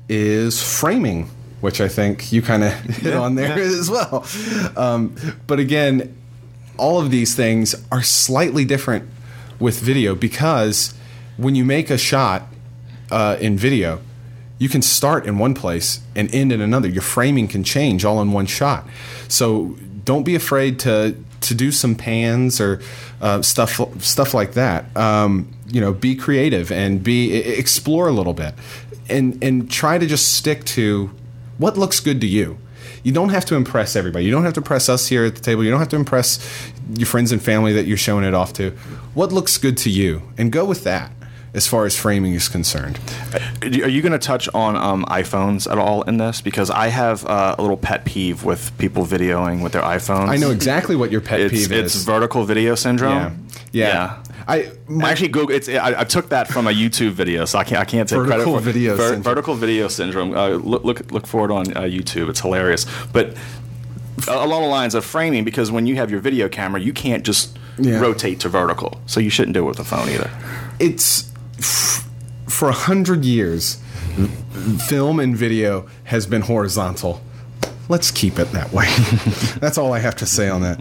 is 0.08 0.62
framing, 0.62 1.30
which 1.60 1.80
I 1.80 1.88
think 1.88 2.32
you 2.32 2.42
kind 2.42 2.64
of 2.64 2.72
hit 2.80 3.12
Yeah, 3.12 3.20
on 3.20 3.34
there 3.36 3.58
yeah. 3.58 3.64
as 3.64 3.90
well. 3.90 4.26
Um, 4.76 5.14
but 5.46 5.58
again, 5.58 6.16
all 6.76 7.00
of 7.00 7.10
these 7.10 7.34
things 7.34 7.74
are 7.92 8.02
slightly 8.02 8.64
different 8.64 9.08
with 9.58 9.80
video 9.80 10.14
because 10.14 10.94
when 11.36 11.54
you 11.54 11.64
make 11.64 11.90
a 11.90 11.98
shot 11.98 12.44
uh, 13.10 13.36
in 13.40 13.56
video, 13.56 14.00
you 14.58 14.68
can 14.68 14.82
start 14.82 15.26
in 15.26 15.38
one 15.38 15.54
place 15.54 16.00
and 16.14 16.34
end 16.34 16.52
in 16.52 16.60
another. 16.60 16.88
Your 16.88 17.02
framing 17.02 17.48
can 17.48 17.64
change 17.64 18.04
all 18.04 18.20
in 18.20 18.32
one 18.32 18.46
shot. 18.46 18.86
So 19.28 19.76
don't 20.04 20.22
be 20.24 20.34
afraid 20.34 20.78
to 20.80 21.16
to 21.40 21.54
do 21.54 21.72
some 21.72 21.94
pans 21.94 22.60
or 22.60 22.80
uh, 23.20 23.42
stuff 23.42 23.80
stuff 24.02 24.34
like 24.34 24.52
that. 24.52 24.94
Um, 24.96 25.52
you 25.68 25.80
know, 25.80 25.92
be 25.92 26.14
creative 26.14 26.72
and 26.72 27.02
be 27.02 27.34
explore 27.34 28.08
a 28.08 28.12
little 28.12 28.34
bit, 28.34 28.54
and 29.08 29.42
and 29.42 29.70
try 29.70 29.98
to 29.98 30.06
just 30.06 30.34
stick 30.34 30.64
to 30.64 31.10
what 31.58 31.76
looks 31.76 32.00
good 32.00 32.20
to 32.20 32.26
you. 32.26 32.58
You 33.02 33.12
don't 33.12 33.30
have 33.30 33.46
to 33.46 33.54
impress 33.54 33.96
everybody. 33.96 34.26
You 34.26 34.30
don't 34.30 34.44
have 34.44 34.52
to 34.54 34.60
impress 34.60 34.88
us 34.88 35.08
here 35.08 35.24
at 35.24 35.34
the 35.34 35.40
table. 35.40 35.64
You 35.64 35.70
don't 35.70 35.78
have 35.78 35.88
to 35.90 35.96
impress 35.96 36.38
your 36.94 37.06
friends 37.06 37.32
and 37.32 37.42
family 37.42 37.72
that 37.72 37.86
you're 37.86 37.96
showing 37.96 38.24
it 38.24 38.34
off 38.34 38.52
to. 38.54 38.70
What 39.14 39.32
looks 39.32 39.56
good 39.56 39.76
to 39.78 39.90
you, 39.90 40.22
and 40.36 40.52
go 40.52 40.64
with 40.64 40.84
that 40.84 41.10
as 41.52 41.66
far 41.66 41.84
as 41.84 41.96
framing 41.96 42.34
is 42.34 42.48
concerned. 42.48 42.98
Are 43.62 43.66
you 43.66 44.02
going 44.02 44.12
to 44.12 44.18
touch 44.18 44.48
on 44.54 44.76
um, 44.76 45.04
iPhones 45.06 45.70
at 45.70 45.78
all 45.78 46.02
in 46.02 46.18
this? 46.18 46.40
Because 46.40 46.70
I 46.70 46.88
have 46.88 47.26
uh, 47.26 47.56
a 47.58 47.62
little 47.62 47.76
pet 47.76 48.04
peeve 48.04 48.44
with 48.44 48.76
people 48.78 49.04
videoing 49.04 49.62
with 49.62 49.72
their 49.72 49.82
iPhones. 49.82 50.28
I 50.28 50.36
know 50.36 50.50
exactly 50.50 50.96
what 50.96 51.10
your 51.10 51.20
pet 51.20 51.40
it's, 51.40 51.52
peeve 51.52 51.72
it's 51.72 51.94
is. 51.94 51.96
It's 51.96 52.04
vertical 52.04 52.44
video 52.44 52.74
syndrome. 52.74 53.48
Yeah, 53.72 53.88
yeah. 53.88 54.22
I 54.48 54.72
my, 54.88 55.10
actually 55.10 55.28
Google. 55.28 55.54
It's 55.54 55.68
I, 55.68 56.00
I, 56.00 56.04
took 56.04 56.30
that 56.30 56.48
from 56.48 56.66
a 56.66 56.70
YouTube 56.70 57.12
video, 57.12 57.44
so 57.44 57.58
I 57.58 57.64
can't 57.64 57.80
I 57.80 57.84
can't 57.84 58.08
take 58.08 58.18
vertical 58.18 58.54
credit 58.54 58.58
for 58.58 58.60
video 58.60 58.96
ver, 58.96 59.16
vertical 59.16 59.54
video 59.54 59.88
syndrome. 59.88 60.36
Uh, 60.36 60.50
look 60.50 60.84
look 60.84 61.12
look 61.12 61.26
for 61.26 61.44
it 61.44 61.52
on 61.52 61.76
uh, 61.76 61.82
YouTube. 61.82 62.28
It's 62.28 62.40
hilarious, 62.40 62.86
but. 63.12 63.36
Along 64.28 64.64
the 64.64 64.68
lines 64.68 64.94
of 64.94 65.02
framing, 65.02 65.44
because 65.44 65.72
when 65.72 65.86
you 65.86 65.96
have 65.96 66.10
your 66.10 66.20
video 66.20 66.46
camera, 66.46 66.78
you 66.78 66.92
can't 66.92 67.24
just 67.24 67.58
Yeah. 67.78 67.98
rotate 68.00 68.38
to 68.40 68.50
vertical, 68.50 69.00
so 69.06 69.18
you 69.18 69.30
shouldn't 69.30 69.54
do 69.54 69.64
it 69.64 69.68
with 69.68 69.78
a 69.78 69.84
phone 69.84 70.10
either. 70.10 70.30
it's 70.78 71.29
f- 71.60 72.08
for 72.48 72.68
a 72.68 72.72
hundred 72.72 73.24
years, 73.24 73.76
film 74.88 75.20
and 75.20 75.36
video 75.36 75.88
has 76.04 76.26
been 76.26 76.42
horizontal. 76.42 77.20
Let's 77.88 78.10
keep 78.10 78.38
it 78.38 78.52
that 78.52 78.72
way. 78.72 78.86
That's 79.60 79.78
all 79.78 79.92
I 79.92 79.98
have 79.98 80.16
to 80.16 80.26
say 80.26 80.48
on 80.48 80.62
that. 80.62 80.78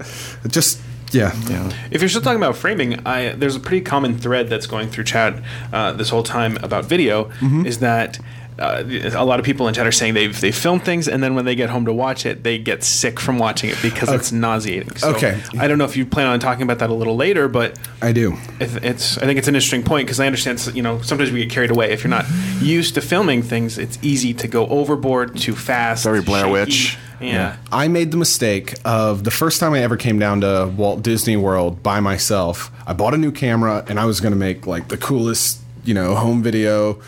Just 0.48 0.80
yeah, 1.12 1.36
Yeah. 1.50 1.72
If 1.90 2.02
you're 2.02 2.10
still 2.10 2.22
talking 2.22 2.38
about 2.38 2.56
framing, 2.56 3.06
I 3.06 3.30
there's 3.30 3.56
a 3.56 3.60
pretty 3.60 3.82
common 3.82 4.18
thread 4.18 4.48
that's 4.48 4.68
going 4.68 4.90
through 4.90 5.06
chat 5.06 5.42
uh, 5.74 5.92
this 5.94 6.10
whole 6.10 6.22
time 6.24 6.58
about 6.64 6.86
video 6.86 7.26
Mm-hmm. 7.26 7.66
is 7.66 7.80
that. 7.80 8.20
Uh, 8.60 8.84
a 9.16 9.24
lot 9.26 9.40
of 9.40 9.46
people 9.46 9.68
in 9.68 9.74
chat 9.74 9.88
are 9.88 9.92
saying 9.92 10.14
they've 10.14 10.40
they 10.42 10.52
film 10.52 10.80
things 10.80 11.08
and 11.08 11.24
then 11.24 11.34
when 11.34 11.46
they 11.46 11.56
get 11.56 11.70
home 11.70 11.86
to 11.86 11.94
watch 11.94 12.26
it 12.26 12.44
they 12.44 12.58
get 12.58 12.84
sick 12.84 13.20
from 13.20 13.40
watching 13.40 13.70
it 13.70 13.78
because 13.82 14.10
it's 14.12 14.32
nauseating. 14.32 14.94
So 14.98 15.10
Okay. 15.16 15.42
I 15.58 15.68
don't 15.68 15.78
know 15.78 15.86
if 15.86 15.96
you 15.96 16.06
plan 16.06 16.28
on 16.28 16.40
talking 16.40 16.64
about 16.64 16.80
that 16.80 16.90
a 16.90 16.94
little 16.94 17.16
later, 17.16 17.48
but 17.48 17.78
I 18.02 18.12
do. 18.12 18.38
it- 18.60 18.84
it's 18.84 19.18
I 19.18 19.22
think 19.26 19.40
it's 19.40 19.48
an 19.48 19.56
interesting 19.56 19.84
point 19.84 20.08
because 20.08 20.20
I 20.20 20.26
understand 20.26 20.60
you 20.76 20.82
know 20.82 21.02
sometimes 21.02 21.32
we 21.32 21.40
get 21.44 21.50
carried 21.52 21.72
away 21.72 21.92
if 21.92 22.04
you're 22.04 22.10
not 22.10 22.26
used 22.62 22.96
to 22.96 23.02
filming 23.02 23.42
things. 23.44 23.78
It's 23.78 23.98
easy 24.02 24.34
to 24.34 24.48
go 24.48 24.68
overboard 24.68 25.38
too 25.38 25.56
fast. 25.56 26.04
Very 26.04 26.22
Blair 26.22 26.42
shaky. 26.44 26.52
Witch. 26.52 26.98
Yeah. 27.22 27.56
I 27.72 27.88
made 27.90 28.12
the 28.12 28.18
mistake 28.18 28.76
of 28.86 29.24
the 29.26 29.32
first 29.32 29.60
time 29.60 29.74
I 29.74 29.80
ever 29.84 29.98
came 29.98 30.20
down 30.20 30.42
to 30.42 30.72
Walt 30.78 31.02
Disney 31.04 31.36
World 31.38 31.84
by 31.84 32.00
myself. 32.00 32.72
I 32.88 32.94
bought 32.94 33.14
a 33.14 33.18
new 33.18 33.32
camera 33.32 33.84
and 33.88 34.00
I 34.00 34.06
was 34.06 34.20
going 34.22 34.32
to 34.34 34.38
make 34.40 34.66
like 34.68 34.88
the 34.88 34.96
coolest, 34.98 35.60
you 35.84 35.94
know, 35.94 36.16
home 36.16 36.42
video 36.44 37.00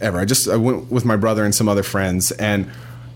ever. 0.00 0.18
I 0.18 0.24
just 0.24 0.48
I 0.48 0.56
went 0.56 0.90
with 0.90 1.04
my 1.04 1.16
brother 1.16 1.44
and 1.44 1.54
some 1.54 1.68
other 1.68 1.82
friends 1.82 2.30
and 2.32 2.70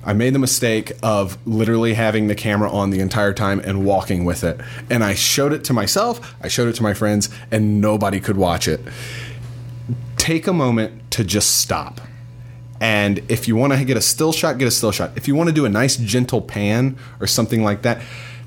I 0.04 0.12
made 0.14 0.34
the 0.34 0.38
mistake 0.38 0.92
of 1.02 1.38
literally 1.46 1.94
having 1.94 2.26
the 2.26 2.34
camera 2.34 2.70
on 2.70 2.90
the 2.90 2.98
entire 2.98 3.32
time 3.32 3.60
and 3.60 3.84
walking 3.84 4.24
with 4.24 4.42
it. 4.42 4.60
And 4.90 5.04
I 5.04 5.14
showed 5.14 5.52
it 5.52 5.62
to 5.64 5.72
myself, 5.72 6.34
I 6.42 6.48
showed 6.48 6.68
it 6.68 6.74
to 6.76 6.82
my 6.82 6.92
friends, 6.92 7.28
and 7.52 7.80
nobody 7.80 8.18
could 8.18 8.36
watch 8.36 8.66
it. 8.66 8.80
Take 10.16 10.48
a 10.48 10.52
moment 10.52 11.10
to 11.12 11.24
just 11.24 11.58
stop. 11.58 12.00
And 12.80 13.20
if 13.28 13.46
you 13.46 13.54
want 13.54 13.74
to 13.74 13.84
get 13.84 13.96
a 13.96 14.00
still 14.00 14.32
shot, 14.32 14.58
get 14.58 14.66
a 14.66 14.72
still 14.72 14.90
shot. 14.90 15.12
If 15.14 15.28
you 15.28 15.36
want 15.36 15.48
to 15.50 15.54
do 15.54 15.64
a 15.64 15.68
nice 15.68 15.96
gentle 15.96 16.42
pan 16.42 16.98
or 17.20 17.28
something 17.28 17.62
like 17.62 17.82
that, 17.82 18.02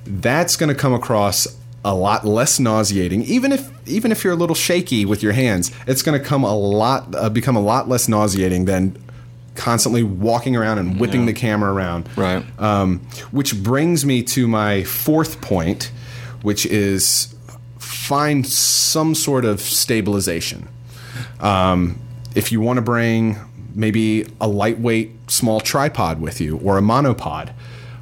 that's 0.06 0.58
going 0.58 0.68
to 0.68 0.76
come 0.76 0.94
across 0.94 1.48
a 1.86 1.96
lot 1.96 2.26
less 2.26 2.60
nauseating. 2.60 3.24
Even 3.24 3.54
if 3.54 3.72
even 3.86 4.12
if 4.12 4.24
you're 4.24 4.34
a 4.34 4.38
little 4.38 4.56
shaky 4.56 5.06
with 5.06 5.22
your 5.22 5.34
hands, 5.34 5.72
it's 5.88 6.02
going 6.02 6.20
to 6.20 6.26
come 6.26 6.44
a 6.44 6.56
lot 6.56 7.14
uh, 7.16 7.30
become 7.30 7.56
a 7.56 7.62
lot 7.62 7.88
less 7.88 8.08
nauseating 8.08 8.66
than 8.66 8.98
constantly 9.56 10.04
walking 10.04 10.56
around 10.56 10.80
and 10.80 11.00
whipping 11.00 11.26
the 11.26 11.34
camera 11.34 11.72
around. 11.72 12.10
Right. 12.18 12.44
Um, 12.60 13.00
which 13.32 13.62
brings 13.64 14.06
me 14.06 14.22
to 14.24 14.48
my 14.48 14.84
fourth 14.84 15.40
point, 15.42 15.92
which 16.42 16.66
is 16.66 17.34
find 17.80 18.46
some 18.46 19.16
sort 19.16 19.46
of 19.46 19.62
stabilization. 19.62 20.68
Um, 21.40 22.00
if 22.36 22.52
you 22.52 22.60
want 22.60 22.78
to 22.78 22.82
bring 22.82 23.38
maybe 23.74 24.26
a 24.42 24.48
lightweight 24.48 25.32
small 25.32 25.62
tripod 25.62 26.20
with 26.20 26.42
you 26.42 26.58
or 26.58 26.78
a 26.78 26.82
monopod, 26.82 27.54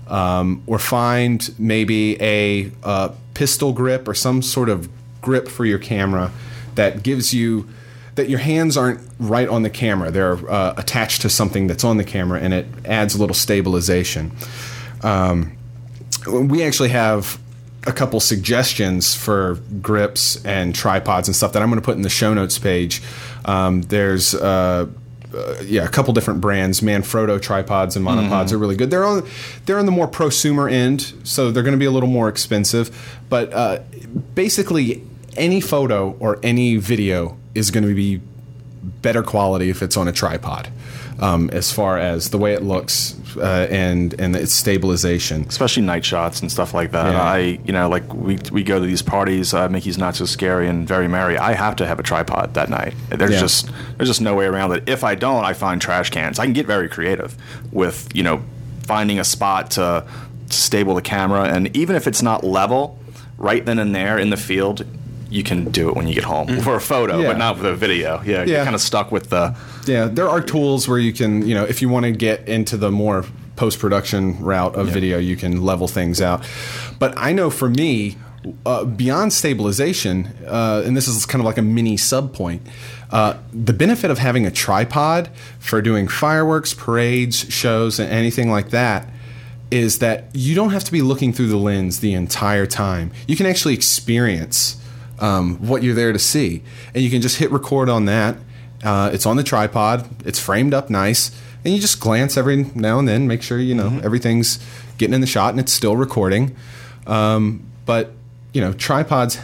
um, 0.08 0.64
or 0.68 0.80
find 0.80 1.54
maybe 1.58 2.22
a, 2.22 2.72
uh 2.84 3.10
pistol 3.34 3.74
grip 3.74 4.08
or 4.08 4.14
some 4.14 4.42
sort 4.42 4.70
of 4.70 4.90
grip 5.24 5.48
for 5.48 5.66
your 5.66 5.80
camera 5.80 6.32
that 6.76 7.02
gives 7.02 7.34
you 7.34 7.68
that 8.16 8.30
your 8.30 8.40
hands 8.40 8.78
aren't 8.78 9.00
right 9.18 9.50
on 9.50 9.64
the 9.64 9.72
camera; 9.72 10.12
they're 10.12 10.38
uh, 10.50 10.76
attached 10.78 11.22
to 11.24 11.30
something 11.30 11.66
that's 11.66 11.84
on 11.84 11.98
the 11.98 12.04
camera, 12.04 12.40
and 12.40 12.54
it 12.54 12.68
adds 12.86 13.16
a 13.16 13.20
little 13.20 13.34
stabilization. 13.34 14.32
Um, 15.02 15.58
we 16.28 16.64
actually 16.64 16.90
have 16.90 17.40
a 17.86 17.92
couple 17.92 18.20
suggestions 18.20 19.16
for 19.16 19.56
grips 19.82 20.44
and 20.46 20.74
tripods 20.74 21.28
and 21.28 21.36
stuff 21.36 21.54
that 21.54 21.62
I'm 21.62 21.70
going 21.70 21.82
to 21.82 21.86
put 21.86 21.96
in 21.96 22.04
the 22.04 22.10
show 22.10 22.34
notes 22.34 22.58
page. 22.58 23.02
Um, 23.46 23.82
there's 23.82 24.36
uh, 24.36 24.88
uh, 25.34 25.56
yeah, 25.64 25.84
a 25.84 25.90
couple 25.90 26.14
different 26.14 26.42
brands. 26.42 26.82
Manfrotto 26.82 27.42
tripods 27.42 27.96
and 27.96 28.06
monopods 28.06 28.52
are 28.54 28.58
really 28.58 28.76
good. 28.76 28.92
They're 28.92 29.06
on 29.06 29.28
they're 29.66 29.80
on 29.80 29.86
the 29.86 29.92
more 29.92 30.08
prosumer 30.08 30.72
end, 30.72 31.14
so 31.24 31.52
they're 31.52 31.64
going 31.64 31.74
to 31.74 31.80
be 31.80 31.86
a 31.86 31.92
little 31.92 32.10
more 32.10 32.30
expensive. 32.30 33.20
But 33.30 33.52
uh, 33.52 33.80
basically, 34.36 35.04
any 35.38 35.62
photo 35.62 36.12
or 36.20 36.40
any 36.44 36.78
video 36.78 37.38
is 37.56 37.72
going 37.72 37.88
to 37.88 37.94
be 37.94 38.22
better 39.02 39.24
quality 39.24 39.70
if 39.70 39.82
it's 39.82 39.96
on 39.96 40.08
a 40.08 40.12
tripod, 40.12 40.68
um, 41.20 41.50
as 41.52 41.72
far 41.72 41.98
as 41.98 42.32
the 42.32 42.38
way 42.38 42.54
it 42.54 42.62
looks 42.64 43.16
uh, 43.38 43.68
and 43.72 44.14
and 44.20 44.36
its 44.36 44.52
stabilization. 44.54 45.46
especially 45.48 45.84
night 45.84 46.04
shots 46.04 46.42
and 46.42 46.52
stuff 46.52 46.74
like 46.74 46.92
that. 46.92 47.14
Yeah. 47.14 47.22
I, 47.22 47.38
you 47.66 47.72
know, 47.74 47.88
like 47.90 48.12
we 48.14 48.38
we 48.52 48.64
go 48.64 48.80
to 48.80 48.86
these 48.86 49.02
parties. 49.02 49.54
Uh, 49.54 49.70
Mickey's 49.70 49.98
not 49.98 50.16
so 50.16 50.26
scary 50.26 50.68
and 50.68 50.88
very 50.88 51.08
merry. 51.08 51.38
I 51.38 51.54
have 51.54 51.76
to 51.78 51.86
have 51.88 52.00
a 52.00 52.04
tripod 52.04 52.54
that 52.56 52.70
night. 52.70 52.94
There's 53.10 53.32
Yeah. 53.32 53.40
just 53.40 53.70
there's 53.98 54.10
just 54.10 54.22
no 54.22 54.36
way 54.36 54.46
around 54.46 54.72
it. 54.74 54.84
If 54.90 55.04
I 55.04 55.16
don't, 55.16 55.46
I 55.46 55.54
find 55.54 55.82
trash 55.82 56.10
cans. 56.10 56.40
I 56.40 56.44
can 56.46 56.54
get 56.54 56.66
very 56.68 56.90
creative 56.90 57.36
with 57.72 58.10
you 58.14 58.24
know 58.24 58.42
finding 58.86 59.18
a 59.20 59.24
spot 59.24 59.72
to, 59.72 60.06
to 60.50 60.54
stable 60.54 60.94
the 60.96 61.02
camera, 61.02 61.44
and 61.46 61.76
even 61.76 61.96
if 61.96 62.06
it's 62.06 62.22
not 62.22 62.44
level, 62.44 63.00
right 63.38 63.66
then 63.66 63.80
and 63.80 63.96
there 63.96 64.18
in 64.20 64.30
the 64.30 64.38
field. 64.38 64.86
You 65.34 65.44
can 65.44 65.72
do 65.72 65.90
it 65.90 65.96
when 65.96 66.08
you 66.08 66.14
get 66.14 66.24
home 66.26 66.48
for 66.62 66.76
a 66.76 66.82
photo, 66.82 67.20
Yeah. 67.20 67.30
but 67.30 67.38
not 67.38 67.58
with 67.58 67.66
a 67.66 67.76
video. 67.76 68.22
Yeah, 68.26 68.44
Yeah. 68.44 68.46
you're 68.46 68.64
kind 68.64 68.76
of 68.76 68.82
stuck 68.82 69.12
with 69.12 69.30
the. 69.30 69.56
Yeah, 69.88 70.06
there 70.06 70.30
are 70.30 70.42
tools 70.42 70.88
where 70.88 71.00
you 71.00 71.12
can, 71.14 71.48
you 71.48 71.56
know, 71.56 71.64
if 71.64 71.82
you 71.82 71.90
want 71.90 72.06
to 72.06 72.12
get 72.12 72.48
into 72.48 72.78
the 72.78 72.92
more 72.92 73.26
post 73.56 73.80
production 73.80 74.40
route 74.40 74.76
of 74.76 74.88
video, 74.90 75.18
you 75.18 75.36
can 75.36 75.62
level 75.64 75.88
things 75.88 76.22
out. 76.22 76.44
But 77.00 77.14
I 77.18 77.34
know 77.34 77.50
for 77.50 77.70
me, 77.70 78.18
uh, 78.66 78.84
beyond 78.86 79.32
stabilization, 79.34 80.28
uh, 80.48 80.84
and 80.86 80.96
this 80.98 81.08
is 81.08 81.26
kind 81.26 81.40
of 81.42 81.46
like 81.46 81.58
a 81.58 81.62
mini 81.62 81.96
sub 81.98 82.34
point, 82.34 82.62
uh, 83.12 83.36
the 83.54 83.74
benefit 83.74 84.10
of 84.12 84.18
having 84.18 84.46
a 84.46 84.52
tripod 84.52 85.30
for 85.60 85.82
doing 85.82 86.08
fireworks, 86.08 86.74
parades, 86.74 87.46
shows, 87.54 88.00
and 88.00 88.10
anything 88.12 88.50
like 88.52 88.70
that 88.72 89.08
is 89.72 90.00
that 90.00 90.26
you 90.34 90.56
don't 90.56 90.72
have 90.72 90.84
to 90.84 90.92
be 90.92 91.02
looking 91.02 91.32
through 91.34 91.48
the 91.48 91.58
lens 91.58 92.00
the 92.00 92.14
entire 92.14 92.66
time. 92.66 93.12
You 93.28 93.36
can 93.36 93.46
actually 93.46 93.74
experience 93.76 94.78
um, 95.20 95.58
what 95.58 95.84
you're 95.84 95.96
there 95.96 96.12
to 96.14 96.20
see, 96.20 96.64
and 96.94 97.04
you 97.04 97.10
can 97.10 97.22
just 97.22 97.38
hit 97.38 97.52
record 97.52 97.90
on 97.90 98.06
that. 98.06 98.38
Uh, 98.84 99.10
it's 99.14 99.26
on 99.26 99.38
the 99.38 99.44
tripod. 99.44 100.08
It's 100.26 100.40
framed 100.40 100.74
up 100.74 100.90
nice, 100.90 101.32
and 101.64 101.74
you 101.74 101.80
just 101.80 102.00
glance 102.00 102.36
every 102.38 102.64
now 102.76 103.00
and 103.00 103.08
then, 103.08 103.28
make 103.28 103.42
sure 103.42 103.58
you 103.60 103.76
know 103.76 104.00
everything's 104.04 104.60
getting 104.98 105.14
in 105.14 105.22
the 105.22 105.28
shot 105.28 105.52
and 105.52 105.60
it's 105.60 105.72
still 105.74 105.96
recording. 105.96 106.56
Um, 107.08 107.64
but 107.86 108.12
you 108.54 108.62
know, 108.62 108.74
tripods 108.74 109.40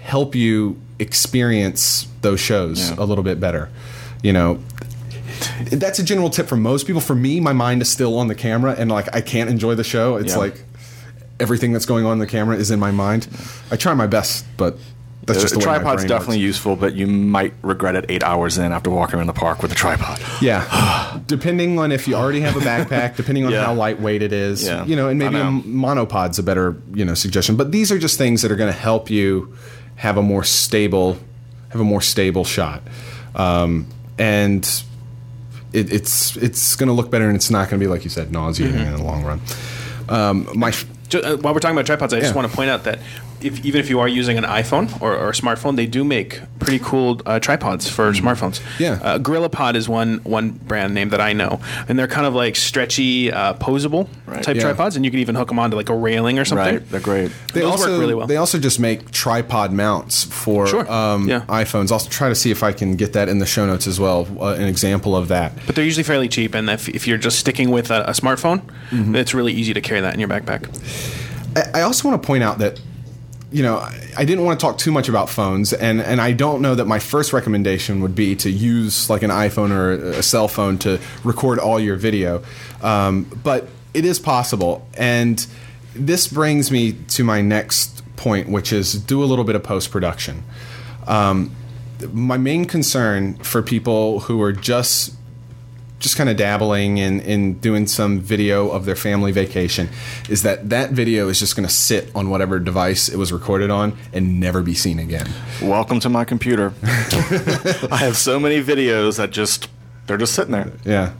help 0.00 0.34
you 0.34 0.78
experience 0.98 2.06
those 2.22 2.40
shows 2.40 2.90
Yeah. 2.90 2.96
a 2.98 3.04
little 3.04 3.24
bit 3.24 3.38
better. 3.40 3.68
You 4.22 4.32
know, 4.32 4.58
that's 5.70 5.98
a 5.98 6.02
general 6.04 6.30
tip 6.30 6.46
for 6.46 6.56
most 6.56 6.86
people. 6.86 7.00
For 7.00 7.14
me, 7.14 7.40
my 7.40 7.52
mind 7.52 7.82
is 7.82 7.88
still 7.88 8.18
on 8.18 8.28
the 8.28 8.34
camera, 8.34 8.74
and 8.78 8.90
like 8.90 9.14
I 9.14 9.20
can't 9.20 9.50
enjoy 9.50 9.74
the 9.74 9.84
show. 9.84 10.16
It's 10.16 10.32
Yeah. 10.32 10.38
like 10.38 10.64
everything 11.40 11.72
that's 11.72 11.86
going 11.86 12.04
on 12.06 12.12
in 12.14 12.18
the 12.18 12.26
camera 12.26 12.56
is 12.56 12.70
in 12.70 12.80
my 12.80 12.90
mind. 12.90 13.28
I 13.70 13.76
try 13.76 13.92
my 13.94 14.06
best, 14.06 14.44
but 14.56 14.78
that's 15.24 15.40
just 15.42 15.54
the 15.54 15.58
my 15.58 15.64
tripod's 15.78 16.04
definitely 16.04 16.36
works. 16.36 16.42
usable, 16.58 16.76
but 16.76 16.94
you 16.94 17.06
might 17.08 17.52
regret 17.62 17.96
it 17.96 18.04
eight 18.08 18.22
hours 18.22 18.58
in 18.58 18.70
after 18.70 18.90
walking 18.90 19.16
around 19.16 19.26
the 19.26 19.32
park 19.32 19.60
with 19.60 19.72
a 19.72 19.74
tripod. 19.74 20.20
Yeah, 20.40 21.18
depending 21.26 21.78
on 21.80 21.90
if 21.90 22.06
you 22.06 22.14
already 22.14 22.40
have 22.40 22.54
a 22.56 22.60
backpack, 22.60 23.16
depending 23.16 23.44
on 23.44 23.50
Yeah. 23.52 23.64
how 23.64 23.74
lightweight 23.74 24.22
it 24.22 24.32
is, 24.32 24.64
Yeah. 24.64 24.84
you 24.84 24.94
know, 24.94 25.08
and 25.08 25.18
maybe 25.18 25.36
a 25.36 25.50
monopod's 25.50 26.38
a 26.38 26.42
better, 26.44 26.76
you 26.94 27.04
know, 27.04 27.14
suggestion. 27.14 27.56
But 27.56 27.72
these 27.72 27.90
are 27.90 27.98
just 27.98 28.18
things 28.18 28.42
that 28.42 28.52
are 28.52 28.56
going 28.56 28.72
to 28.72 28.78
help 28.78 29.10
you 29.10 29.52
have 29.96 30.16
a 30.16 30.22
more 30.22 30.44
stable, 30.44 31.18
have 31.70 31.80
a 31.80 31.84
more 31.84 32.02
stable 32.02 32.44
shot, 32.44 32.82
um, 33.34 33.86
and 34.18 34.64
it, 35.72 35.92
it's 35.92 36.36
it's 36.36 36.76
going 36.76 36.86
to 36.86 36.92
look 36.92 37.10
better, 37.10 37.26
and 37.26 37.34
it's 37.34 37.50
not 37.50 37.68
going 37.68 37.80
to 37.80 37.84
be 37.84 37.90
like 37.90 38.04
you 38.04 38.10
said, 38.10 38.30
nauseating 38.30 38.76
Mm-hmm. 38.76 38.94
in 38.94 38.96
the 38.96 39.02
long 39.02 39.24
run. 39.24 39.40
Um, 40.08 40.48
my 40.54 40.72
Ju- 41.08 41.20
uh, 41.20 41.36
while 41.36 41.54
we're 41.54 41.60
talking 41.60 41.76
about 41.76 41.86
tripods, 41.86 42.12
I 42.12 42.20
just 42.20 42.32
Yeah. 42.32 42.36
want 42.36 42.50
to 42.50 42.56
point 42.56 42.70
out 42.70 42.84
that 42.84 42.98
if, 43.40 43.64
even 43.64 43.80
if 43.80 43.90
you 43.90 44.00
are 44.00 44.08
using 44.08 44.38
an 44.38 44.44
iPhone 44.44 45.00
or, 45.02 45.14
or 45.16 45.28
a 45.28 45.32
smartphone, 45.32 45.76
they 45.76 45.86
do 45.86 46.04
make 46.04 46.40
pretty 46.58 46.78
cool 46.78 47.20
uh, 47.26 47.38
tripods 47.38 47.88
for 47.88 48.12
smartphones. 48.12 48.60
Mm-hmm. 48.60 48.82
Yeah. 48.82 48.92
uh, 49.02 49.18
GorillaPod 49.18 49.74
is 49.76 49.88
one 49.88 50.18
one 50.24 50.50
brand 50.50 50.94
name 50.94 51.10
that 51.10 51.20
I 51.20 51.32
know, 51.32 51.60
and 51.88 51.98
they're 51.98 52.08
kind 52.08 52.26
of 52.26 52.34
like 52.34 52.56
stretchy, 52.56 53.30
uh, 53.32 53.54
posable 53.54 54.08
Right. 54.26 54.42
type 54.42 54.56
Yeah. 54.56 54.62
tripods, 54.62 54.96
and 54.96 55.04
you 55.04 55.10
can 55.10 55.20
even 55.20 55.34
hook 55.34 55.48
them 55.48 55.58
onto 55.58 55.76
like 55.76 55.88
a 55.88 55.94
railing 55.96 56.38
or 56.38 56.44
something. 56.44 56.74
Right, 56.76 56.90
they're 56.90 57.00
great. 57.00 57.30
They 57.52 57.60
Those 57.60 57.70
also 57.72 57.90
work 57.92 58.00
really 58.00 58.14
well. 58.14 58.26
they 58.26 58.36
also 58.36 58.58
just 58.58 58.80
make 58.80 59.10
tripod 59.12 59.72
mounts 59.72 60.24
for 60.24 60.66
Sure. 60.66 60.90
um, 60.90 61.28
Yeah. 61.28 61.42
iPhones. 61.48 61.92
I'll 61.92 62.00
try 62.00 62.28
to 62.28 62.34
see 62.34 62.50
if 62.50 62.62
I 62.62 62.72
can 62.72 62.96
get 62.96 63.12
that 63.12 63.28
in 63.28 63.38
the 63.38 63.46
show 63.46 63.66
notes 63.66 63.86
as 63.86 64.00
well. 64.00 64.26
Uh, 64.40 64.54
an 64.54 64.64
example 64.64 65.14
of 65.16 65.28
that. 65.28 65.52
But 65.66 65.74
they're 65.76 65.84
usually 65.84 66.02
fairly 66.04 66.28
cheap, 66.28 66.54
and 66.54 66.68
if, 66.70 66.88
if 66.88 67.06
you're 67.06 67.18
just 67.18 67.38
sticking 67.38 67.70
with 67.70 67.90
a, 67.90 68.02
a 68.08 68.12
smartphone, 68.12 68.62
Mm-hmm. 68.90 69.16
it's 69.16 69.34
really 69.34 69.52
easy 69.52 69.74
to 69.74 69.80
carry 69.80 70.00
that 70.00 70.14
in 70.14 70.20
your 70.20 70.28
backpack. 70.28 70.66
I- 71.56 71.80
I 71.80 71.82
also 71.82 72.08
want 72.08 72.22
to 72.22 72.26
point 72.26 72.42
out 72.44 72.58
that 72.58 72.78
you 73.56 73.62
know 73.62 73.78
I- 74.18 74.24
didn't 74.26 74.44
want 74.44 74.60
to 74.60 74.66
talk 74.66 74.76
too 74.76 74.92
much 74.92 75.08
about 75.08 75.30
phones, 75.30 75.72
and 75.72 76.00
and 76.00 76.20
I 76.20 76.32
don't 76.32 76.60
know 76.60 76.74
that 76.74 76.86
my 76.86 76.98
first 76.98 77.32
recommendation 77.32 78.02
would 78.02 78.14
be 78.14 78.36
to 78.36 78.50
use 78.50 79.08
like 79.08 79.22
an 79.22 79.30
iPhone 79.30 79.70
or 79.70 79.92
a 79.92 80.22
cell 80.22 80.46
phone 80.46 80.76
to 80.78 81.00
record 81.24 81.58
all 81.58 81.80
your 81.80 81.96
video, 81.96 82.42
um, 82.82 83.24
but 83.42 83.68
it 83.94 84.04
is 84.04 84.18
possible, 84.18 84.86
and 84.94 85.46
this 85.94 86.28
brings 86.28 86.70
me 86.70 86.92
to 87.16 87.24
my 87.24 87.40
next 87.40 88.02
point, 88.16 88.50
which 88.50 88.72
is 88.74 88.92
do 88.92 89.24
a 89.24 89.26
little 89.30 89.44
bit 89.44 89.56
of 89.56 89.62
post 89.62 89.90
production. 89.90 90.42
Um, 91.06 91.50
my 92.12 92.36
main 92.36 92.66
concern 92.66 93.36
for 93.36 93.62
people 93.62 94.20
who 94.20 94.42
are 94.42 94.52
just 94.52 95.15
just 96.06 96.16
kind 96.16 96.30
of 96.30 96.36
dabbling 96.36 96.98
in, 96.98 97.20
in 97.22 97.54
doing 97.54 97.84
some 97.84 98.20
video 98.20 98.70
of 98.70 98.84
their 98.84 98.94
family 98.94 99.32
vacation 99.32 99.88
is 100.28 100.44
that 100.44 100.70
that 100.70 100.92
video 100.92 101.28
is 101.28 101.40
just 101.40 101.56
going 101.56 101.66
to 101.66 101.74
sit 101.74 102.14
on 102.14 102.30
whatever 102.30 102.60
device 102.60 103.08
it 103.08 103.16
was 103.16 103.32
recorded 103.32 103.70
on 103.70 103.92
and 104.12 104.38
never 104.38 104.62
be 104.62 104.72
seen 104.72 105.00
again. 105.00 105.28
Welcome 105.60 105.98
to 105.98 106.08
my 106.08 106.24
computer. 106.24 106.72
I 106.84 107.96
have 107.96 108.16
so 108.16 108.38
many 108.38 108.62
videos 108.62 109.16
that 109.16 109.32
just 109.32 109.68
they're 110.06 110.16
just 110.16 110.34
sitting 110.34 110.52
there. 110.52 110.70
Yeah. 110.84 111.14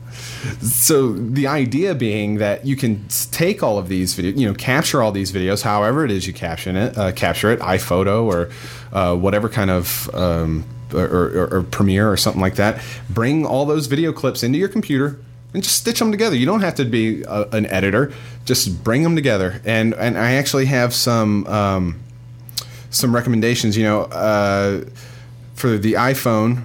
So 0.61 1.11
the 1.11 1.47
idea 1.47 1.93
being 1.93 2.35
that 2.35 2.65
you 2.65 2.77
can 2.77 3.05
take 3.31 3.61
all 3.61 3.77
of 3.77 3.89
these 3.89 4.15
videos, 4.15 4.37
you 4.37 4.47
know, 4.47 4.53
capture 4.53 5.03
all 5.03 5.11
these 5.11 5.33
videos, 5.33 5.63
however 5.63 6.05
it 6.05 6.11
is 6.11 6.25
you 6.25 6.31
caption 6.31 6.77
it, 6.77 6.97
uh, 6.97 7.11
capture 7.11 7.51
it, 7.51 7.59
iPhoto 7.59 8.23
or 8.23 8.49
uh, 8.93 9.17
whatever 9.17 9.49
kind 9.49 9.69
of 9.69 10.09
um, 10.15 10.63
or, 10.93 11.05
or, 11.05 11.47
or 11.51 11.63
Premiere 11.63 12.11
or 12.11 12.17
something 12.17 12.41
like 12.41 12.55
that. 12.55 12.81
Bring 13.09 13.45
all 13.45 13.65
those 13.65 13.87
video 13.87 14.11
clips 14.11 14.43
into 14.43 14.57
your 14.57 14.69
computer 14.69 15.19
and 15.53 15.63
just 15.63 15.77
stitch 15.77 15.99
them 15.99 16.11
together. 16.11 16.35
You 16.35 16.45
don't 16.45 16.61
have 16.61 16.75
to 16.75 16.85
be 16.85 17.23
a, 17.23 17.43
an 17.51 17.65
editor; 17.67 18.11
just 18.45 18.83
bring 18.83 19.03
them 19.03 19.15
together. 19.15 19.61
And 19.65 19.93
and 19.93 20.17
I 20.17 20.33
actually 20.33 20.65
have 20.65 20.93
some. 20.93 21.47
Um, 21.47 22.03
some 22.89 23.13
recommendations. 23.13 23.77
You 23.77 23.83
know, 23.83 24.01
uh, 24.03 24.85
for 25.53 25.77
the 25.77 25.93
iPhone, 25.93 26.63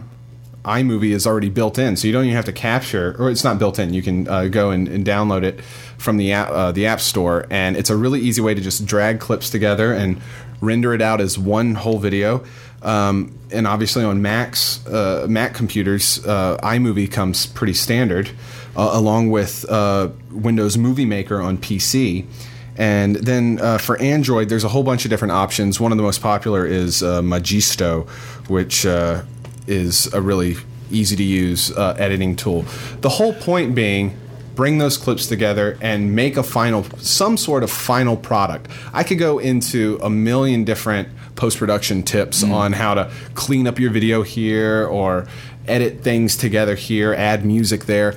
iMovie 0.64 1.10
is 1.10 1.26
already 1.26 1.50
built 1.50 1.78
in, 1.78 1.96
so 1.96 2.06
you 2.06 2.12
don't 2.12 2.24
even 2.24 2.36
have 2.36 2.44
to 2.46 2.52
capture, 2.52 3.16
or 3.18 3.30
it's 3.30 3.44
not 3.44 3.58
built 3.58 3.78
in. 3.78 3.94
You 3.94 4.02
can 4.02 4.28
uh, 4.28 4.46
go 4.48 4.70
and, 4.70 4.88
and 4.88 5.04
download 5.04 5.42
it 5.42 5.60
from 5.98 6.16
the 6.16 6.32
app, 6.32 6.50
uh, 6.50 6.72
the 6.72 6.86
App 6.86 7.00
Store, 7.00 7.46
and 7.50 7.76
it's 7.76 7.90
a 7.90 7.96
really 7.96 8.20
easy 8.20 8.40
way 8.40 8.54
to 8.54 8.60
just 8.60 8.86
drag 8.86 9.20
clips 9.20 9.50
together 9.50 9.92
and 9.92 10.20
render 10.60 10.94
it 10.94 11.02
out 11.02 11.20
as 11.20 11.38
one 11.38 11.74
whole 11.74 11.98
video. 11.98 12.44
Um, 12.82 13.38
and 13.52 13.66
obviously 13.66 14.04
on 14.04 14.22
Macs, 14.22 14.84
uh, 14.86 15.26
Mac 15.28 15.54
computers, 15.54 16.24
uh, 16.26 16.56
iMovie 16.62 17.10
comes 17.10 17.46
pretty 17.46 17.74
standard, 17.74 18.30
uh, 18.76 18.90
along 18.92 19.30
with 19.30 19.64
uh, 19.70 20.08
Windows 20.30 20.76
Movie 20.76 21.04
Maker 21.04 21.40
on 21.40 21.58
PC. 21.58 22.26
And 22.76 23.16
then 23.16 23.60
uh, 23.60 23.78
for 23.78 24.00
Android, 24.00 24.48
there's 24.48 24.64
a 24.64 24.68
whole 24.68 24.82
bunch 24.82 25.04
of 25.04 25.10
different 25.10 25.32
options. 25.32 25.78
One 25.78 25.92
of 25.92 25.98
the 25.98 26.04
most 26.04 26.22
popular 26.22 26.66
is 26.66 27.02
uh, 27.02 27.20
Magisto, 27.20 28.08
which 28.48 28.86
is 29.66 30.12
a 30.12 30.20
really 30.20 30.56
easy 30.90 31.16
to 31.16 31.22
use 31.22 31.76
editing 31.78 32.34
tool. 32.34 32.64
The 33.00 33.10
whole 33.10 33.34
point 33.34 33.74
being 33.74 34.18
bring 34.54 34.78
those 34.78 34.96
clips 34.96 35.26
together 35.26 35.78
and 35.80 36.14
make 36.14 36.36
a 36.36 36.42
final 36.42 36.84
some 36.98 37.36
sort 37.36 37.62
of 37.62 37.70
final 37.70 38.16
product. 38.16 38.68
I 38.92 39.02
could 39.02 39.18
go 39.18 39.38
into 39.38 39.98
a 40.02 40.10
million 40.10 40.64
different 40.64 41.08
post-production 41.42 42.04
tips 42.04 42.44
mm. 42.44 42.52
on 42.52 42.72
how 42.72 42.94
to 42.94 43.10
clean 43.34 43.66
up 43.66 43.80
your 43.80 43.90
video 43.90 44.22
here 44.22 44.86
or 44.86 45.26
edit 45.66 46.00
things 46.00 46.36
together 46.36 46.76
here, 46.76 47.12
add 47.14 47.44
music 47.44 47.86
there. 47.86 48.14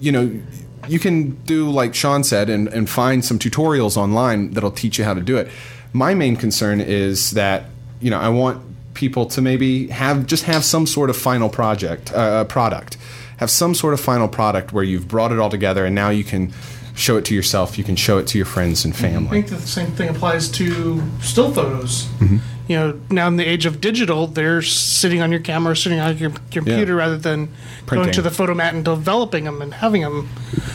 You 0.00 0.10
know, 0.10 0.40
you 0.88 0.98
can 0.98 1.36
do 1.44 1.70
like 1.70 1.94
Sean 1.94 2.24
said 2.24 2.50
and, 2.50 2.66
and 2.66 2.90
find 2.90 3.24
some 3.24 3.38
tutorials 3.38 3.96
online 3.96 4.50
that'll 4.54 4.72
teach 4.72 4.98
you 4.98 5.04
how 5.04 5.14
to 5.14 5.20
do 5.20 5.36
it. 5.36 5.48
My 5.92 6.14
main 6.14 6.34
concern 6.34 6.80
is 6.80 7.30
that 7.30 7.66
you 8.00 8.10
know 8.10 8.18
I 8.18 8.28
want 8.28 8.60
people 8.94 9.26
to 9.26 9.40
maybe 9.40 9.86
have 9.88 10.26
just 10.26 10.42
have 10.42 10.64
some 10.64 10.84
sort 10.84 11.10
of 11.10 11.16
final 11.16 11.48
project 11.48 12.12
uh, 12.12 12.16
uh 12.16 12.44
product, 12.44 12.96
have 13.36 13.50
some 13.50 13.72
sort 13.74 13.94
of 13.94 14.00
final 14.00 14.26
product 14.26 14.72
where 14.72 14.82
you've 14.82 15.06
brought 15.06 15.30
it 15.30 15.38
all 15.38 15.50
together 15.50 15.84
and 15.84 15.94
now 15.94 16.10
you 16.10 16.24
can 16.24 16.52
show 16.96 17.16
it 17.16 17.24
to 17.26 17.34
yourself, 17.34 17.78
you 17.78 17.84
can 17.84 17.94
show 17.94 18.18
it 18.18 18.26
to 18.28 18.36
your 18.38 18.46
friends 18.46 18.84
and 18.84 18.94
mm-hmm. 18.94 19.14
family 19.14 19.28
I 19.28 19.30
think 19.30 19.48
that 19.50 19.60
the 19.60 19.74
same 19.80 19.92
thing 19.92 20.08
applies 20.08 20.50
to 20.58 21.00
still 21.20 21.52
photos. 21.52 22.06
Mm-hmm. 22.18 22.38
You 22.66 22.76
know, 22.76 23.00
now 23.10 23.28
in 23.28 23.36
the 23.36 23.44
age 23.44 23.66
of 23.66 23.80
digital, 23.80 24.26
they're 24.26 24.62
sitting 24.62 25.20
on 25.20 25.30
your 25.30 25.40
camera, 25.40 25.76
sitting 25.76 26.00
on 26.00 26.16
your 26.16 26.32
computer, 26.50 26.94
rather 26.96 27.18
than 27.18 27.50
going 27.86 28.10
to 28.12 28.22
the 28.22 28.30
Fotomat 28.30 28.70
and 28.70 28.84
developing 28.84 29.44
them 29.44 29.60
and 29.60 29.74
having 29.74 30.00
them. 30.00 30.28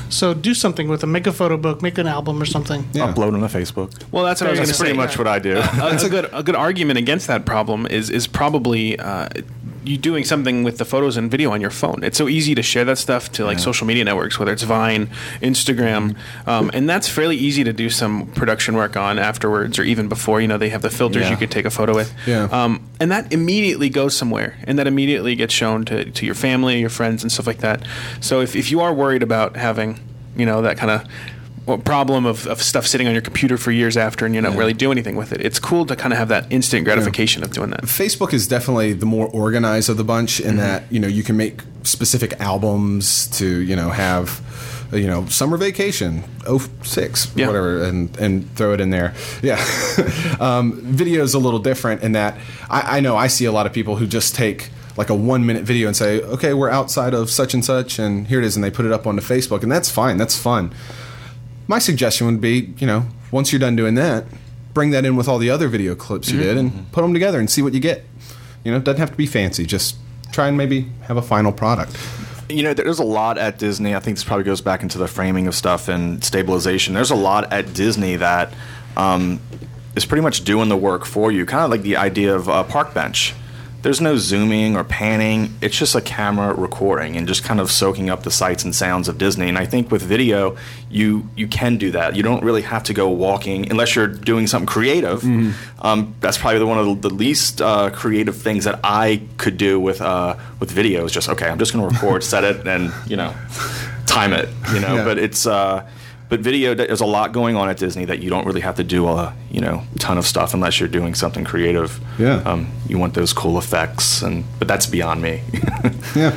So 0.09 0.33
do 0.35 0.53
something 0.53 0.87
with 0.87 1.01
them. 1.01 1.11
Make 1.11 1.25
a 1.25 1.33
photo 1.33 1.57
book, 1.57 1.81
make 1.81 1.97
an 1.97 2.05
album 2.07 2.41
or 2.41 2.45
something. 2.45 2.87
Yeah. 2.93 3.11
Upload 3.11 3.31
them 3.31 3.41
to 3.41 3.47
Facebook. 3.47 4.03
Well, 4.11 4.23
that's 4.23 4.41
what 4.41 4.47
I 4.47 4.51
was 4.51 4.59
going 4.59 4.67
That's 4.67 4.77
to 4.77 4.83
pretty 4.83 4.93
say. 4.93 4.97
much 4.97 5.17
what 5.17 5.27
I 5.27 5.39
do. 5.39 5.57
a, 5.57 6.05
a 6.05 6.09
good 6.09 6.29
a 6.31 6.43
good 6.43 6.55
argument 6.55 6.99
against 6.99 7.27
that 7.27 7.45
problem 7.45 7.87
is 7.87 8.09
is 8.11 8.27
probably 8.27 8.97
uh, 8.99 9.29
you 9.89 9.97
doing 9.97 10.23
something 10.23 10.63
with 10.63 10.77
the 10.77 10.85
photos 10.85 11.17
and 11.17 11.31
video 11.31 11.51
on 11.51 11.61
your 11.61 11.71
phone. 11.71 12.03
It's 12.03 12.17
so 12.17 12.27
easy 12.27 12.53
to 12.55 12.61
share 12.63 12.85
that 12.85 12.97
stuff 12.99 13.31
to 13.33 13.45
like 13.45 13.57
social 13.59 13.87
media 13.87 14.03
networks, 14.03 14.37
whether 14.37 14.51
it's 14.53 14.63
Vine, 14.63 15.09
Instagram, 15.41 16.15
um, 16.47 16.69
and 16.73 16.87
that's 16.87 17.09
fairly 17.09 17.35
easy 17.37 17.63
to 17.63 17.73
do 17.73 17.89
some 17.89 18.27
production 18.33 18.75
work 18.75 18.95
on 18.95 19.17
afterwards 19.17 19.79
or 19.79 19.83
even 19.83 20.07
before. 20.07 20.41
You 20.41 20.47
know, 20.47 20.57
they 20.57 20.69
have 20.69 20.81
the 20.83 20.89
filters 20.89 21.23
Yeah. 21.23 21.31
you 21.31 21.37
could 21.37 21.51
take 21.51 21.65
a 21.65 21.69
photo 21.71 21.95
with, 21.95 22.13
Yeah. 22.27 22.43
um, 22.51 22.81
and 22.99 23.11
that 23.11 23.33
immediately 23.33 23.89
goes 23.89 24.15
somewhere, 24.15 24.55
and 24.65 24.77
that 24.79 24.87
immediately 24.87 25.35
gets 25.35 25.53
shown 25.53 25.85
to 25.85 26.05
to 26.05 26.25
your 26.25 26.35
family, 26.35 26.79
your 26.79 26.89
friends, 26.89 27.23
and 27.23 27.31
stuff 27.31 27.47
like 27.47 27.59
that. 27.59 27.81
So 28.19 28.41
if 28.41 28.55
if 28.55 28.69
you 28.71 28.81
are 28.81 28.93
worried 28.93 29.23
about 29.23 29.57
having 29.57 29.99
you 30.37 30.45
know 30.45 30.61
that 30.61 30.77
kind 30.77 30.91
of 30.91 31.03
problem 31.77 32.25
of, 32.25 32.47
of 32.47 32.61
stuff 32.61 32.87
sitting 32.87 33.07
on 33.07 33.13
your 33.13 33.21
computer 33.21 33.57
for 33.57 33.71
years 33.71 33.95
after 33.97 34.25
and 34.25 34.33
you 34.33 34.41
don't 34.41 34.57
really 34.57 34.73
do 34.73 34.91
anything 34.91 35.15
with 35.15 35.31
it. 35.31 35.41
It's 35.41 35.59
cool 35.59 35.85
to 35.85 35.95
kind 35.95 36.11
of 36.13 36.19
have 36.19 36.29
that 36.29 36.51
instant 36.51 36.85
gratification 36.85 37.43
of 37.43 37.51
doing 37.51 37.69
that. 37.71 37.83
Facebook 37.83 38.33
is 38.33 38.47
definitely 38.47 38.93
the 38.93 39.05
more 39.05 39.27
organized 39.27 39.89
of 39.89 39.97
the 39.97 40.03
bunch 40.03 40.39
in 40.39 40.57
that 40.57 40.83
you 40.91 40.99
know 40.99 41.07
you 41.07 41.23
can 41.23 41.37
make 41.37 41.61
specific 41.83 42.39
albums 42.41 43.27
to 43.37 43.61
you 43.61 43.75
know 43.75 43.89
have 43.89 44.41
you 44.91 45.07
know 45.07 45.25
summer 45.27 45.55
vacation 45.55 46.23
06 46.83 47.31
Yeah. 47.35 47.47
whatever 47.47 47.83
and 47.83 48.15
and 48.17 48.49
throw 48.55 48.73
it 48.73 48.81
in 48.81 48.89
there 48.89 49.13
yeah 49.41 49.63
um, 50.39 50.81
video 50.81 51.23
is 51.23 51.33
a 51.35 51.39
little 51.39 51.59
different 51.59 52.01
in 52.03 52.13
that 52.13 52.37
I, 52.69 52.97
I 52.97 52.99
know 52.99 53.15
I 53.15 53.27
see 53.27 53.45
a 53.45 53.51
lot 53.51 53.65
of 53.65 53.73
people 53.73 53.95
who 53.97 54.07
just 54.07 54.35
take 54.35 54.69
like 54.97 55.09
a 55.09 55.15
one 55.15 55.45
minute 55.45 55.63
video 55.63 55.87
and 55.87 55.95
say 55.95 56.21
okay 56.21 56.53
we're 56.53 56.69
outside 56.69 57.13
of 57.13 57.29
such 57.29 57.53
and 57.53 57.63
such 57.63 57.99
and 57.99 58.27
here 58.27 58.39
it 58.39 58.45
is 58.45 58.55
and 58.57 58.63
they 58.63 58.71
put 58.71 58.85
it 58.85 58.91
up 58.91 59.05
onto 59.07 59.21
Facebook 59.21 59.63
and 59.63 59.71
that's 59.71 59.89
fine 59.89 60.17
that's 60.17 60.37
fun 60.37 60.73
my 61.69 61.77
suggestion 61.77 62.25
would 62.25 62.41
be, 62.41 62.73
you 62.79 62.87
know, 62.87 63.05
once 63.31 63.53
you're 63.53 63.59
done 63.59 63.75
doing 63.75 63.93
that, 63.93 64.25
bring 64.73 64.89
that 64.89 65.05
in 65.05 65.15
with 65.15 65.27
all 65.27 65.37
the 65.37 65.51
other 65.51 65.67
video 65.67 65.93
clips 65.93 66.31
you 66.31 66.39
did 66.39 66.57
and 66.57 66.91
put 66.91 67.03
them 67.03 67.13
together 67.13 67.39
and 67.39 67.47
see 67.47 67.61
what 67.61 67.75
you 67.75 67.79
get. 67.79 68.03
You 68.63 68.71
know, 68.71 68.79
it 68.79 68.83
doesn't 68.83 68.99
have 68.99 69.11
to 69.11 69.15
be 69.15 69.27
fancy. 69.27 69.67
Just 69.67 69.95
try 70.31 70.47
and 70.47 70.57
maybe 70.57 70.87
have 71.03 71.17
a 71.17 71.21
final 71.21 71.51
product. 71.51 71.95
You 72.49 72.63
know, 72.63 72.73
there's 72.73 72.97
a 72.97 73.03
lot 73.03 73.37
at 73.37 73.59
Disney. 73.59 73.93
I 73.93 73.99
think 73.99 74.17
this 74.17 74.23
probably 74.23 74.45
goes 74.45 74.61
back 74.61 74.81
into 74.81 74.97
the 74.97 75.07
framing 75.07 75.45
of 75.45 75.53
stuff 75.53 75.87
and 75.87 76.23
stabilization. 76.23 76.95
There's 76.95 77.11
a 77.11 77.15
lot 77.15 77.53
at 77.53 77.71
Disney 77.75 78.15
that 78.15 78.51
um, 78.97 79.39
is 79.95 80.07
pretty 80.07 80.23
much 80.23 80.43
doing 80.43 80.69
the 80.69 80.77
work 80.77 81.05
for 81.05 81.31
you. 81.31 81.45
Kind 81.45 81.65
of 81.65 81.69
like 81.69 81.83
the 81.83 81.97
idea 81.97 82.35
of 82.35 82.47
a 82.47 82.63
park 82.63 82.95
bench. 82.95 83.35
There's 83.81 84.01
no 84.01 84.17
zooming 84.17 84.75
or 84.75 84.83
panning. 84.83 85.53
It's 85.61 85.77
just 85.77 85.95
a 85.95 86.01
camera 86.01 86.53
recording 86.53 87.15
and 87.15 87.27
just 87.27 87.43
kind 87.43 87.59
of 87.59 87.71
soaking 87.71 88.09
up 88.09 88.23
the 88.23 88.31
sights 88.31 88.63
and 88.63 88.75
sounds 88.75 89.07
of 89.07 89.17
Disney. 89.17 89.47
And 89.47 89.57
I 89.57 89.65
think 89.65 89.89
with 89.91 90.01
video, 90.01 90.57
you 90.89 91.29
you 91.35 91.47
can 91.47 91.77
do 91.77 91.91
that. 91.91 92.15
You 92.15 92.23
don't 92.23 92.43
really 92.43 92.61
have 92.63 92.83
to 92.83 92.93
go 92.93 93.09
walking 93.09 93.69
unless 93.71 93.95
you're 93.95 94.07
doing 94.07 94.47
something 94.47 94.67
creative. 94.67 95.23
Um, 95.79 96.15
that's 96.19 96.37
probably 96.37 96.63
one 96.63 96.77
of 96.77 97.01
the, 97.01 97.09
the 97.09 97.15
least 97.15 97.61
uh, 97.61 97.89
creative 97.91 98.35
things 98.35 98.65
that 98.65 98.79
I 98.83 99.21
could 99.37 99.57
do 99.57 99.79
with 99.79 100.01
uh, 100.01 100.35
with 100.59 100.71
video. 100.71 101.05
Is 101.05 101.11
just 101.11 101.29
okay. 101.29 101.47
I'm 101.47 101.59
just 101.59 101.73
going 101.73 101.87
to 101.87 101.93
record, 101.95 102.23
set 102.23 102.43
it, 102.43 102.67
and 102.67 102.91
you 103.07 103.15
know, 103.17 103.33
time 104.05 104.33
it. 104.33 104.49
You 104.73 104.79
know, 104.81 104.95
Yeah. 104.97 105.03
but 105.05 105.17
it's. 105.17 105.45
Uh, 105.45 105.87
but 106.29 106.39
video, 106.41 106.73
there's 106.75 107.01
a 107.01 107.05
lot 107.05 107.33
going 107.33 107.55
on 107.55 107.69
at 107.69 107.77
Disney 107.77 108.05
that 108.05 108.19
you 108.19 108.29
don't 108.29 108.45
really 108.45 108.61
have 108.61 108.75
to 108.75 108.83
do 108.83 109.07
a 109.07 109.35
you 109.51 109.59
know 109.61 109.83
ton 109.97 110.17
of 110.17 110.25
stuff 110.25 110.53
unless 110.53 110.79
you're 110.79 110.89
doing 110.89 111.15
something 111.15 111.43
creative. 111.43 111.99
Yeah. 112.17 112.35
Um, 112.45 112.71
you 112.87 112.97
want 112.97 113.15
those 113.15 113.33
cool 113.33 113.57
effects, 113.57 114.21
and 114.21 114.45
but 114.59 114.67
that's 114.67 114.85
beyond 114.85 115.21
me. 115.21 115.41
Yeah. 116.15 116.35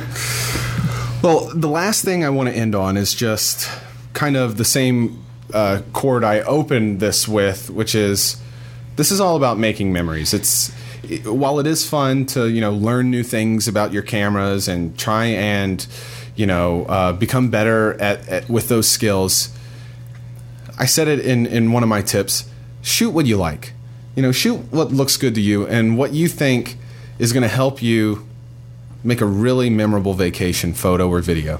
Well, 1.23 1.49
the 1.55 1.69
last 1.69 2.03
thing 2.03 2.23
I 2.25 2.29
want 2.29 2.49
to 2.49 2.55
end 2.55 2.75
on 2.75 2.97
is 2.97 3.13
just 3.13 3.69
kind 4.13 4.35
of 4.35 4.57
the 4.57 4.65
same 4.65 5.23
uh, 5.53 5.81
chord 5.93 6.23
I 6.23 6.41
opened 6.41 6.99
this 6.99 7.27
with, 7.27 7.69
which 7.69 7.95
is 7.95 8.41
this 8.97 9.09
is 9.11 9.19
all 9.21 9.35
about 9.35 9.57
making 9.57 9.93
memories. 9.93 10.33
It's 10.33 10.71
while 11.25 11.59
it 11.59 11.67
is 11.67 11.87
fun 11.87 12.25
to 12.27 12.49
you 12.49 12.61
know 12.61 12.71
learn 12.73 13.09
new 13.09 13.23
things 13.23 13.67
about 13.67 13.93
your 13.93 14.03
cameras 14.03 14.67
and 14.67 14.97
try 14.97 15.25
and 15.25 15.85
you 16.35 16.45
know 16.45 16.85
uh, 16.85 17.13
become 17.13 17.49
better 17.49 17.99
at, 18.01 18.27
at 18.27 18.49
with 18.49 18.67
those 18.67 18.89
skills. 18.89 19.49
I 20.77 20.85
said 20.85 21.07
it 21.07 21.19
in 21.19 21.45
in 21.45 21.71
one 21.71 21.83
of 21.83 21.89
my 21.89 22.01
tips. 22.01 22.49
Shoot 22.81 23.11
what 23.11 23.25
you 23.25 23.37
like. 23.37 23.73
You 24.15 24.21
know, 24.21 24.31
shoot 24.31 24.57
what 24.71 24.91
looks 24.91 25.17
good 25.17 25.35
to 25.35 25.41
you 25.41 25.65
and 25.67 25.97
what 25.97 26.13
you 26.13 26.27
think 26.27 26.77
is 27.17 27.33
going 27.33 27.43
to 27.43 27.49
help 27.49 27.81
you 27.81 28.27
make 29.03 29.21
a 29.21 29.25
really 29.25 29.69
memorable 29.69 30.13
vacation 30.13 30.73
photo 30.73 31.09
or 31.09 31.19
video. 31.19 31.59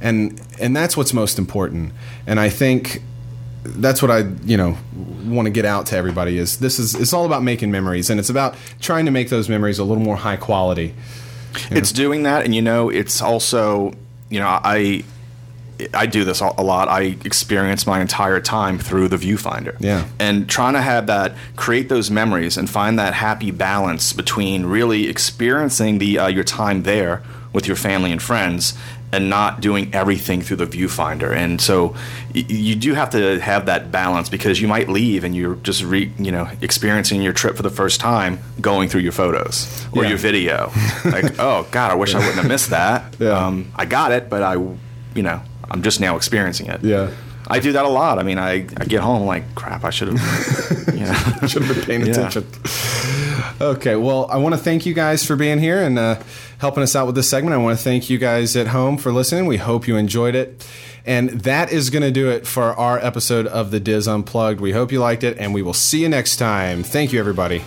And 0.00 0.40
and 0.60 0.76
that's 0.76 0.96
what's 0.96 1.12
most 1.12 1.38
important. 1.38 1.92
And 2.26 2.38
I 2.38 2.48
think 2.48 3.02
that's 3.64 4.00
what 4.00 4.10
I, 4.10 4.20
you 4.44 4.56
know, 4.56 4.76
want 5.24 5.46
to 5.46 5.50
get 5.50 5.64
out 5.64 5.86
to 5.86 5.96
everybody 5.96 6.38
is 6.38 6.58
this 6.58 6.78
is 6.78 6.94
it's 6.94 7.12
all 7.12 7.26
about 7.26 7.42
making 7.42 7.70
memories 7.70 8.10
and 8.10 8.20
it's 8.20 8.30
about 8.30 8.54
trying 8.80 9.04
to 9.04 9.10
make 9.10 9.28
those 9.28 9.48
memories 9.48 9.78
a 9.78 9.84
little 9.84 10.02
more 10.02 10.16
high 10.16 10.36
quality. 10.36 10.94
it's 11.70 11.92
doing 11.92 12.24
that, 12.24 12.44
and 12.44 12.54
you 12.54 12.62
know, 12.62 12.88
it's 12.88 13.20
also 13.22 13.92
you 14.28 14.38
know 14.38 14.46
I. 14.46 15.04
I 15.94 16.06
do 16.06 16.24
this 16.24 16.40
a 16.40 16.62
lot. 16.62 16.88
I 16.88 17.16
experience 17.24 17.86
my 17.86 18.00
entire 18.00 18.40
time 18.40 18.78
through 18.78 19.08
the 19.08 19.16
viewfinder. 19.16 19.76
Yeah. 19.78 20.06
And 20.18 20.48
trying 20.48 20.74
to 20.74 20.82
have 20.82 21.06
that, 21.06 21.34
create 21.56 21.88
those 21.88 22.10
memories 22.10 22.56
and 22.56 22.68
find 22.68 22.98
that 22.98 23.14
happy 23.14 23.50
balance 23.52 24.12
between 24.12 24.66
really 24.66 25.08
experiencing 25.08 25.98
the 25.98 26.18
uh, 26.18 26.26
your 26.28 26.44
time 26.44 26.82
there 26.82 27.22
with 27.52 27.66
your 27.66 27.76
family 27.76 28.10
and 28.12 28.20
friends 28.22 28.74
and 29.10 29.30
not 29.30 29.60
doing 29.62 29.88
everything 29.94 30.42
through 30.42 30.56
the 30.58 30.66
viewfinder. 30.66 31.34
And 31.34 31.60
so 31.60 31.94
y- 32.34 32.44
you 32.46 32.74
do 32.74 32.92
have 32.92 33.08
to 33.10 33.38
have 33.40 33.64
that 33.66 33.90
balance 33.90 34.28
because 34.28 34.60
you 34.60 34.68
might 34.68 34.88
leave 34.90 35.24
and 35.24 35.34
you're 35.34 35.54
just 35.56 35.82
re, 35.82 36.12
you 36.18 36.30
know 36.30 36.46
experiencing 36.60 37.22
your 37.22 37.32
trip 37.32 37.56
for 37.56 37.62
the 37.62 37.70
first 37.70 38.00
time 38.00 38.38
going 38.60 38.88
through 38.90 39.00
your 39.00 39.12
photos 39.12 39.86
or 39.92 40.02
Yeah. 40.02 40.10
your 40.10 40.18
video. 40.18 40.70
like, 41.06 41.38
oh 41.38 41.66
god, 41.70 41.90
I 41.90 41.94
wish 41.94 42.14
I 42.14 42.18
wouldn't 42.18 42.36
have 42.36 42.48
missed 42.48 42.70
that. 42.70 43.14
Yeah. 43.18 43.30
Um, 43.30 43.72
I 43.76 43.86
got 43.86 44.12
it, 44.12 44.28
but 44.28 44.42
I, 44.42 44.54
you 45.14 45.22
know, 45.22 45.40
I'm 45.70 45.82
just 45.82 46.00
now 46.00 46.16
experiencing 46.16 46.66
it. 46.66 46.82
Yeah. 46.82 47.10
I 47.50 47.60
do 47.60 47.72
that 47.72 47.84
a 47.86 47.88
lot. 47.88 48.18
I 48.18 48.24
mean, 48.24 48.38
I, 48.38 48.66
I 48.76 48.84
get 48.84 49.00
home 49.00 49.26
like 49.26 49.54
crap. 49.54 49.82
I 49.84 49.90
should 49.90 50.08
have, 50.08 50.94
you 50.94 51.00
know. 51.04 51.14
Should 51.48 51.62
have 51.62 51.76
been 51.76 51.84
paying 51.84 52.00
Yeah. 52.06 52.12
attention. 52.28 52.46
Okay, 53.60 53.96
well, 53.96 54.26
I 54.30 54.36
want 54.36 54.54
to 54.54 54.60
thank 54.60 54.84
you 54.84 54.92
guys 54.92 55.24
for 55.24 55.34
being 55.34 55.58
here 55.58 55.82
and 55.82 55.98
uh, 55.98 56.20
helping 56.58 56.82
us 56.82 56.94
out 56.94 57.06
with 57.06 57.14
this 57.14 57.28
segment. 57.30 57.54
I 57.54 57.56
want 57.58 57.78
to 57.78 57.82
thank 57.82 58.10
you 58.10 58.18
guys 58.18 58.54
at 58.56 58.68
home 58.68 58.98
for 58.98 59.12
listening. 59.12 59.46
We 59.46 59.56
hope 59.56 59.88
you 59.88 59.96
enjoyed 59.96 60.34
it. 60.34 60.66
And 61.06 61.30
that 61.40 61.72
is 61.72 61.88
going 61.88 62.02
to 62.02 62.10
do 62.10 62.28
it 62.30 62.46
for 62.46 62.74
our 62.74 62.98
episode 62.98 63.46
of 63.46 63.70
the 63.70 63.80
DIS 63.80 64.06
Unplugged. 64.06 64.60
We 64.60 64.72
hope 64.72 64.92
you 64.92 65.00
liked 65.00 65.24
it, 65.24 65.38
and 65.38 65.54
we 65.54 65.62
will 65.62 65.72
see 65.72 66.02
you 66.02 66.08
next 66.10 66.36
time. 66.36 66.82
Thank 66.82 67.12
you, 67.14 67.18
everybody. 67.18 67.62